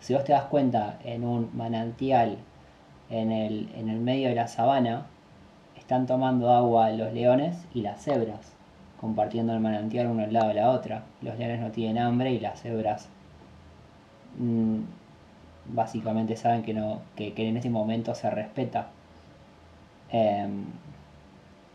Si 0.00 0.14
vos 0.14 0.24
te 0.24 0.32
das 0.32 0.44
cuenta 0.44 0.98
en 1.04 1.22
un 1.22 1.50
manantial 1.54 2.38
en 3.10 3.30
el, 3.30 3.68
en 3.76 3.90
el 3.90 3.98
medio 3.98 4.30
de 4.30 4.34
la 4.34 4.48
sabana 4.48 5.06
están 5.88 6.06
tomando 6.06 6.52
agua 6.52 6.90
los 6.90 7.14
leones 7.14 7.64
y 7.72 7.80
las 7.80 8.04
cebras, 8.04 8.52
compartiendo 9.00 9.54
el 9.54 9.60
manantial 9.60 10.08
uno 10.08 10.22
al 10.22 10.34
lado 10.34 10.48
de 10.48 10.54
la 10.56 10.68
otra. 10.68 11.04
Los 11.22 11.38
leones 11.38 11.60
no 11.60 11.70
tienen 11.70 11.96
hambre 11.96 12.30
y 12.30 12.40
las 12.40 12.60
cebras 12.60 13.08
mm, 14.36 14.80
básicamente 15.68 16.36
saben 16.36 16.62
que, 16.62 16.74
no, 16.74 17.00
que, 17.16 17.32
en 17.34 17.56
ese 17.56 17.70
momento 17.70 18.14
se 18.14 18.28
respeta 18.28 18.88
em, 20.10 20.66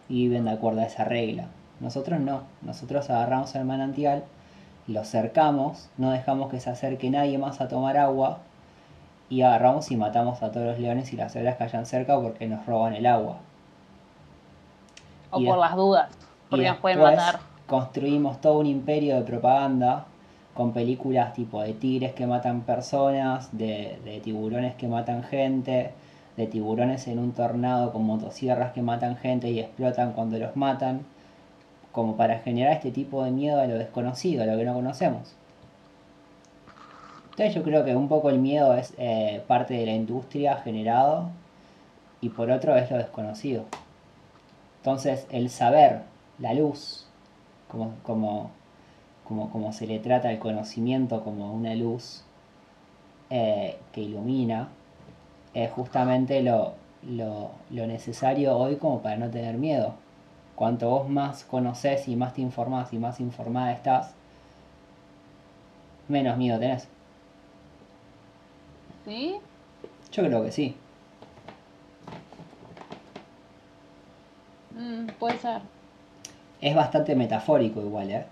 y 0.10 0.28
viven 0.28 0.46
de 0.46 0.52
acuerdo 0.52 0.82
a 0.82 0.86
esa 0.86 1.06
regla. 1.06 1.48
Nosotros 1.80 2.20
no, 2.20 2.44
nosotros 2.62 3.10
agarramos 3.10 3.56
el 3.56 3.66
manantial, 3.66 4.26
lo 4.86 5.06
cercamos, 5.06 5.90
no 5.98 6.12
dejamos 6.12 6.52
que 6.52 6.60
se 6.60 6.70
acerque 6.70 7.10
nadie 7.10 7.40
más 7.40 7.62
a 7.62 7.68
tomar 7.68 7.98
agua 7.98 8.42
y 9.28 9.42
agarramos 9.42 9.90
y 9.90 9.98
matamos 9.98 10.44
a 10.44 10.52
todos 10.52 10.68
los 10.68 10.78
leones 10.78 11.12
y 11.14 11.18
las 11.18 11.34
cebras 11.34 11.58
que 11.58 11.64
hayan 11.64 11.88
cerca 11.88 12.22
porque 12.22 12.48
nos 12.48 12.64
roban 12.68 12.94
el 12.94 13.08
agua. 13.08 13.40
O 15.34 15.44
por 15.44 15.58
las 15.58 15.76
dudas, 15.76 16.10
porque 16.50 16.68
nos 16.68 16.78
pueden 16.78 17.02
matar. 17.02 17.40
Construimos 17.68 18.42
todo 18.42 18.60
un 18.60 18.68
imperio 18.68 19.16
de 19.16 19.22
propaganda 19.22 20.06
con 20.54 20.74
películas 20.74 21.34
tipo 21.34 21.62
de 21.62 21.74
tigres 21.74 22.14
que 22.14 22.28
matan 22.28 22.62
personas, 22.62 23.50
de, 23.58 24.00
de 24.04 24.20
tiburones 24.20 24.76
que 24.76 24.88
matan 24.88 25.24
gente, 25.24 25.94
de 26.38 26.48
tiburones 26.48 27.08
en 27.08 27.20
un 27.20 27.32
tornado 27.32 27.92
con 27.92 28.04
motosierras 28.04 28.74
que 28.74 28.82
matan 28.82 29.18
gente 29.18 29.50
y 29.50 29.60
explotan 29.60 30.14
cuando 30.14 30.38
los 30.38 30.56
matan, 30.56 31.06
como 31.92 32.18
para 32.18 32.40
generar 32.40 32.74
este 32.74 32.92
tipo 32.92 33.24
de 33.24 33.32
miedo 33.32 33.62
a 33.62 33.66
lo 33.66 33.76
desconocido, 33.76 34.44
a 34.44 34.46
lo 34.46 34.58
que 34.58 34.66
no 34.66 34.74
conocemos. 34.74 35.36
Entonces 37.32 37.56
yo 37.56 37.64
creo 37.64 37.84
que 37.84 37.96
un 37.96 38.08
poco 38.08 38.30
el 38.30 38.40
miedo 38.40 38.76
es 38.76 38.94
eh, 38.98 39.44
parte 39.48 39.74
de 39.74 39.86
la 39.86 39.94
industria 39.94 40.58
generado 40.58 41.30
y 42.22 42.30
por 42.30 42.52
otro 42.52 42.76
es 42.76 42.90
lo 42.92 42.98
desconocido. 42.98 43.66
Entonces 44.84 45.28
el 45.30 45.50
saber, 45.50 46.02
la 46.40 46.54
luz, 46.54 47.08
como, 47.70 47.94
como, 48.04 48.52
como, 49.24 49.50
como 49.50 49.72
se 49.72 49.88
le 49.88 50.00
trata 50.00 50.30
el 50.30 50.40
conocimiento 50.40 51.24
como 51.24 51.54
una 51.54 51.74
luz 51.74 52.26
eh, 53.30 53.78
que 53.94 54.02
ilumina, 54.02 54.68
es 55.54 55.72
justamente 55.72 56.44
lo, 56.44 56.74
lo, 57.08 57.52
necesario 57.70 58.58
hoy 58.58 58.76
como 58.76 59.02
para 59.02 59.16
no 59.16 59.30
tener 59.30 59.56
miedo. 59.56 59.94
Cuanto 60.56 60.90
vos 60.90 61.08
más 61.08 61.46
conoces 61.46 62.10
y 62.10 62.18
más 62.18 62.34
te 62.34 62.42
informás 62.42 62.92
y 62.92 62.98
más 62.98 63.22
informada 63.22 63.72
estás, 63.72 64.14
menos 66.10 66.38
miedo 66.38 66.60
tenés. 66.60 66.90
¿Sí? 69.06 69.38
Yo 70.12 70.24
creo 70.26 70.44
que 70.44 70.52
sí. 70.52 70.76
Mm, 74.76 75.08
puede 75.20 75.38
ser. 75.38 75.62
Es 76.62 76.76
bastante 76.76 77.16
metafórico 77.16 77.82
igual, 77.82 78.12
¿eh? 78.12 78.26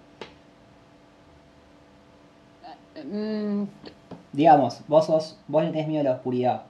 Mm. 3.03 3.65
Digamos, 4.33 4.81
vos 4.87 5.05
sos, 5.05 5.37
vos 5.47 5.63
le 5.63 5.71
tenés 5.71 5.87
miedo 5.87 6.01
a 6.01 6.11
la 6.11 6.15
oscuridad. 6.15 6.63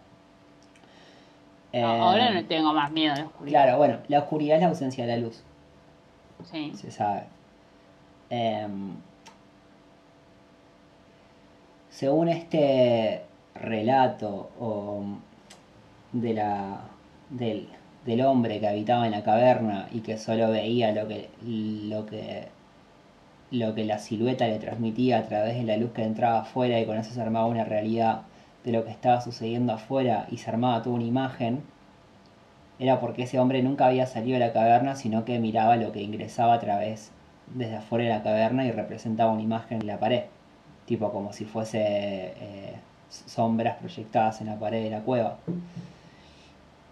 ahora 1.73 2.29
eh, 2.29 2.33
no 2.33 2.45
tengo 2.47 2.73
más 2.73 2.91
miedo 2.91 3.13
a 3.13 3.17
la 3.17 3.25
oscuridad. 3.25 3.63
Claro, 3.63 3.77
bueno, 3.77 3.97
la 4.07 4.19
oscuridad 4.19 4.55
es 4.57 4.63
la 4.63 4.69
ausencia 4.69 5.05
de 5.05 5.11
la 5.11 5.17
luz. 5.17 5.43
Sí. 6.51 6.71
Se 6.75 6.89
sabe. 6.91 7.23
Em, 8.29 8.95
según 11.89 12.29
este 12.29 13.23
relato 13.53 14.49
o 14.59 15.03
de 16.13 16.33
la, 16.33 16.81
del, 17.29 17.69
del, 18.05 18.21
hombre 18.21 18.59
que 18.59 18.67
habitaba 18.67 19.05
en 19.05 19.11
la 19.11 19.23
caverna 19.23 19.87
y 19.91 20.01
que 20.01 20.17
solo 20.17 20.49
veía 20.49 20.91
lo 20.91 21.07
que, 21.07 21.29
lo 21.43 22.05
que 22.05 22.47
lo 23.51 23.75
que 23.75 23.83
la 23.83 23.99
silueta 23.99 24.47
le 24.47 24.59
transmitía 24.59 25.19
a 25.19 25.23
través 25.23 25.57
de 25.57 25.63
la 25.63 25.75
luz 25.77 25.91
que 25.91 26.03
entraba 26.03 26.39
afuera 26.39 26.79
y 26.79 26.85
con 26.85 26.97
eso 26.97 27.13
se 27.13 27.21
armaba 27.21 27.47
una 27.47 27.65
realidad 27.65 28.21
de 28.63 28.71
lo 28.71 28.85
que 28.85 28.91
estaba 28.91 29.21
sucediendo 29.21 29.73
afuera 29.73 30.25
y 30.31 30.37
se 30.37 30.49
armaba 30.49 30.81
toda 30.81 30.95
una 30.95 31.05
imagen, 31.05 31.61
era 32.79 32.99
porque 32.99 33.23
ese 33.23 33.39
hombre 33.39 33.61
nunca 33.61 33.87
había 33.87 34.07
salido 34.07 34.39
de 34.39 34.45
la 34.45 34.53
caverna, 34.53 34.95
sino 34.95 35.25
que 35.25 35.39
miraba 35.39 35.75
lo 35.75 35.91
que 35.91 36.01
ingresaba 36.01 36.53
a 36.53 36.59
través 36.59 37.11
desde 37.53 37.75
afuera 37.75 38.05
de 38.05 38.09
la 38.11 38.23
caverna 38.23 38.65
y 38.65 38.71
representaba 38.71 39.31
una 39.31 39.43
imagen 39.43 39.81
en 39.81 39.87
la 39.87 39.99
pared, 39.99 40.23
tipo 40.85 41.11
como 41.11 41.33
si 41.33 41.45
fuese 41.45 41.79
eh, 41.79 42.75
sombras 43.09 43.77
proyectadas 43.77 44.41
en 44.41 44.47
la 44.47 44.55
pared 44.57 44.83
de 44.83 44.89
la 44.89 45.01
cueva. 45.01 45.37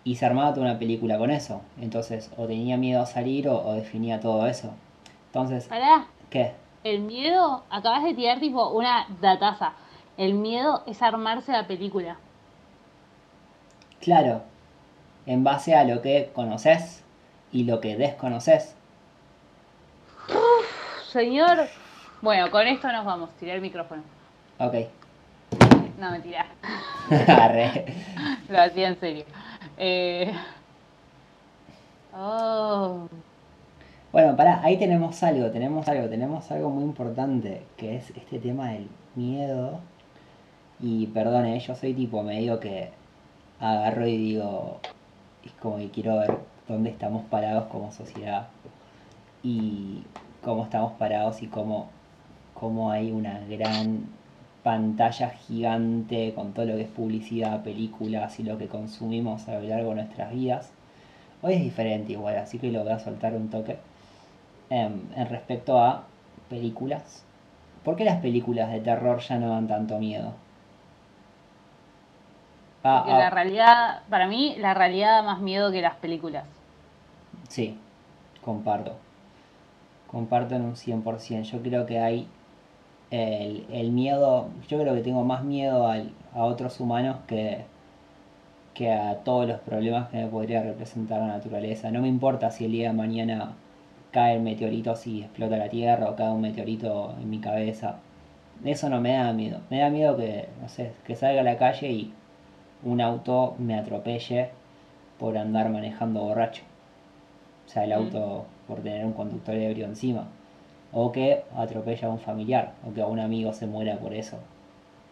Y 0.10 0.16
se 0.16 0.26
armaba 0.26 0.55
toda 0.55 0.66
una 0.66 0.80
película 0.80 1.20
con 1.20 1.30
eso. 1.30 1.62
Entonces, 1.80 2.32
o 2.36 2.47
tenía 2.47 2.78
miedo 2.78 2.99
a 2.99 3.05
salir 3.05 3.47
o, 3.47 3.74
definía 3.74 4.20
todo 4.20 4.47
eso. 4.47 4.74
Entonces, 5.28 5.70
¿Qué? 6.32 6.53
El 6.84 7.01
miedo, 7.01 7.64
acabas 7.70 8.03
de 8.03 8.16
tirar 8.16 8.39
tipo 8.39 8.70
una 8.72 9.05
dataza. 9.22 9.74
El 10.18 10.34
miedo 10.34 10.82
es 10.88 11.03
armarse 11.03 11.51
la 11.51 11.68
película. 11.68 12.18
Claro, 14.01 14.41
en 15.28 15.43
base 15.43 15.76
a 15.76 15.84
lo 15.84 16.01
que 16.01 16.32
conoces 16.34 17.03
y 17.51 17.66
lo 17.66 17.80
que 17.80 17.95
desconoces. 17.95 18.74
señor. 21.12 21.68
Bueno, 22.24 22.49
con 22.49 22.66
esto 22.66 22.91
nos 22.91 23.05
vamos. 23.05 23.30
Tirar 23.39 23.57
el 23.57 23.62
micrófono. 23.62 24.01
Ok. 24.57 24.74
No, 25.99 26.10
mentira. 26.10 26.47
Arre. 27.28 27.86
Lo 28.49 28.60
hacía 28.60 28.88
en 28.88 28.99
serio. 28.99 29.26
Eh... 29.80 30.32
Oh. 32.14 33.08
Bueno, 34.12 34.36
pará, 34.36 34.62
ahí 34.64 34.78
tenemos 34.78 35.24
algo, 35.24 35.52
tenemos 35.52 35.88
algo, 35.88 36.10
tenemos 36.10 36.52
algo 36.52 36.70
muy 36.70 36.84
importante, 36.84 37.62
que 37.78 37.96
es 37.96 38.10
este 38.10 38.40
tema 38.40 38.72
del 38.72 38.90
miedo. 39.16 39.80
Y 40.82 41.08
perdone, 41.08 41.60
yo 41.60 41.76
soy 41.76 41.94
tipo 41.94 42.24
medio 42.24 42.60
que 42.60 42.90
agarro 43.60 44.06
y 44.06 44.18
digo, 44.18 44.80
es 45.46 45.52
como 45.54 45.78
que 45.78 45.90
quiero 45.92 46.18
ver 46.18 46.38
dónde 46.68 46.90
estamos 46.90 47.26
parados 47.26 47.68
como 47.68 47.92
sociedad 47.92 48.48
y 49.44 50.04
cómo 50.44 50.64
estamos 50.66 50.94
parados 50.94 51.42
y 51.42 51.48
cómo, 51.48 51.90
cómo 52.54 52.92
hay 52.92 53.12
una 53.12 53.40
gran 53.48 54.08
pantalla 54.64 55.30
gigante 55.30 56.34
con 56.34 56.53
todo 56.53 56.66
lo 56.66 56.76
que 56.76 56.84
es 56.84 56.89
publicidad, 56.89 57.64
películas 57.64 58.39
y 58.39 58.43
lo 58.43 58.57
que 58.57 58.68
consumimos 58.68 59.47
a 59.47 59.55
lo 59.55 59.62
largo 59.62 59.89
de 59.89 59.95
nuestras 59.95 60.34
vidas. 60.34 60.72
Hoy 61.41 61.53
es 61.53 61.62
diferente 61.62 62.14
igual, 62.14 62.38
así 62.38 62.60
que 62.60 62.72
lo 62.72 62.84
voy 62.84 62.91
a 62.91 62.99
soltar 62.99 63.34
un 63.34 63.49
toque 63.49 63.78
en, 64.70 65.10
respecto 65.30 65.80
a 65.80 66.03
películas. 66.49 67.24
¿Por 67.84 67.95
qué 67.95 68.03
las 68.03 68.22
películas 68.22 68.72
de 68.72 68.82
terror 68.82 69.20
ya 69.20 69.38
no 69.38 69.49
dan 69.49 69.68
tanto 69.68 69.97
miedo? 69.99 70.34
Ah, 72.84 73.03
Porque 73.05 73.18
la 73.18 73.28
ah. 73.28 73.30
realidad, 73.30 74.01
para 74.10 74.28
mí, 74.28 74.55
la 74.57 74.74
realidad 74.74 75.18
da 75.18 75.22
más 75.22 75.39
miedo 75.39 75.72
que 75.72 75.82
las 75.82 75.95
películas. 75.95 76.45
Sí, 77.47 77.78
comparto. 78.43 78.95
Comparto 80.07 80.55
en 80.55 80.64
un 80.64 80.76
100%. 80.76 81.43
Yo 81.43 81.62
creo 81.62 81.86
que 81.86 81.99
hay 81.99 82.28
el, 83.12 83.66
el 83.72 83.91
miedo, 83.91 84.49
yo 84.68 84.80
creo 84.80 84.93
que 84.93 85.01
tengo 85.01 85.24
más 85.24 85.43
miedo 85.43 85.88
al, 85.88 86.12
a 86.34 86.43
otros 86.43 86.80
humanos 86.80 87.18
que, 87.28 87.66
que 88.74 88.91
a 88.91 89.16
todos 89.24 89.47
los 89.47 89.60
problemas 89.62 90.10
que 90.10 90.18
me 90.18 90.28
podría 90.28 90.64
representar 90.64 91.20
la 91.20 91.28
naturaleza. 91.28 91.91
No 91.91 92.01
me 92.01 92.07
importa 92.07 92.51
si 92.51 92.66
el 92.66 92.72
día 92.72 92.89
de 92.89 92.93
mañana 92.93 93.53
cae 94.12 94.36
el 94.36 94.41
meteorito 94.41 94.95
si 94.95 95.22
explota 95.22 95.57
la 95.57 95.70
Tierra 95.70 96.10
o 96.10 96.16
cae 96.16 96.32
un 96.32 96.41
meteorito 96.41 97.16
en 97.20 97.30
mi 97.30 97.39
cabeza. 97.39 97.97
Eso 98.64 98.89
no 98.89 99.01
me 99.01 99.14
da 99.14 99.32
miedo. 99.34 99.60
Me 99.70 99.80
da 99.80 99.89
miedo 99.89 100.18
que, 100.18 100.47
no 100.62 100.70
sé, 100.70 100.91
que 101.05 101.16
salga 101.16 101.41
a 101.41 101.43
la 101.43 101.57
calle 101.57 101.91
y 101.91 102.14
un 102.84 103.01
auto 103.01 103.55
me 103.57 103.78
atropelle 103.78 104.49
por 105.18 105.38
andar 105.38 105.70
manejando 105.70 106.22
borracho. 106.22 106.64
O 107.68 107.70
sea, 107.70 107.84
el 107.84 107.91
mm. 107.91 107.93
auto 107.93 108.45
por 108.68 108.82
tener 108.82 109.05
un 109.05 109.14
conductor 109.14 109.55
ebrio 109.55 109.86
encima. 109.86 110.28
O 110.92 111.12
que 111.12 111.44
atropella 111.56 112.08
a 112.08 112.12
un 112.12 112.20
familiar, 112.20 112.74
o 112.88 112.94
que 112.94 113.02
a 113.02 113.06
un 113.06 113.20
amigo 113.20 113.54
se 113.54 113.68
muera 113.68 113.98
por 113.98 114.14
eso. 114.14 114.38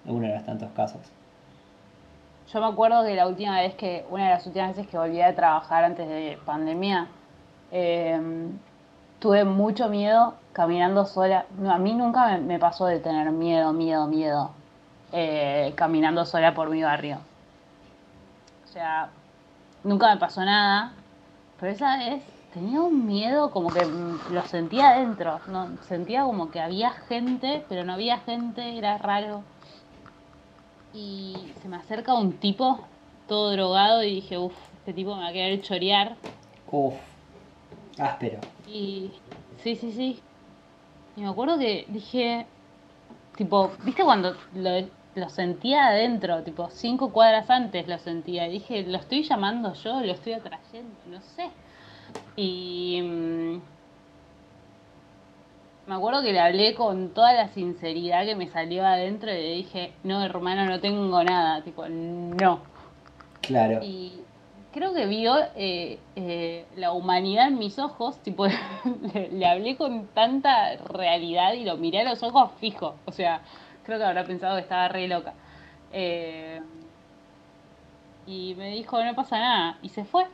Uno 0.05 0.27
de 0.27 0.33
los 0.33 0.43
tantos 0.43 0.69
casos. 0.71 1.01
Yo 2.51 2.61
me 2.61 2.67
acuerdo 2.67 3.03
que 3.03 3.15
la 3.15 3.27
última 3.27 3.59
vez 3.59 3.75
que, 3.75 4.05
una 4.09 4.25
de 4.25 4.29
las 4.31 4.47
últimas 4.47 4.69
veces 4.69 4.87
que 4.89 4.97
volví 4.97 5.21
a 5.21 5.35
trabajar 5.35 5.83
antes 5.83 6.07
de 6.07 6.39
pandemia, 6.45 7.07
eh, 7.71 8.19
tuve 9.19 9.43
mucho 9.43 9.89
miedo 9.89 10.35
caminando 10.53 11.05
sola. 11.05 11.45
a 11.69 11.77
mí 11.77 11.93
nunca 11.93 12.37
me, 12.37 12.59
pasó 12.59 12.85
de 12.85 12.99
tener 12.99 13.31
miedo, 13.31 13.73
miedo, 13.73 14.07
miedo 14.07 14.51
eh, 15.11 15.73
caminando 15.75 16.25
sola 16.25 16.53
por 16.53 16.69
mi 16.69 16.83
barrio. 16.83 17.19
O 18.65 18.67
sea, 18.67 19.09
nunca 19.83 20.13
me 20.13 20.17
pasó 20.17 20.43
nada, 20.43 20.93
pero 21.59 21.71
esa 21.71 21.97
vez 21.97 22.23
tenía 22.57 22.81
un 22.81 23.05
miedo 23.05 23.51
como 23.51 23.71
que 23.71 23.85
lo 23.85 24.43
sentía 24.47 24.89
adentro, 24.89 25.39
¿no? 25.47 25.77
sentía 25.83 26.23
como 26.23 26.49
que 26.49 26.59
había 26.59 26.89
gente, 26.89 27.63
pero 27.69 27.83
no 27.83 27.93
había 27.93 28.17
gente, 28.19 28.77
era 28.77 28.97
raro. 28.97 29.43
Y 30.91 31.53
se 31.61 31.67
me 31.67 31.77
acerca 31.77 32.15
un 32.15 32.33
tipo 32.39 32.79
todo 33.27 33.51
drogado 33.51 34.03
y 34.03 34.15
dije, 34.15 34.39
uff, 34.39 34.55
este 34.73 34.93
tipo 34.93 35.15
me 35.15 35.21
va 35.21 35.27
a 35.27 35.33
querer 35.33 35.61
chorear. 35.61 36.17
Uf, 36.71 36.95
áspero. 37.99 38.39
Y 38.65 39.11
sí, 39.63 39.75
sí, 39.75 39.91
sí. 39.91 40.19
Y 41.15 41.21
me 41.21 41.27
acuerdo 41.29 41.59
que 41.59 41.85
dije, 41.89 42.47
tipo, 43.35 43.69
¿viste 43.83 44.03
cuando 44.03 44.35
lo, 44.55 44.71
lo 45.13 45.29
sentía 45.29 45.89
adentro? 45.89 46.43
Tipo, 46.43 46.69
cinco 46.71 47.11
cuadras 47.13 47.51
antes 47.51 47.87
lo 47.87 47.99
sentía. 47.99 48.47
Y 48.47 48.53
dije, 48.53 48.81
¿lo 48.81 48.97
estoy 48.97 49.21
llamando 49.21 49.75
yo? 49.75 50.01
¿Lo 50.01 50.13
estoy 50.13 50.33
atrayendo? 50.33 50.95
No 51.05 51.21
sé. 51.21 51.51
Y 52.35 53.01
mm, 53.01 53.61
me 55.87 55.95
acuerdo 55.95 56.21
que 56.21 56.33
le 56.33 56.39
hablé 56.39 56.75
con 56.75 57.13
toda 57.13 57.33
la 57.33 57.47
sinceridad 57.49 58.25
que 58.25 58.35
me 58.35 58.47
salió 58.47 58.85
adentro 58.85 59.31
y 59.31 59.35
le 59.35 59.53
dije, 59.53 59.93
no, 60.03 60.23
hermano, 60.23 60.65
no 60.65 60.79
tengo 60.79 61.23
nada. 61.23 61.63
Tipo, 61.63 61.87
no. 61.87 62.59
Claro. 63.41 63.79
Y 63.81 64.21
creo 64.73 64.93
que 64.93 65.05
vio 65.05 65.37
eh, 65.55 65.99
eh, 66.15 66.65
la 66.75 66.91
humanidad 66.91 67.47
en 67.47 67.57
mis 67.57 67.79
ojos, 67.79 68.17
tipo, 68.21 68.47
le, 69.13 69.29
le 69.31 69.45
hablé 69.45 69.77
con 69.77 70.07
tanta 70.07 70.75
realidad 70.77 71.53
y 71.53 71.63
lo 71.63 71.77
miré 71.77 72.01
a 72.01 72.09
los 72.09 72.21
ojos 72.23 72.51
fijo. 72.59 72.95
O 73.05 73.11
sea, 73.11 73.41
creo 73.83 73.97
que 73.97 74.05
habrá 74.05 74.25
pensado 74.25 74.55
que 74.57 74.63
estaba 74.63 74.89
re 74.89 75.07
loca. 75.07 75.33
Eh, 75.93 76.61
y 78.27 78.53
me 78.55 78.71
dijo, 78.71 79.01
no 79.03 79.15
pasa 79.15 79.39
nada. 79.39 79.77
Y 79.81 79.89
se 79.89 80.03
fue. 80.03 80.25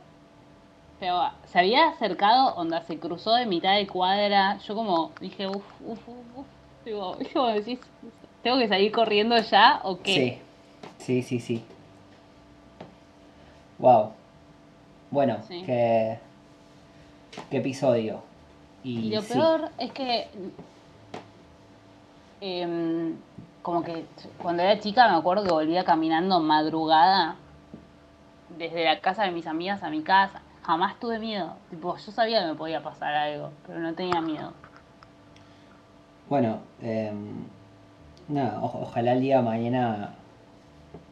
Pero 1.00 1.20
se 1.46 1.58
había 1.58 1.88
acercado, 1.88 2.54
onda, 2.56 2.82
se 2.82 2.98
cruzó 2.98 3.34
de 3.34 3.46
mitad 3.46 3.74
de 3.76 3.86
cuadra. 3.86 4.58
Yo 4.58 4.74
como 4.74 5.10
dije, 5.20 5.46
uff, 5.46 5.64
uff, 5.80 6.08
uff, 6.08 6.38
uf. 6.38 6.46
¿Tengo 8.42 8.58
que 8.58 8.68
salir 8.68 8.92
corriendo 8.92 9.36
ya 9.38 9.80
o 9.84 9.96
qué? 9.98 10.42
Sí, 10.98 11.22
sí, 11.22 11.22
sí, 11.22 11.40
sí. 11.40 11.62
Wow. 13.78 14.10
Bueno, 15.10 15.38
Sí. 15.48 15.62
qué, 15.64 16.18
qué 17.50 17.56
episodio. 17.58 18.20
Y, 18.82 19.08
Y 19.10 19.14
lo 19.14 19.22
sí, 19.22 19.32
peor 19.32 19.70
es 19.78 19.90
que, 19.92 20.26
em, 22.40 23.14
como 23.62 23.82
que 23.82 24.04
cuando 24.42 24.62
era 24.62 24.78
chica 24.78 25.08
me 25.08 25.16
acuerdo 25.16 25.44
que 25.44 25.52
volvía 25.52 25.84
caminando 25.84 26.40
madrugada 26.40 27.36
desde 28.58 28.84
la 28.84 29.00
casa 29.00 29.24
de 29.24 29.30
mis 29.30 29.46
amigas 29.46 29.82
a 29.82 29.90
mi 29.90 30.02
casa. 30.02 30.43
Jamás 30.64 30.98
tuve 30.98 31.18
miedo. 31.18 31.54
Tipo, 31.70 31.96
yo 31.96 32.12
sabía 32.12 32.40
que 32.40 32.46
me 32.48 32.54
podía 32.54 32.82
pasar 32.82 33.14
algo, 33.14 33.50
pero 33.66 33.80
no 33.80 33.92
tenía 33.94 34.20
miedo. 34.20 34.52
Bueno, 36.28 36.58
em, 36.80 37.44
nada, 38.28 38.60
o- 38.62 38.82
ojalá 38.82 39.12
el 39.12 39.20
día 39.20 39.36
de 39.38 39.42
mañana 39.42 40.14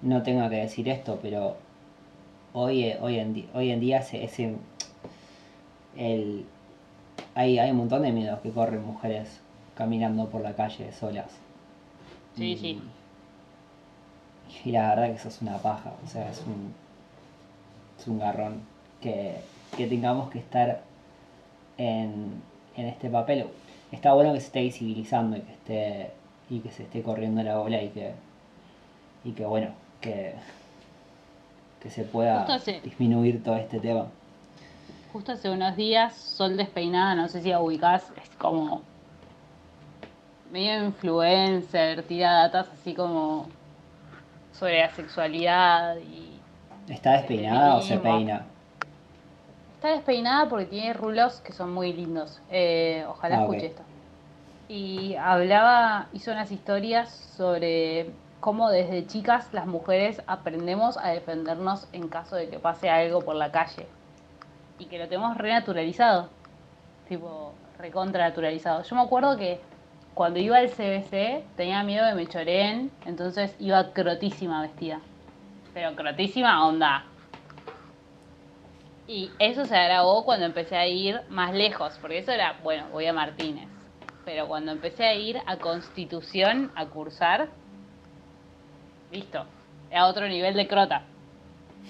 no 0.00 0.22
tenga 0.22 0.48
que 0.48 0.57
decir 0.57 0.88
esto, 0.88 1.18
pero 1.20 1.57
hoy, 2.55 2.84
eh, 2.84 2.98
hoy, 3.00 3.18
en, 3.18 3.48
hoy 3.53 3.70
en 3.70 3.80
día 3.80 3.98
ese, 3.98 4.24
ese- 4.24 4.57
el, 5.96 6.46
hay, 7.34 7.59
hay 7.59 7.70
un 7.72 7.76
montón 7.76 8.03
de 8.03 8.12
miedos 8.12 8.40
que 8.40 8.50
corren 8.50 8.84
mujeres 8.86 9.40
caminando 9.74 10.28
por 10.30 10.40
la 10.40 10.55
calle 10.55 10.90
solas. 10.92 11.30
Sí, 12.36 12.53
y, 12.53 12.57
sí. 12.57 12.82
Y 14.64 14.70
la 14.72 14.88
verdad 14.90 15.07
que 15.09 15.12
eso 15.16 15.28
es 15.28 15.42
una 15.42 15.59
paja, 15.59 15.92
o 16.03 16.07
sea, 16.09 16.30
es 16.30 16.42
un, 16.46 16.72
es 17.98 18.07
un 18.07 18.18
garrón 18.18 18.72
que, 19.03 19.36
que 19.76 19.86
tengamos 19.88 20.30
que 20.30 20.38
estar 20.40 20.82
en, 21.78 22.42
en 22.76 22.86
este 22.86 23.11
papel. 23.11 23.46
Está 23.92 24.14
bueno 24.14 24.32
que 24.32 24.40
se 24.40 24.46
esté 24.46 24.62
visibilizando 24.62 25.36
y 25.36 25.42
que 25.42 25.53
esté 25.53 26.11
y 26.50 26.61
que 26.61 26.70
se 26.70 26.84
esté 26.84 27.03
corriendo 27.03 27.42
la 27.42 27.59
bola 27.59 27.82
y 27.82 27.90
que 27.90 28.12
y 29.24 29.32
que 29.32 29.44
bueno, 29.46 29.68
que 30.00 30.34
que 31.80 31.90
se 31.90 32.05
pueda 32.05 32.42
hace- 32.44 32.80
disminuir 32.80 33.42
todo 33.42 33.57
este 33.57 33.80
tema. 33.80 34.07
Justo 35.12 35.32
hace 35.32 35.50
unos 35.50 35.76
días, 35.76 36.14
Sol 36.14 36.57
Despeinada, 36.57 37.14
no 37.14 37.28
sé 37.28 37.42
si 37.42 37.50
la 37.50 37.61
ubicás, 37.61 38.12
es 38.22 38.30
como 38.38 38.82
medio 40.53 40.84
influencer, 40.84 42.03
tira 42.07 42.32
datas 42.32 42.68
así 42.72 42.94
como 42.94 43.46
sobre 44.59 44.80
la 44.80 44.90
sexualidad 44.94 45.96
y 45.98 46.40
¿Está 46.88 47.12
despeinada 47.12 47.76
o 47.76 47.82
se 47.82 47.96
peina? 47.98 48.46
Está 49.83 49.95
despeinada 49.95 50.49
porque 50.49 50.66
tiene 50.66 50.93
rulos 50.93 51.41
que 51.41 51.53
son 51.53 51.74
muy 51.74 51.93
lindos. 51.93 52.41
Eh, 52.53 53.05
ojalá 53.09 53.39
Ah, 53.39 53.41
escuche 53.41 53.66
esto. 53.66 53.83
Y 54.68 55.16
hablaba, 55.16 56.07
hizo 56.12 56.30
unas 56.30 56.53
historias 56.53 57.11
sobre 57.11 58.12
cómo 58.39 58.70
desde 58.70 59.05
chicas 59.09 59.53
las 59.53 59.66
mujeres 59.66 60.22
aprendemos 60.28 60.99
a 60.99 61.09
defendernos 61.09 61.89
en 61.93 62.07
caso 62.07 62.37
de 62.37 62.49
que 62.49 62.61
pase 62.61 62.91
algo 62.91 63.22
por 63.22 63.35
la 63.35 63.51
calle. 63.51 63.89
Y 64.78 64.85
que 64.85 65.01
lo 65.01 65.09
tenemos 65.09 65.37
renaturalizado. 65.37 66.28
Tipo, 67.09 67.53
recontra 67.76 68.28
naturalizado. 68.28 68.85
Yo 68.85 68.95
me 68.95 69.03
acuerdo 69.03 69.37
que 69.37 69.59
cuando 70.14 70.39
iba 70.39 70.59
al 70.59 70.68
CBC 70.68 71.43
tenía 71.57 71.83
miedo 71.83 72.05
de 72.05 72.12
que 72.12 72.16
me 72.18 72.26
choreen, 72.28 72.93
entonces 73.05 73.57
iba 73.59 73.93
crotísima 73.93 74.62
vestida. 74.62 75.01
Pero 75.74 75.97
crotísima 75.97 76.64
onda, 76.68 77.05
y 79.07 79.30
eso 79.38 79.64
se 79.64 79.76
agravó 79.76 80.24
cuando 80.24 80.46
empecé 80.46 80.76
a 80.76 80.86
ir 80.86 81.20
más 81.28 81.53
lejos, 81.55 81.98
porque 82.00 82.18
eso 82.18 82.32
era, 82.32 82.59
bueno, 82.62 82.88
voy 82.90 83.07
a 83.07 83.12
Martínez. 83.12 83.68
Pero 84.24 84.46
cuando 84.48 84.72
empecé 84.72 85.05
a 85.05 85.14
ir 85.14 85.38
a 85.46 85.57
Constitución 85.59 86.70
a 86.76 86.86
cursar, 86.86 87.48
listo, 89.11 89.44
era 89.90 90.07
otro 90.07 90.28
nivel 90.28 90.55
de 90.55 90.68
crota. 90.68 91.03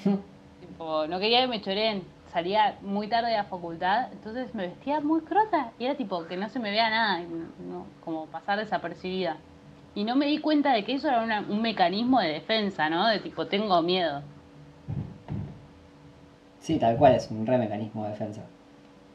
tipo, 0.61 1.07
no 1.07 1.19
quería 1.21 1.43
que 1.43 1.49
me 1.49 1.61
choreen, 1.61 2.03
salía 2.33 2.79
muy 2.81 3.09
tarde 3.09 3.31
de 3.31 3.37
la 3.37 3.45
facultad, 3.45 4.13
entonces 4.13 4.55
me 4.55 4.69
vestía 4.69 5.01
muy 5.01 5.21
crota. 5.23 5.73
Y 5.79 5.85
era 5.85 5.97
tipo 5.97 6.27
que 6.27 6.37
no 6.37 6.49
se 6.49 6.59
me 6.59 6.71
vea 6.71 6.91
nada, 6.91 7.21
no- 7.59 7.87
como 8.01 8.27
pasar 8.31 8.59
desapercibida. 8.59 9.37
Y 9.95 10.05
no 10.05 10.17
me 10.17 10.27
di 10.27 10.39
cuenta 10.39 10.73
de 10.73 10.85
que 10.85 10.95
eso 10.95 11.09
era 11.09 11.23
una- 11.23 11.41
un 11.43 11.61
mecanismo 11.63 12.21
de 12.21 12.29
defensa, 12.29 12.89
¿no? 12.89 13.07
De 13.09 13.21
tipo, 13.21 13.47
tengo 13.49 13.83
miedo. 13.83 14.23
Sí, 16.63 16.79
tal 16.79 16.97
cual, 16.97 17.15
es 17.17 17.31
un 17.31 17.47
re 17.47 17.59
mecanismo 17.59 18.05
de 18.05 18.11
defensa. 18.11 18.43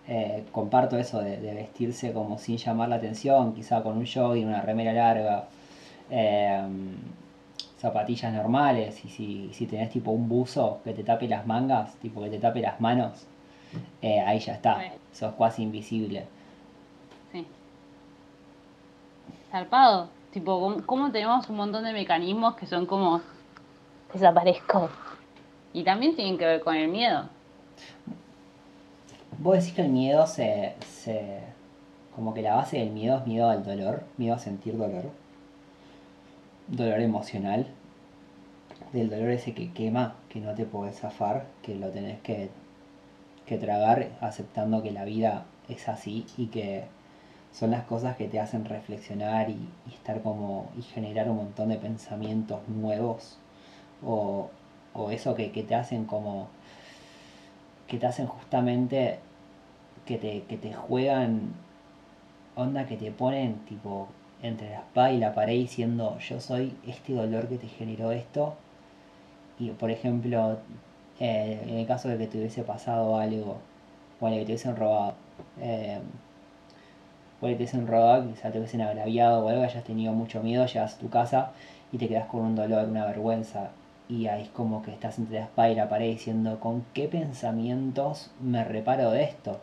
Eh, 0.07 0.43
comparto 0.51 0.97
eso 0.97 1.19
de, 1.19 1.37
de 1.37 1.53
vestirse 1.53 2.13
como 2.13 2.37
sin 2.37 2.57
llamar 2.57 2.89
la 2.89 2.95
atención, 2.97 3.53
quizá 3.53 3.81
con 3.83 3.97
un 3.97 4.05
jogging, 4.05 4.47
una 4.47 4.61
remera 4.61 4.93
larga, 4.93 5.45
eh, 6.09 6.61
zapatillas 7.79 8.33
normales, 8.33 9.03
y 9.05 9.09
si, 9.09 9.49
si 9.53 9.65
tenés 9.65 9.89
tipo 9.89 10.11
un 10.11 10.27
buzo 10.29 10.79
que 10.83 10.93
te 10.93 11.03
tape 11.03 11.27
las 11.27 11.45
mangas, 11.45 11.93
tipo 11.95 12.21
que 12.21 12.29
te 12.29 12.39
tape 12.39 12.61
las 12.61 12.79
manos, 12.81 13.25
eh, 14.01 14.19
ahí 14.21 14.39
ya 14.39 14.53
está, 14.53 14.77
sos 15.13 15.33
casi 15.37 15.63
invisible. 15.63 16.25
Sí. 17.31 17.45
Zarpado. 19.51 20.09
Tipo, 20.31 20.59
¿cómo- 20.59 20.85
¿cómo 20.85 21.11
tenemos 21.11 21.49
un 21.49 21.55
montón 21.55 21.83
de 21.85 21.93
mecanismos 21.93 22.55
que 22.55 22.65
son 22.67 22.85
como 22.85 23.21
desaparezco? 24.13 24.89
Y 25.73 25.83
también 25.83 26.15
tienen 26.15 26.37
que 26.37 26.45
ver 26.45 26.61
con 26.61 26.75
el 26.75 26.87
miedo. 26.89 27.29
Vos 29.39 29.57
decís 29.57 29.73
que 29.73 29.81
el 29.83 29.89
miedo 29.89 30.25
se, 30.27 30.73
se... 30.87 31.39
como 32.15 32.33
que 32.33 32.41
la 32.41 32.55
base 32.55 32.77
del 32.79 32.91
miedo 32.91 33.17
es 33.17 33.27
miedo 33.27 33.49
al 33.49 33.63
dolor, 33.63 34.03
miedo 34.17 34.35
a 34.35 34.39
sentir 34.39 34.77
dolor. 34.77 35.11
Dolor 36.67 36.99
emocional. 37.01 37.67
Del 38.93 39.09
dolor 39.09 39.29
ese 39.29 39.53
que 39.53 39.71
quema, 39.73 40.15
que 40.29 40.39
no 40.39 40.53
te 40.55 40.65
podés 40.65 40.99
zafar, 40.99 41.45
que 41.61 41.75
lo 41.75 41.89
tenés 41.89 42.19
que, 42.21 42.49
que 43.45 43.57
tragar 43.57 44.09
aceptando 44.21 44.81
que 44.81 44.91
la 44.91 45.05
vida 45.05 45.45
es 45.69 45.87
así 45.89 46.25
y 46.37 46.47
que 46.47 46.85
son 47.51 47.71
las 47.71 47.83
cosas 47.83 48.17
que 48.17 48.27
te 48.27 48.39
hacen 48.39 48.65
reflexionar 48.65 49.49
y, 49.49 49.57
y 49.89 49.93
estar 49.93 50.21
como 50.21 50.69
y 50.77 50.81
generar 50.81 51.29
un 51.29 51.37
montón 51.37 51.69
de 51.69 51.77
pensamientos 51.77 52.59
nuevos 52.67 53.37
o, 54.05 54.49
o 54.93 55.11
eso 55.11 55.35
que, 55.35 55.51
que 55.51 55.63
te 55.63 55.75
hacen 55.75 56.05
como 56.05 56.49
que 57.87 57.97
te 57.97 58.05
hacen 58.05 58.27
justamente 58.27 59.19
que 60.05 60.17
te, 60.17 60.43
que 60.43 60.57
te 60.57 60.73
juegan 60.73 61.53
onda 62.55 62.85
que 62.85 62.97
te 62.97 63.11
ponen 63.11 63.55
tipo 63.65 64.07
entre 64.41 64.69
la 64.69 64.79
espada 64.79 65.11
y 65.11 65.19
la 65.19 65.33
pared 65.33 65.53
diciendo 65.53 66.17
yo 66.19 66.39
soy 66.39 66.75
este 66.85 67.13
dolor 67.13 67.47
que 67.47 67.57
te 67.57 67.67
generó 67.67 68.11
esto 68.11 68.55
y 69.59 69.69
por 69.71 69.91
ejemplo 69.91 70.57
eh, 71.19 71.59
en 71.67 71.77
el 71.77 71.87
caso 71.87 72.09
de 72.09 72.17
que 72.17 72.27
te 72.27 72.37
hubiese 72.37 72.63
pasado 72.63 73.17
algo 73.17 73.57
o 74.19 74.25
que 74.29 74.37
te 74.37 74.43
hubiesen 74.45 74.75
robado 74.75 75.13
eh, 75.59 75.99
o 77.41 77.45
que 77.45 77.51
te 77.51 77.57
hubiesen 77.57 77.87
robado 77.87 78.27
quizá 78.27 78.51
te 78.51 78.57
hubiesen 78.57 78.81
agraviado 78.81 79.45
o 79.45 79.49
algo 79.49 79.63
hayas 79.63 79.83
tenido 79.83 80.13
mucho 80.13 80.41
miedo 80.41 80.65
llegas 80.65 80.95
a 80.95 80.99
tu 80.99 81.09
casa 81.09 81.51
y 81.91 81.97
te 81.97 82.07
quedas 82.07 82.27
con 82.27 82.41
un 82.41 82.55
dolor 82.55 82.87
una 82.87 83.05
vergüenza 83.05 83.71
y 84.09 84.27
ahí 84.27 84.43
es 84.43 84.49
como 84.49 84.81
que 84.83 84.91
estás 84.91 85.17
entre 85.19 85.39
la 85.39 85.45
espada 85.45 85.69
y 85.69 85.75
la 85.75 85.89
pared 85.89 86.09
diciendo 86.09 86.59
con 86.59 86.85
qué 86.93 87.07
pensamientos 87.07 88.31
me 88.41 88.63
reparo 88.63 89.11
de 89.11 89.23
esto 89.23 89.59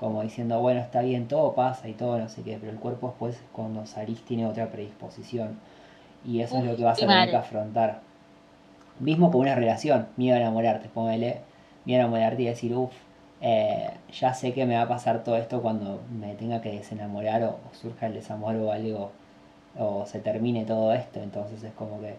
como 0.00 0.22
diciendo 0.22 0.60
bueno 0.60 0.80
está 0.80 1.02
bien 1.02 1.28
todo 1.28 1.54
pasa 1.54 1.88
y 1.88 1.92
todo 1.92 2.18
no 2.18 2.28
sé 2.28 2.42
qué 2.42 2.58
pero 2.58 2.72
el 2.72 2.78
cuerpo 2.78 3.08
después 3.08 3.40
cuando 3.52 3.86
salís 3.86 4.22
tiene 4.22 4.46
otra 4.46 4.66
predisposición 4.66 5.58
y 6.26 6.40
eso 6.40 6.58
es 6.58 6.64
lo 6.64 6.76
que 6.76 6.84
vas 6.84 6.98
a 6.98 7.06
tener 7.06 7.30
que 7.30 7.36
afrontar. 7.36 8.00
Mismo 8.98 9.30
con 9.30 9.42
una 9.42 9.54
relación, 9.54 10.06
miedo 10.16 10.36
a 10.36 10.40
enamorarte, 10.40 10.88
póngale, 10.88 11.40
miedo 11.84 12.00
a 12.00 12.04
enamorarte 12.04 12.42
y 12.42 12.46
decir, 12.46 12.74
uff, 12.74 12.92
eh, 13.40 13.90
ya 14.12 14.32
sé 14.32 14.52
que 14.52 14.64
me 14.64 14.76
va 14.76 14.82
a 14.82 14.88
pasar 14.88 15.22
todo 15.22 15.36
esto 15.36 15.60
cuando 15.60 16.00
me 16.18 16.34
tenga 16.34 16.62
que 16.62 16.70
desenamorar 16.70 17.42
o, 17.42 17.58
surja 17.72 18.06
el 18.06 18.14
desamor 18.14 18.56
o 18.56 18.72
algo, 18.72 19.10
o 19.78 20.06
se 20.06 20.20
termine 20.20 20.64
todo 20.64 20.94
esto, 20.94 21.20
entonces 21.20 21.62
es 21.62 21.72
como 21.74 22.00
que 22.00 22.14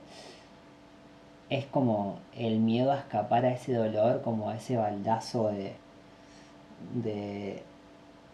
es 1.50 1.66
como 1.66 2.20
el 2.36 2.60
miedo 2.60 2.91
a 2.91 2.98
escapar 2.98 3.46
a 3.46 3.52
ese 3.52 3.74
dolor, 3.74 4.22
como 4.22 4.50
a 4.50 4.56
ese 4.56 4.78
baldazo 4.78 5.50
de, 5.50 5.74
de, 6.93 7.64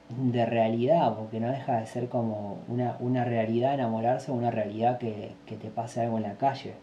de 0.09 0.45
realidad, 0.45 1.16
porque 1.16 1.39
no 1.39 1.49
deja 1.49 1.80
de 1.80 1.88
ser 1.88 2.07
como 2.09 2.59
una, 2.68 2.95
una 2.99 3.26
realidad 3.26 3.74
enamorarse 3.74 4.32
o 4.32 4.36
una 4.36 4.51
realidad 4.51 4.97
que, 4.97 5.34
que 5.45 5.55
te 5.55 5.70
pase 5.70 6.01
algo 6.01 6.18
en 6.18 6.24
la 6.24 6.36
calle. 6.36 6.74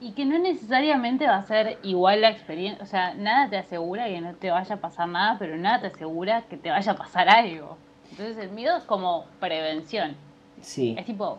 Y 0.00 0.12
que 0.12 0.24
no 0.24 0.38
necesariamente 0.38 1.26
va 1.26 1.36
a 1.36 1.46
ser 1.46 1.78
igual 1.84 2.22
la 2.22 2.30
experiencia, 2.30 2.82
o 2.82 2.86
sea, 2.86 3.14
nada 3.14 3.48
te 3.48 3.56
asegura 3.56 4.06
que 4.06 4.20
no 4.20 4.34
te 4.34 4.50
vaya 4.50 4.74
a 4.74 4.78
pasar 4.80 5.08
nada, 5.08 5.36
pero 5.38 5.56
nada 5.56 5.80
te 5.80 5.86
asegura 5.86 6.42
que 6.50 6.56
te 6.56 6.70
vaya 6.70 6.92
a 6.92 6.96
pasar 6.96 7.28
algo. 7.28 7.78
Entonces 8.10 8.36
el 8.36 8.50
miedo 8.50 8.76
es 8.76 8.84
como 8.84 9.24
prevención. 9.40 10.16
Sí. 10.60 10.96
Es 10.98 11.06
tipo 11.06 11.38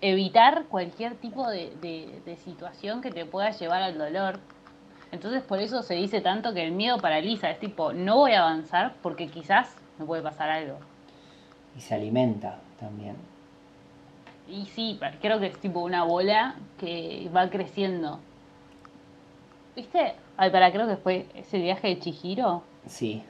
evitar 0.00 0.64
cualquier 0.66 1.14
tipo 1.16 1.48
de, 1.48 1.72
de, 2.24 2.36
situación 2.36 3.00
que 3.00 3.10
te 3.10 3.24
pueda 3.24 3.50
llevar 3.50 3.82
al 3.82 3.98
dolor. 3.98 4.40
Entonces 5.12 5.42
por 5.42 5.60
eso 5.60 5.82
se 5.82 5.94
dice 5.94 6.20
tanto 6.20 6.52
que 6.52 6.64
el 6.64 6.72
miedo 6.72 6.98
paraliza, 6.98 7.50
es 7.50 7.58
tipo, 7.58 7.92
no 7.92 8.16
voy 8.16 8.32
a 8.32 8.42
avanzar 8.42 8.94
porque 9.02 9.28
quizás 9.28 9.74
me 9.98 10.04
puede 10.04 10.22
pasar 10.22 10.50
algo. 10.50 10.78
Y 11.76 11.80
se 11.80 11.94
alimenta 11.94 12.58
también. 12.78 13.16
Y 14.48 14.66
sí, 14.66 14.98
creo 15.20 15.40
que 15.40 15.46
es 15.46 15.58
tipo 15.58 15.80
una 15.80 16.04
bola 16.04 16.54
que 16.78 17.30
va 17.34 17.50
creciendo. 17.50 18.20
¿Viste? 19.74 20.14
Ay, 20.36 20.50
para, 20.50 20.70
creo 20.72 20.86
que 20.86 20.96
fue 20.96 21.26
ese 21.34 21.58
viaje 21.58 21.88
de 21.88 21.98
Chihiro. 21.98 22.62
Sí. 22.86 23.22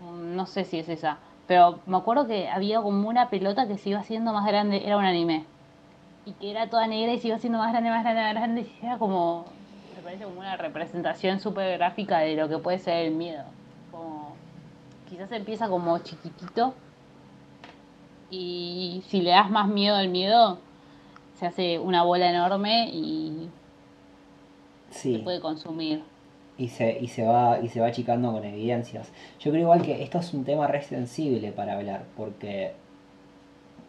Mm, 0.00 0.34
no 0.34 0.46
sé 0.46 0.64
si 0.64 0.78
es 0.78 0.88
esa. 0.88 1.18
Pero 1.46 1.80
me 1.86 1.96
acuerdo 1.96 2.26
que 2.26 2.48
había 2.48 2.80
como 2.80 3.08
una 3.08 3.28
pelota 3.28 3.68
que 3.68 3.78
se 3.78 3.90
iba 3.90 4.00
haciendo 4.00 4.32
más 4.32 4.46
grande. 4.46 4.82
Era 4.84 4.96
un 4.96 5.04
anime. 5.04 5.44
Y 6.26 6.32
que 6.32 6.50
era 6.50 6.70
toda 6.70 6.86
negra 6.86 7.12
y 7.12 7.20
se 7.20 7.28
iba 7.28 7.36
haciendo 7.36 7.58
más 7.58 7.70
grande, 7.70 7.90
más 7.90 8.02
grande, 8.02 8.22
más 8.22 8.34
grande. 8.34 8.60
Y 8.62 8.86
era 8.86 8.98
como. 8.98 9.44
Me 9.96 10.02
parece 10.02 10.24
como 10.24 10.40
una 10.40 10.56
representación 10.56 11.40
súper 11.40 11.78
gráfica 11.78 12.18
de 12.18 12.36
lo 12.36 12.48
que 12.48 12.58
puede 12.58 12.78
ser 12.78 13.06
el 13.06 13.14
miedo. 13.14 13.44
Como. 13.90 14.34
Quizás 15.08 15.30
empieza 15.32 15.68
como 15.68 15.98
chiquitito 15.98 16.74
y 18.30 19.02
si 19.08 19.20
le 19.20 19.30
das 19.30 19.50
más 19.50 19.68
miedo 19.68 19.96
al 19.96 20.08
miedo, 20.08 20.58
se 21.38 21.46
hace 21.46 21.78
una 21.78 22.02
bola 22.02 22.30
enorme 22.30 22.90
y 22.92 23.48
se 24.90 25.18
puede 25.20 25.40
consumir. 25.40 26.02
Y 26.56 26.68
se, 26.68 26.98
y 27.00 27.08
se 27.08 27.24
va 27.24 27.58
y 27.60 27.68
se 27.68 27.80
va 27.80 27.88
achicando 27.88 28.32
con 28.32 28.44
evidencias. 28.44 29.10
Yo 29.40 29.50
creo 29.50 29.62
igual 29.62 29.82
que 29.82 30.02
esto 30.02 30.18
es 30.18 30.32
un 30.34 30.44
tema 30.44 30.68
re 30.68 30.82
sensible 30.82 31.50
para 31.52 31.74
hablar, 31.74 32.04
porque 32.16 32.72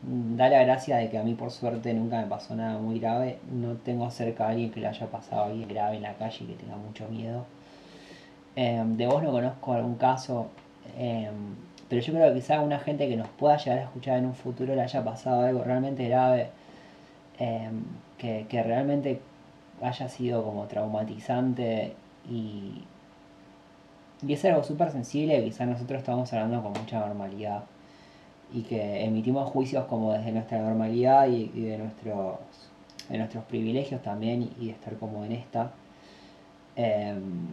da 0.02 0.50
la 0.50 0.64
gracia 0.64 0.98
de 0.98 1.10
que 1.10 1.18
a 1.18 1.24
mí 1.24 1.34
por 1.34 1.52
suerte 1.52 1.94
nunca 1.94 2.22
me 2.22 2.28
pasó 2.28 2.56
nada 2.56 2.80
muy 2.80 3.00
grave. 3.00 3.40
No 3.52 3.76
tengo 3.76 4.10
cerca 4.12 4.46
a 4.46 4.50
alguien 4.50 4.72
que 4.72 4.80
le 4.80 4.88
haya 4.88 5.08
pasado 5.08 5.54
bien 5.54 5.68
grave 5.68 5.98
en 5.98 6.04
la 6.04 6.14
calle 6.16 6.38
y 6.44 6.48
que 6.48 6.54
tenga 6.56 6.76
mucho 6.76 7.08
miedo. 7.10 7.46
Em, 8.56 8.96
de 8.98 9.08
vos 9.08 9.22
no 9.24 9.32
conozco 9.32 9.74
algún 9.74 9.96
caso. 9.96 10.48
Em, 10.98 11.56
pero 11.90 12.02
yo 12.02 12.14
creo 12.14 12.30
que 12.34 12.40
quizá 12.40 12.62
una 12.62 12.80
gente 12.80 13.08
que 13.08 13.18
nos 13.18 13.28
pueda 13.30 13.58
llegar 13.58 13.80
a 13.80 13.84
escuchar 13.84 14.18
en 14.18 14.26
un 14.26 14.34
futuro 14.36 14.76
le 14.76 14.82
haya 14.82 15.04
pasado 15.04 15.42
algo 15.46 15.64
realmente 15.64 16.08
grave, 16.08 16.50
em, 17.40 17.84
que, 18.18 18.64
realmente 18.64 19.22
haya 19.82 20.10
sido 20.10 20.44
como 20.44 20.66
traumatizante 20.68 21.94
y, 22.30 22.84
y 24.26 24.34
es 24.34 24.46
algo 24.46 24.64
súper 24.64 24.92
sensible 24.92 25.38
que 25.38 25.46
quizá 25.46 25.66
nosotros 25.66 26.00
estamos 26.00 26.32
hablando 26.34 26.62
con 26.64 26.74
mucha 26.74 27.00
normalidad 27.00 27.64
y 28.54 28.62
que 28.64 29.04
emitimos 29.04 29.50
juicios 29.50 29.86
como 29.86 30.14
desde 30.14 30.32
nuestra 30.32 30.60
normalidad 30.60 31.28
y, 31.28 31.48
de, 31.48 31.78
nuestros, 31.78 32.38
de 33.10 33.18
nuestros 33.18 33.44
privilegios 33.46 34.02
también 34.02 34.50
y 34.60 34.68
de 34.68 34.72
estar 34.72 34.96
como 34.98 35.26
en 35.26 35.34
esta. 35.34 35.72
Em, 36.76 37.48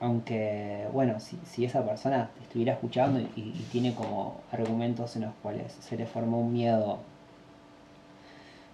aunque, 0.00 0.88
bueno, 0.92 1.20
si, 1.20 1.38
si 1.44 1.64
esa 1.64 1.84
persona 1.84 2.30
estuviera 2.42 2.72
escuchando 2.72 3.20
y, 3.36 3.52
tiene 3.70 3.94
como 3.94 4.40
argumentos 4.50 5.14
en 5.16 5.22
los 5.22 5.34
cuales 5.42 5.72
se 5.72 5.96
le 5.96 6.06
formó 6.06 6.40
un 6.40 6.52
miedo, 6.52 6.98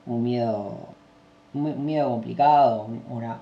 un 0.07 0.23
miedo, 0.23 0.89
un, 1.57 1.85
miedo 1.85 2.11
complicado, 2.11 2.89
una, 3.09 3.41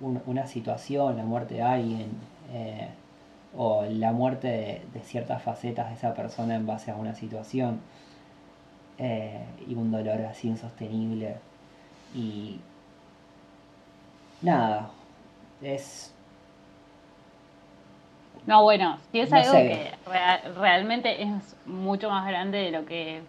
una, 0.00 0.46
situación, 0.46 1.16
la 1.16 1.24
muerte 1.24 1.54
de 1.54 1.62
alguien, 1.62 2.10
eh, 2.52 2.88
o 3.56 3.84
la 3.84 4.12
muerte 4.12 4.82
de, 4.92 5.00
ciertas 5.00 5.42
facetas 5.42 5.88
de 5.88 5.94
esa 5.94 6.14
persona 6.14 6.54
en 6.54 6.66
base 6.66 6.90
a 6.90 6.96
una 6.96 7.14
situación, 7.14 7.80
eh, 8.98 9.44
y 9.66 9.74
un 9.74 9.90
dolor 9.90 10.22
así 10.22 10.48
insostenible. 10.48 11.36
Y 12.14 12.60
nada, 14.42 14.90
es 15.62 16.14
no, 18.46 18.62
bueno, 18.62 18.98
si 19.10 19.20
es 19.20 19.32
algo 19.32 19.52
que 19.52 19.90
realmente 20.56 21.20
es 21.22 21.56
mucho 21.66 22.08
más 22.08 22.26
grande 22.28 22.58
de 22.58 22.70
lo 22.70 22.86
que... 22.86 23.22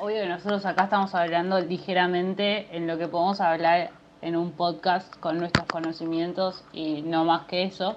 Obvio 0.00 0.22
que 0.22 0.28
nosotros 0.28 0.64
acá 0.64 0.84
estamos 0.84 1.12
hablando 1.16 1.58
ligeramente 1.60 2.68
en 2.70 2.86
lo 2.86 2.98
que 2.98 3.08
podemos 3.08 3.40
hablar 3.40 3.90
en 4.22 4.36
un 4.36 4.52
podcast 4.52 5.12
con 5.16 5.38
nuestros 5.38 5.66
conocimientos 5.66 6.62
y 6.72 7.02
no 7.02 7.24
más 7.24 7.46
que 7.46 7.64
eso. 7.64 7.96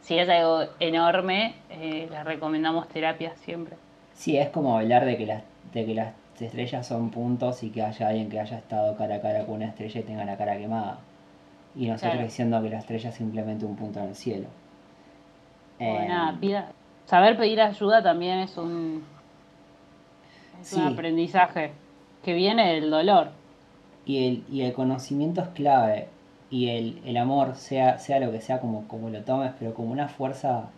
Si 0.00 0.18
es 0.18 0.28
algo 0.28 0.64
enorme, 0.80 1.54
eh, 1.70 2.08
les 2.10 2.24
recomendamos 2.24 2.88
terapia 2.88 3.32
siempre. 3.36 3.76
Sí, 4.14 4.36
es 4.36 4.48
como 4.48 4.76
hablar 4.76 5.04
de 5.04 5.16
que, 5.16 5.26
las, 5.26 5.44
de 5.72 5.86
que 5.86 5.94
las 5.94 6.14
estrellas 6.40 6.84
son 6.84 7.10
puntos 7.10 7.62
y 7.62 7.70
que 7.70 7.82
haya 7.82 8.08
alguien 8.08 8.28
que 8.28 8.40
haya 8.40 8.58
estado 8.58 8.96
cara 8.96 9.16
a 9.16 9.20
cara 9.20 9.46
con 9.46 9.56
una 9.56 9.66
estrella 9.66 10.00
y 10.00 10.02
tenga 10.02 10.24
la 10.24 10.36
cara 10.36 10.58
quemada. 10.58 10.98
Y 11.76 11.86
nosotros 11.86 12.22
diciendo 12.22 12.60
que 12.60 12.70
la 12.70 12.78
estrella 12.78 13.10
es 13.10 13.14
simplemente 13.14 13.64
un 13.64 13.76
punto 13.76 14.00
en 14.00 14.08
el 14.08 14.16
cielo. 14.16 14.48
Em, 15.78 16.08
saber 17.04 17.36
pedir 17.36 17.60
ayuda 17.60 18.02
también 18.02 18.38
es 18.38 18.56
un, 18.56 19.04
un 20.74 20.82
aprendizaje 20.82 21.72
que 22.24 22.34
viene 22.34 22.74
del 22.74 22.90
dolor. 22.90 23.30
Y 24.04 24.26
el, 24.26 24.44
y 24.50 24.62
el 24.62 24.72
conocimiento 24.72 25.40
es 25.42 25.48
clave. 25.48 26.08
Y 26.50 26.68
el, 26.68 27.00
el 27.04 27.16
amor, 27.16 27.56
sea, 27.56 27.98
sea 27.98 28.20
lo 28.20 28.30
que 28.30 28.40
sea, 28.40 28.60
como, 28.60 28.86
como 28.88 29.10
lo 29.10 29.22
tomes, 29.22 29.52
pero 29.58 29.74
como 29.74 29.90
una 29.92 30.08
fuerza. 30.08 30.68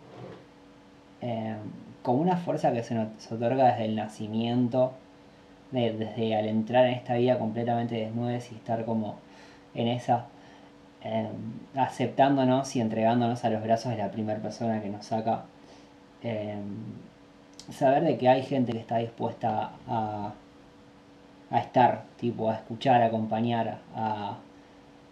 Em, 1.21 1.57
como 2.01 2.21
una 2.21 2.37
fuerza 2.37 2.71
que 2.71 2.81
se 2.81 2.95
nos 2.95 3.31
otorga 3.31 3.71
desde 3.71 3.85
el 3.85 3.95
nacimiento, 3.95 4.93
desde 5.71 6.35
al 6.35 6.47
entrar 6.47 6.85
en 6.85 6.93
esta 6.93 7.15
vida 7.15 7.37
completamente 7.37 7.95
desnudos 7.95 8.51
y 8.51 8.55
estar 8.55 8.85
como 8.85 9.17
en 9.75 9.89
esa 9.89 10.27
Em, 11.01 11.59
aceptándonos 11.75 12.75
y 12.75 12.81
entregándonos 12.81 13.45
a 13.45 13.49
los 13.49 13.63
brazos 13.63 13.91
de 13.91 13.97
la 13.97 14.11
primera 14.11 14.41
persona 14.41 14.81
que 14.81 14.89
nos 14.89 15.05
saca. 15.05 15.45
Em, 16.21 16.59
saber 17.71 18.03
de 18.03 18.17
que 18.17 18.29
hay 18.29 18.43
gente 18.43 18.71
que 18.71 18.79
está 18.79 18.97
dispuesta 18.97 19.71
a, 19.87 20.33
a 21.51 21.59
estar, 21.59 22.03
tipo, 22.17 22.49
a 22.49 22.55
escuchar, 22.55 23.01
a 23.01 23.07
acompañar, 23.07 23.79
a, 23.95 24.37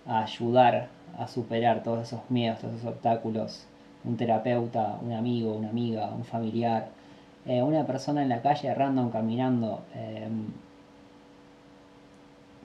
ayudar 0.05 0.89
a 1.17 1.27
superar 1.27 1.83
todos 1.83 2.07
esos 2.07 2.21
miedos, 2.29 2.59
todos 2.59 2.75
esos 2.75 2.89
obstáculos. 2.93 3.65
Un 4.03 4.15
terapeuta, 4.17 4.97
un 5.01 5.11
amigo, 5.13 5.53
una 5.53 5.69
amiga, 5.69 6.09
un 6.09 6.23
familiar, 6.23 6.89
eh, 7.45 7.61
una 7.61 7.85
persona 7.85 8.21
en 8.21 8.29
la 8.29 8.41
calle 8.41 8.73
random 8.73 9.09
caminando. 9.09 9.81
Em, 9.95 10.47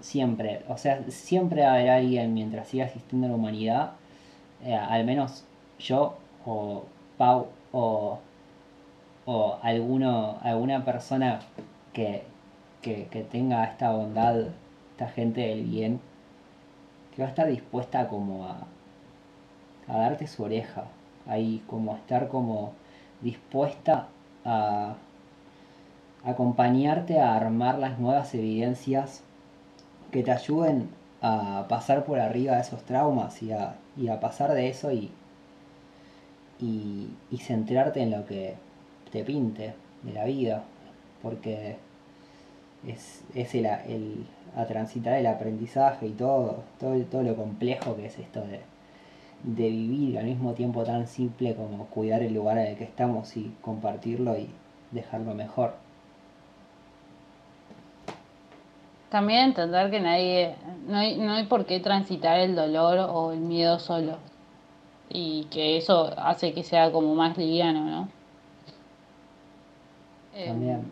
siempre, 0.00 0.62
o 0.68 0.76
sea, 0.76 1.02
siempre 1.08 1.62
va 1.62 1.70
a 1.70 1.74
haber 1.74 1.90
alguien 1.90 2.34
mientras 2.34 2.68
siga 2.68 2.84
existiendo 2.84 3.28
la 3.28 3.34
humanidad, 3.34 3.92
eh, 4.64 4.74
al 4.74 5.04
menos 5.04 5.44
yo 5.78 6.16
o 6.44 6.84
Pau 7.18 7.48
o, 7.72 8.18
o 9.24 9.58
alguno, 9.62 10.38
alguna 10.42 10.84
persona 10.84 11.40
que, 11.92 12.24
que, 12.80 13.26
tenga 13.30 13.64
esta 13.64 13.90
bondad, 13.92 14.46
esta 14.92 15.08
gente 15.08 15.40
del 15.42 15.64
bien, 15.64 16.00
que 17.14 17.22
va 17.22 17.28
a 17.28 17.30
estar 17.30 17.46
dispuesta 17.48 18.08
como 18.08 18.46
a, 18.46 18.66
darte 19.86 20.26
su 20.26 20.42
oreja, 20.44 20.84
ahí 21.26 21.62
como 21.66 21.92
a 21.92 21.96
estar 21.96 22.28
como 22.28 22.72
dispuesta 23.20 24.08
a 24.44 24.94
acompañarte 26.24 27.20
a 27.20 27.36
armar 27.36 27.78
las 27.78 27.98
nuevas 27.98 28.34
evidencias 28.34 29.22
que 30.10 30.22
te 30.22 30.32
ayuden 30.32 30.88
a 31.20 31.66
pasar 31.68 32.04
por 32.04 32.18
arriba 32.18 32.56
de 32.56 32.62
esos 32.62 32.82
traumas 32.84 33.42
y 33.42 33.52
a, 33.52 33.76
y 33.96 34.08
a 34.08 34.20
pasar 34.20 34.52
de 34.52 34.68
eso 34.68 34.92
y, 34.92 35.10
y, 36.60 37.38
centrarte 37.38 38.02
en 38.02 38.10
lo 38.12 38.24
que 38.26 38.54
te 39.12 39.22
pinte 39.22 39.74
de 40.02 40.12
la 40.12 40.24
vida. 40.24 40.64
Porque 41.22 41.76
es, 42.86 43.22
es 43.34 43.54
el, 43.54 43.66
el, 43.66 44.26
a 44.56 44.64
transitar 44.66 45.14
el 45.14 45.26
aprendizaje 45.26 46.08
y 46.08 46.12
todo, 46.12 46.64
todo, 46.80 47.00
todo 47.04 47.22
lo 47.22 47.36
complejo 47.36 47.94
que 47.94 48.06
es 48.06 48.18
esto 48.18 48.40
de, 48.40 48.60
de 49.44 49.68
vivir 49.68 50.18
al 50.18 50.24
mismo 50.24 50.54
tiempo 50.54 50.82
tan 50.84 51.06
simple 51.06 51.54
como 51.54 51.86
cuidar 51.86 52.22
el 52.22 52.34
lugar 52.34 52.58
en 52.58 52.68
el 52.68 52.76
que 52.76 52.84
estamos 52.84 53.36
y 53.36 53.54
compartirlo 53.60 54.36
y 54.36 54.48
dejarlo 54.90 55.34
mejor. 55.34 55.74
También 59.10 59.40
entender 59.40 59.90
que 59.90 60.00
nadie, 60.00 60.54
no 60.88 60.96
hay, 60.96 61.18
no 61.18 61.34
hay 61.34 61.44
por 61.44 61.66
qué 61.66 61.80
transitar 61.80 62.40
el 62.40 62.54
dolor 62.56 62.98
o 63.12 63.32
el 63.32 63.40
miedo 63.40 63.78
solo. 63.78 64.16
Y 65.10 65.44
que 65.50 65.76
eso 65.76 66.14
hace 66.16 66.54
que 66.54 66.62
sea 66.62 66.90
como 66.90 67.14
más 67.14 67.36
liviano, 67.36 67.84
¿no? 67.84 68.08
También. 70.32 70.76
Em, 70.76 70.84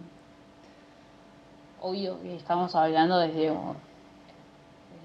obvio 1.81 2.21
que 2.21 2.37
estamos 2.37 2.75
hablando 2.75 3.19
desde, 3.19 3.53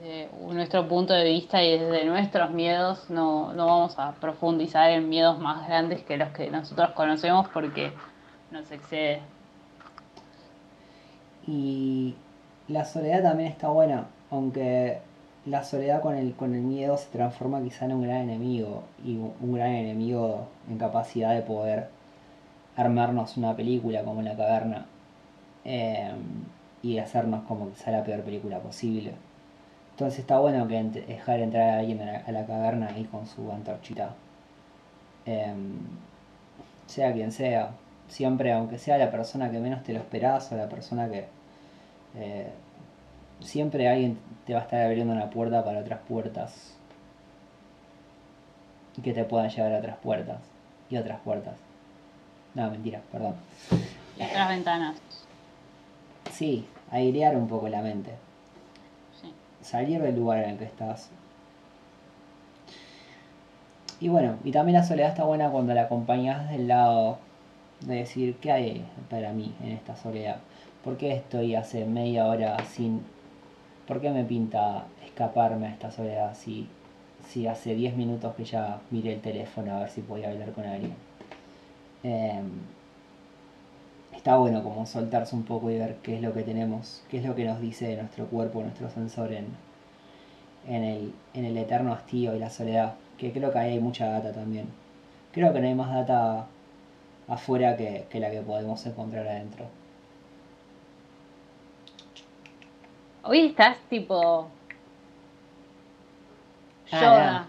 desde 0.01 0.29
nuestro 0.53 0.87
punto 0.87 1.13
de 1.13 1.23
vista 1.23 1.63
y 1.63 1.77
desde 1.77 2.05
nuestros 2.05 2.51
miedos, 2.51 3.09
no, 3.09 3.53
no 3.53 3.65
vamos 3.65 3.97
a 3.97 4.13
profundizar 4.13 4.89
en 4.91 5.09
miedos 5.09 5.39
más 5.39 5.67
grandes 5.67 6.03
que 6.03 6.17
los 6.17 6.29
que 6.29 6.49
nosotros 6.51 6.91
conocemos 6.91 7.47
porque 7.49 7.91
nos 8.51 8.69
excede. 8.71 9.21
Y 11.47 12.15
la 12.67 12.85
soledad 12.85 13.23
también 13.23 13.49
está 13.49 13.69
buena, 13.69 14.07
aunque 14.31 14.99
la 15.45 15.63
soledad 15.63 16.01
con 16.01 16.15
el, 16.15 16.33
con 16.35 16.55
el 16.55 16.61
miedo 16.61 16.97
se 16.97 17.09
transforma 17.09 17.61
quizá 17.61 17.85
en 17.85 17.93
un 17.93 18.01
gran 18.01 18.17
enemigo 18.21 18.83
y 19.03 19.15
un 19.17 19.53
gran 19.53 19.69
enemigo 19.69 20.47
en 20.67 20.79
capacidad 20.79 21.35
de 21.35 21.41
poder 21.41 21.89
armarnos 22.75 23.37
una 23.37 23.55
película 23.55 24.03
como 24.03 24.21
La 24.21 24.35
Caverna 24.35 24.85
eh, 25.63 26.11
y 26.81 26.97
hacernos 26.99 27.43
como 27.45 27.69
que 27.69 27.75
sea 27.75 27.93
la 27.93 28.03
peor 28.03 28.21
película 28.21 28.59
posible. 28.59 29.13
Entonces 29.91 30.19
está 30.19 30.39
bueno 30.39 30.67
que 30.67 30.83
dejar 30.83 31.39
entrar 31.39 31.69
a 31.69 31.79
alguien 31.79 32.01
a 32.01 32.05
la, 32.05 32.17
a 32.19 32.31
la 32.31 32.45
caverna 32.45 32.87
ahí 32.87 33.05
con 33.05 33.25
su 33.25 33.49
antorchita. 33.51 34.13
Eh, 35.25 35.53
sea 36.85 37.13
quien 37.13 37.31
sea, 37.31 37.71
siempre, 38.07 38.51
aunque 38.53 38.77
sea 38.77 38.97
la 38.97 39.11
persona 39.11 39.49
que 39.51 39.59
menos 39.59 39.83
te 39.83 39.93
lo 39.93 39.99
esperás 39.99 40.51
o 40.51 40.57
la 40.57 40.69
persona 40.69 41.09
que 41.09 41.25
eh, 42.15 42.49
siempre 43.39 43.89
alguien 43.89 44.17
te 44.45 44.53
va 44.53 44.59
a 44.59 44.63
estar 44.63 44.81
abriendo 44.81 45.13
una 45.13 45.29
puerta 45.29 45.63
para 45.63 45.79
otras 45.79 45.99
puertas 46.07 46.77
que 49.03 49.13
te 49.13 49.25
puedan 49.25 49.49
llevar 49.49 49.73
a 49.73 49.79
otras 49.79 49.97
puertas 49.97 50.39
y 50.89 50.97
otras 50.97 51.19
puertas. 51.21 51.64
No, 52.55 52.71
mentira, 52.71 53.01
perdón. 53.11 53.35
Y 54.17 54.23
otras 54.23 54.49
ventanas. 54.49 54.95
Sí, 56.31 56.65
airear 56.91 57.35
un 57.35 57.47
poco 57.47 57.69
la 57.69 57.81
mente, 57.81 58.11
Sí. 59.21 59.33
salir 59.61 60.01
del 60.01 60.15
lugar 60.15 60.39
en 60.43 60.51
el 60.51 60.57
que 60.57 60.65
estás. 60.65 61.09
Y 63.99 64.09
bueno, 64.09 64.37
y 64.43 64.51
también 64.51 64.77
la 64.77 64.83
soledad 64.83 65.09
está 65.09 65.23
buena 65.23 65.49
cuando 65.49 65.73
la 65.73 65.83
acompañas 65.83 66.49
del 66.49 66.67
lado 66.67 67.17
de 67.81 67.95
decir, 67.95 68.35
¿qué 68.41 68.51
hay 68.51 68.85
para 69.09 69.31
mí 69.31 69.53
en 69.61 69.71
esta 69.71 69.95
soledad? 69.95 70.37
¿Por 70.83 70.97
qué 70.97 71.13
estoy 71.13 71.55
hace 71.55 71.85
media 71.85 72.25
hora 72.27 72.57
sin... 72.65 73.01
¿Por 73.87 74.01
qué 74.01 74.09
me 74.09 74.23
pinta 74.23 74.85
escaparme 75.05 75.67
a 75.67 75.71
esta 75.71 75.91
soledad 75.91 76.35
si, 76.35 76.67
si 77.27 77.47
hace 77.47 77.75
10 77.75 77.95
minutos 77.95 78.33
que 78.35 78.43
ya 78.43 78.79
miré 78.91 79.13
el 79.13 79.21
teléfono 79.21 79.75
a 79.75 79.79
ver 79.81 79.89
si 79.89 80.01
podía 80.01 80.29
hablar 80.29 80.51
con 80.51 80.65
alguien? 80.65 80.95
Em, 82.05 82.51
está 84.15 84.37
bueno 84.37 84.61
como 84.61 84.85
soltarse 84.85 85.35
un 85.35 85.41
poco 85.41 85.71
y 85.71 85.79
ver 85.79 85.95
qué 86.03 86.17
es 86.17 86.21
lo 86.21 86.33
que 86.33 86.43
tenemos, 86.43 87.03
qué 87.09 87.17
es 87.17 87.25
lo 87.25 87.33
que 87.33 87.45
nos 87.45 87.59
dice 87.59 87.95
nuestro 87.95 88.27
cuerpo, 88.27 88.61
nuestro 88.61 88.91
sensor 88.91 89.33
en, 89.33 89.47
en, 90.67 90.83
el, 90.83 91.13
en 91.33 91.45
el 91.45 91.57
eterno 91.57 91.93
hastío 91.93 92.35
y 92.35 92.39
la 92.39 92.51
soledad, 92.51 92.93
que 93.17 93.31
creo 93.31 93.51
que 93.51 93.57
ahí 93.57 93.71
hay 93.71 93.79
mucha 93.79 94.07
data 94.07 94.31
también. 94.31 94.67
Creo 95.31 95.51
que 95.51 95.59
no 95.59 95.67
hay 95.67 95.73
más 95.73 95.91
data 95.91 96.45
afuera 97.27 97.75
que, 97.75 98.05
que 98.11 98.19
la 98.19 98.29
que 98.29 98.41
podemos 98.41 98.85
encontrar 98.85 99.27
adentro. 99.27 99.65
Hoy 103.23 103.47
estás 103.47 103.79
tipo. 103.89 104.47
Ah, 106.91 107.01
Yoda. 107.01 107.47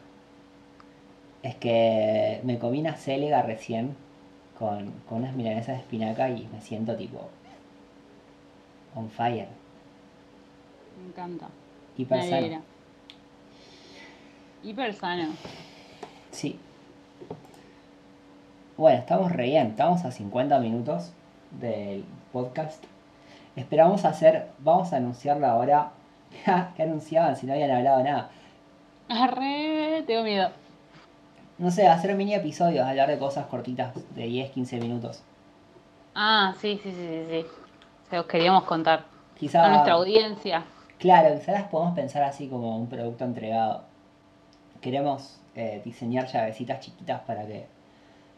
Es 1.43 1.57
que 1.57 2.41
me 2.43 2.59
comí 2.59 2.81
una 2.81 2.95
célega 2.97 3.43
recién 3.43 4.06
con, 4.59 4.91
con 5.09 5.19
unas 5.19 5.35
milanesas 5.35 5.77
de 5.77 5.83
espinaca 5.83 6.29
y 6.31 6.49
me 6.53 6.61
siento 6.61 6.97
tipo 6.97 7.29
on 8.95 9.11
fire. 9.11 9.49
Me 10.99 11.09
encanta. 11.09 11.49
Hiper 11.97 12.19
Me 12.19 12.29
sano. 12.29 12.63
Hiper 14.63 14.95
sano. 14.95 15.29
Sí. 16.31 16.59
Bueno, 18.77 18.99
estamos 18.99 19.33
re 19.33 19.45
bien, 19.45 19.69
estamos 19.69 20.05
a 20.05 20.11
50 20.11 20.59
minutos 20.61 21.13
del 21.61 22.05
podcast. 22.33 22.85
Esperamos 23.55 24.05
hacer, 24.05 24.49
vamos 24.59 24.93
a 24.93 24.97
anunciarlo 24.97 25.47
ahora. 25.47 25.93
¿Qué 26.77 26.83
anunciaban 26.83 27.37
si 27.37 27.47
no 27.47 27.55
habían 27.55 27.71
hablado 27.71 28.03
nada? 28.03 28.31
Arre, 29.09 30.03
tengo 30.07 30.25
miedo. 30.25 30.51
No 31.59 31.71
sé, 31.71 31.87
hacer 31.89 32.15
mini 32.15 32.35
episodios, 32.35 32.87
hablar 32.87 33.09
de 33.09 33.19
cosas 33.19 33.47
cortitas 33.47 33.95
de 34.15 34.25
10, 34.27 34.51
15 34.53 34.81
minutos. 34.81 35.23
Ah, 36.15 36.55
sí, 36.61 36.79
sí, 36.83 36.91
sí, 36.93 36.97
sí, 37.07 37.25
sí. 37.31 37.47
Se 38.11 38.17
los 38.17 38.27
queríamos 38.27 38.65
contar. 38.65 39.05
Quizá, 39.35 39.65
A 39.65 39.69
nuestra 39.71 39.95
audiencia. 39.95 40.65
claro, 40.99 41.35
quizá 41.39 41.53
las 41.53 41.69
podemos 41.69 41.95
pensar 41.95 42.23
así 42.23 42.49
como 42.49 42.77
un 42.77 42.89
producto 42.89 43.25
entregado. 43.25 43.85
Queremos 44.81 45.41
eh, 45.55 45.81
diseñar 45.85 46.27
llavecitas 46.27 46.81
chiquitas 46.81 47.21
para 47.23 47.47
que, 47.47 47.67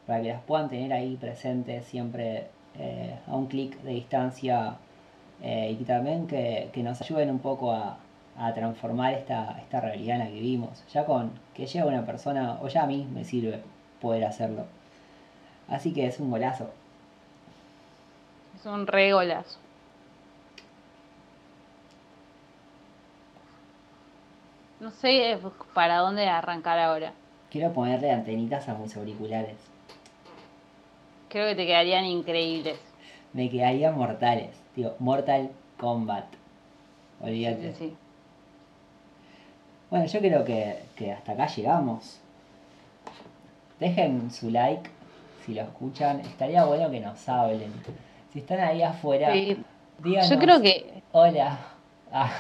para 0.07 0.23
que 0.23 0.29
las 0.29 0.43
puedan 0.43 0.69
tener 0.69 0.93
ahí 0.93 1.17
presentes 1.17 1.85
siempre 1.87 2.49
eh, 2.79 3.19
a 3.27 3.35
un 3.37 3.47
clic 3.47 3.81
de 3.83 3.93
distancia 3.93 4.77
eh, 5.43 5.77
y 5.79 5.85
también 5.85 6.27
que, 6.27 6.71
que 6.73 6.83
nos 6.83 7.01
ayuden 7.03 7.31
un 7.31 7.39
poco 7.41 7.73
a, 7.73 7.99
a 8.39 8.55
transformar 8.55 9.15
esta, 9.15 9.59
esta 9.59 9.81
realidad 9.81 10.17
en 10.17 10.25
la 10.25 10.27
que 10.29 10.35
vivimos. 10.35 10.85
Ya 10.93 11.05
con 11.05 11.33
que 11.55 11.67
llegue 11.67 11.85
una 11.87 12.07
persona, 12.07 12.59
o 12.63 12.69
ya 12.69 12.85
a 12.85 12.87
mí 12.87 13.07
me 13.13 13.25
sirve 13.25 13.61
poder 14.01 14.25
hacerlo. 14.25 14.65
Así 15.69 15.93
que 15.93 16.07
es 16.07 16.21
un 16.21 16.31
golazo. 16.31 16.71
Es 18.57 18.65
un 18.65 18.87
re 18.87 19.13
golazo. 19.13 19.59
No 24.81 24.93
sé 24.93 25.33
eh, 25.33 25.39
para 25.75 25.99
dónde 25.99 26.29
arrancar 26.29 26.79
ahora. 26.79 27.13
Quiero 27.51 27.73
ponerle 27.73 28.13
antenitas 28.13 28.69
a 28.69 28.75
mis 28.75 28.97
auriculares. 28.97 29.57
Creo 31.29 31.49
que 31.49 31.57
te 31.57 31.67
quedarían 31.67 32.05
increíbles. 32.05 32.79
Me 33.33 33.51
quedarían 33.51 33.97
mortales. 33.97 34.51
Digo, 34.77 34.95
Mortal 35.01 35.51
Kombat. 35.77 36.27
Olvídate. 37.21 37.75
Sí, 37.75 37.89
sí. 37.89 37.97
Bueno, 39.91 40.07
yo 40.07 40.21
creo 40.21 40.45
que, 40.45 40.79
que 40.97 41.13
hasta 41.13 41.33
acá 41.33 41.47
llegamos. 41.47 42.19
Dejen 43.81 44.31
su 44.31 44.51
like 44.51 44.91
si 45.47 45.55
lo 45.55 45.63
escuchan. 45.63 46.21
Estaría 46.21 46.65
bueno 46.65 46.91
que 46.91 47.01
nos 47.01 47.27
hablen. 47.29 47.73
Si 48.33 48.41
están 48.41 48.61
ahí 48.61 48.83
afuera, 48.83 49.33
Sí. 49.33 49.57
díganos. 50.03 50.29
Yo 50.31 50.39
creo 50.39 50.61
que 50.61 51.03
Hola. 51.13 51.59
Ah, 52.13 52.31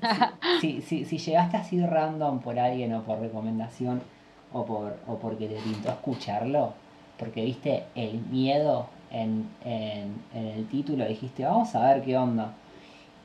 si, 0.60 0.80
si, 0.80 1.04
si 1.04 1.18
llegaste 1.18 1.56
así 1.58 1.84
random 1.84 2.40
por 2.40 2.58
alguien 2.58 2.94
o 2.94 3.02
por 3.02 3.20
recomendación 3.20 4.00
o, 4.52 4.64
por, 4.64 4.96
o 5.06 5.16
porque 5.18 5.48
te 5.48 5.56
pintó 5.56 5.90
escucharlo, 5.90 6.72
porque 7.18 7.44
viste 7.44 7.84
el 7.94 8.20
miedo 8.30 8.86
en, 9.10 9.48
en, 9.64 10.14
en 10.34 10.46
el 10.46 10.66
título, 10.68 11.06
dijiste, 11.06 11.44
vamos 11.44 11.74
a 11.74 11.92
ver 11.92 12.02
qué 12.04 12.16
onda. 12.16 12.52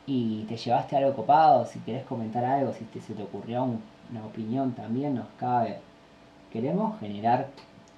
Y 0.07 0.43
te 0.45 0.57
llevaste 0.57 0.97
algo 0.97 1.13
copado, 1.15 1.65
si 1.65 1.79
querés 1.79 2.03
comentar 2.05 2.43
algo, 2.43 2.73
si 2.73 2.85
te, 2.85 2.99
se 3.01 3.13
te 3.13 3.23
ocurrió 3.23 3.63
un- 3.63 3.81
una 4.11 4.25
opinión 4.25 4.73
también 4.73 5.15
nos 5.15 5.27
cabe. 5.39 5.79
Queremos 6.51 6.99
generar 6.99 7.47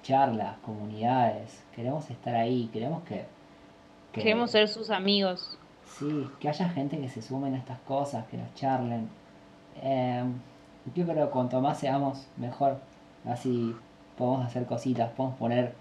charlas, 0.02 0.56
comunidades, 0.64 1.62
queremos 1.74 2.08
estar 2.10 2.34
ahí, 2.36 2.68
queremos 2.72 3.02
que... 3.04 3.24
que- 4.12 4.20
queremos 4.20 4.50
ser 4.50 4.68
sus 4.68 4.90
amigos. 4.90 5.58
Sí, 5.98 6.28
que 6.40 6.48
haya 6.48 6.68
gente 6.68 6.98
que 6.98 7.08
se 7.08 7.22
sumen 7.22 7.54
a 7.54 7.58
estas 7.58 7.78
cosas, 7.80 8.26
que 8.26 8.36
nos 8.36 8.52
charlen. 8.54 9.08
Eh, 9.82 10.22
yo 10.94 11.04
creo 11.06 11.26
que 11.26 11.32
cuanto 11.32 11.60
más 11.60 11.78
seamos, 11.78 12.26
mejor. 12.36 12.78
Así 13.26 13.74
podemos 14.18 14.46
hacer 14.46 14.66
cositas, 14.66 15.10
podemos 15.12 15.38
poner, 15.38 15.74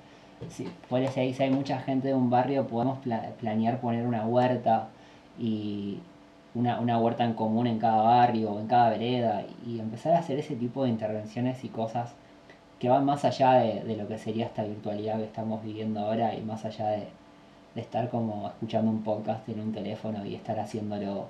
si, 0.49 0.65
si 0.89 1.19
hay, 1.19 1.33
si 1.33 1.43
hay 1.43 1.49
mucha 1.51 1.79
gente 1.79 2.07
de 2.07 2.13
un 2.13 2.29
barrio, 2.29 2.65
podemos 2.67 2.99
pla- 2.99 3.31
planear 3.39 3.79
poner 3.81 4.07
una 4.07 4.25
huerta 4.25 4.87
y 5.37 5.99
una, 6.55 6.79
una 6.79 6.99
huerta 6.99 7.23
en 7.23 7.33
común 7.33 7.67
en 7.67 7.79
cada 7.79 8.01
barrio 8.01 8.59
en 8.59 8.67
cada 8.67 8.89
vereda 8.89 9.43
y 9.65 9.79
empezar 9.79 10.13
a 10.13 10.19
hacer 10.19 10.39
ese 10.39 10.55
tipo 10.55 10.83
de 10.83 10.89
intervenciones 10.89 11.63
y 11.63 11.69
cosas 11.69 12.13
que 12.79 12.89
van 12.89 13.05
más 13.05 13.25
allá 13.25 13.53
de, 13.53 13.83
de 13.83 13.95
lo 13.95 14.07
que 14.07 14.17
sería 14.17 14.45
esta 14.45 14.63
virtualidad 14.63 15.17
que 15.17 15.25
estamos 15.25 15.63
viviendo 15.63 16.01
ahora 16.01 16.35
y 16.35 16.41
más 16.41 16.65
allá 16.65 16.89
de, 16.89 17.07
de 17.75 17.81
estar 17.81 18.09
como 18.09 18.47
escuchando 18.47 18.91
un 18.91 19.03
podcast 19.03 19.47
en 19.49 19.59
un 19.59 19.71
teléfono 19.71 20.25
y 20.25 20.35
estar 20.35 20.59
haciéndolo 20.59 21.27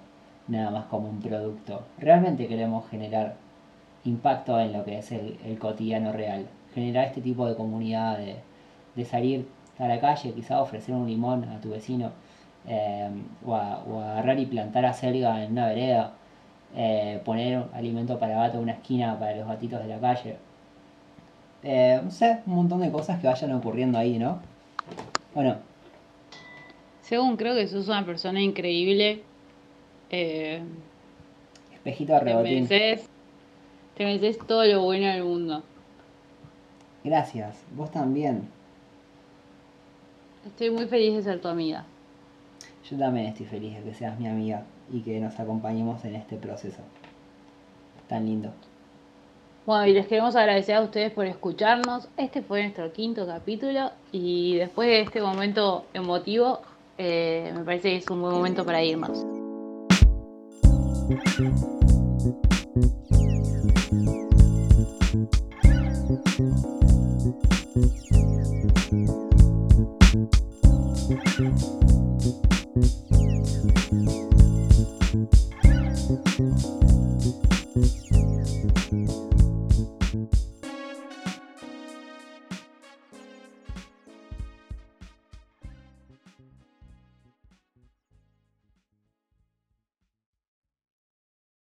nada 0.48 0.72
más 0.72 0.86
como 0.86 1.10
un 1.10 1.20
producto. 1.22 1.84
Realmente 1.98 2.48
queremos 2.48 2.88
generar 2.90 3.36
impacto 4.04 4.60
en 4.60 4.74
lo 4.74 4.84
que 4.84 5.00
es 5.00 5.12
el, 5.12 5.58
cotidiano 5.60 6.12
real. 6.12 6.48
Generar 6.74 7.06
este 7.06 7.22
tipo 7.22 7.48
de 7.48 7.56
comunidad, 7.56 8.18
de, 8.18 9.06
salir 9.06 9.48
a 9.80 9.88
la 9.88 10.00
calle, 10.00 10.34
quizá 10.34 10.62
ofrecer 10.62 10.94
un 10.96 11.08
limón 11.08 11.46
a 11.46 11.62
tu 11.62 11.70
vecino, 11.70 12.12
eh, 12.68 13.10
o, 13.46 13.56
agarrar 13.56 14.40
y 14.40 14.46
plantar 14.46 14.86
acelga 14.86 15.44
en 15.44 15.52
una 15.52 15.68
vereda, 15.68 16.14
eh, 16.76 17.22
poner 17.24 17.66
alimento 17.74 18.18
para 18.20 18.36
gato 18.36 18.58
en 18.58 18.64
una 18.64 18.74
esquina 18.74 19.18
para 19.20 19.36
los 19.36 19.48
gatitos 19.48 19.82
de 19.82 19.88
la 19.88 20.00
calle. 20.00 20.38
Eh, 21.64 22.00
no 22.04 22.12
sé, 22.12 22.40
un 22.46 22.56
montón 22.56 22.82
de 22.82 22.92
cosas 22.92 23.20
que 23.22 23.28
vayan 23.28 23.54
ocurriendo 23.54 23.98
ahí, 23.98 24.20
¿no? 24.20 24.40
Bueno. 25.34 25.58
Según 27.02 27.38
creo 27.38 27.56
que 27.56 27.68
sos 27.68 27.88
una 27.88 28.06
persona 28.06 28.42
increíble. 28.42 29.24
Eh, 30.10 30.62
Espejito 31.74 32.14
de 32.14 32.20
rebotín. 32.20 32.68
Te 32.68 34.06
mereces, 34.06 34.40
todo 34.48 34.66
lo 34.66 34.82
bueno 34.82 35.08
del 35.08 35.24
mundo. 35.24 35.64
Gracias, 37.04 37.58
vos 37.76 37.92
también. 37.92 38.48
Estoy 40.46 40.72
muy 40.72 40.88
feliz 40.88 41.16
de 41.16 41.22
ser 41.22 41.42
tu 41.42 41.48
amiga. 41.48 41.86
Yo 42.90 42.98
también 42.98 43.28
estoy 43.28 43.46
feliz 43.46 43.76
de 43.78 43.84
que 43.84 43.94
seas 43.94 44.20
mi 44.20 44.28
amiga 44.28 44.64
y 44.92 45.02
que 45.02 45.20
nos 45.20 45.40
acompañemos 45.40 46.04
en 46.04 46.16
este 46.16 46.36
proceso 46.36 46.82
tan 48.10 48.26
lindo. 48.26 48.52
Bueno, 49.66 49.88
y 49.88 49.94
les 49.94 50.08
queremos 50.08 50.36
agradecer 50.36 50.76
a 50.76 50.82
ustedes 50.82 51.12
por 51.14 51.26
escucharnos. 51.26 52.10
Este 52.18 52.42
fue 52.42 52.64
nuestro 52.64 52.92
quinto 52.92 53.26
capítulo 53.26 53.92
y 54.12 54.58
después 54.58 54.90
de 54.90 55.02
este 55.02 55.22
momento 55.22 55.86
emotivo, 55.94 56.60
eh, 56.98 57.54
me 57.56 57.64
parece 57.64 57.92
que 57.92 57.96
es 57.98 58.10
un 58.10 58.22
buen 58.22 58.34
momento 58.34 58.66
para 58.66 58.84
irnos. 58.84 59.26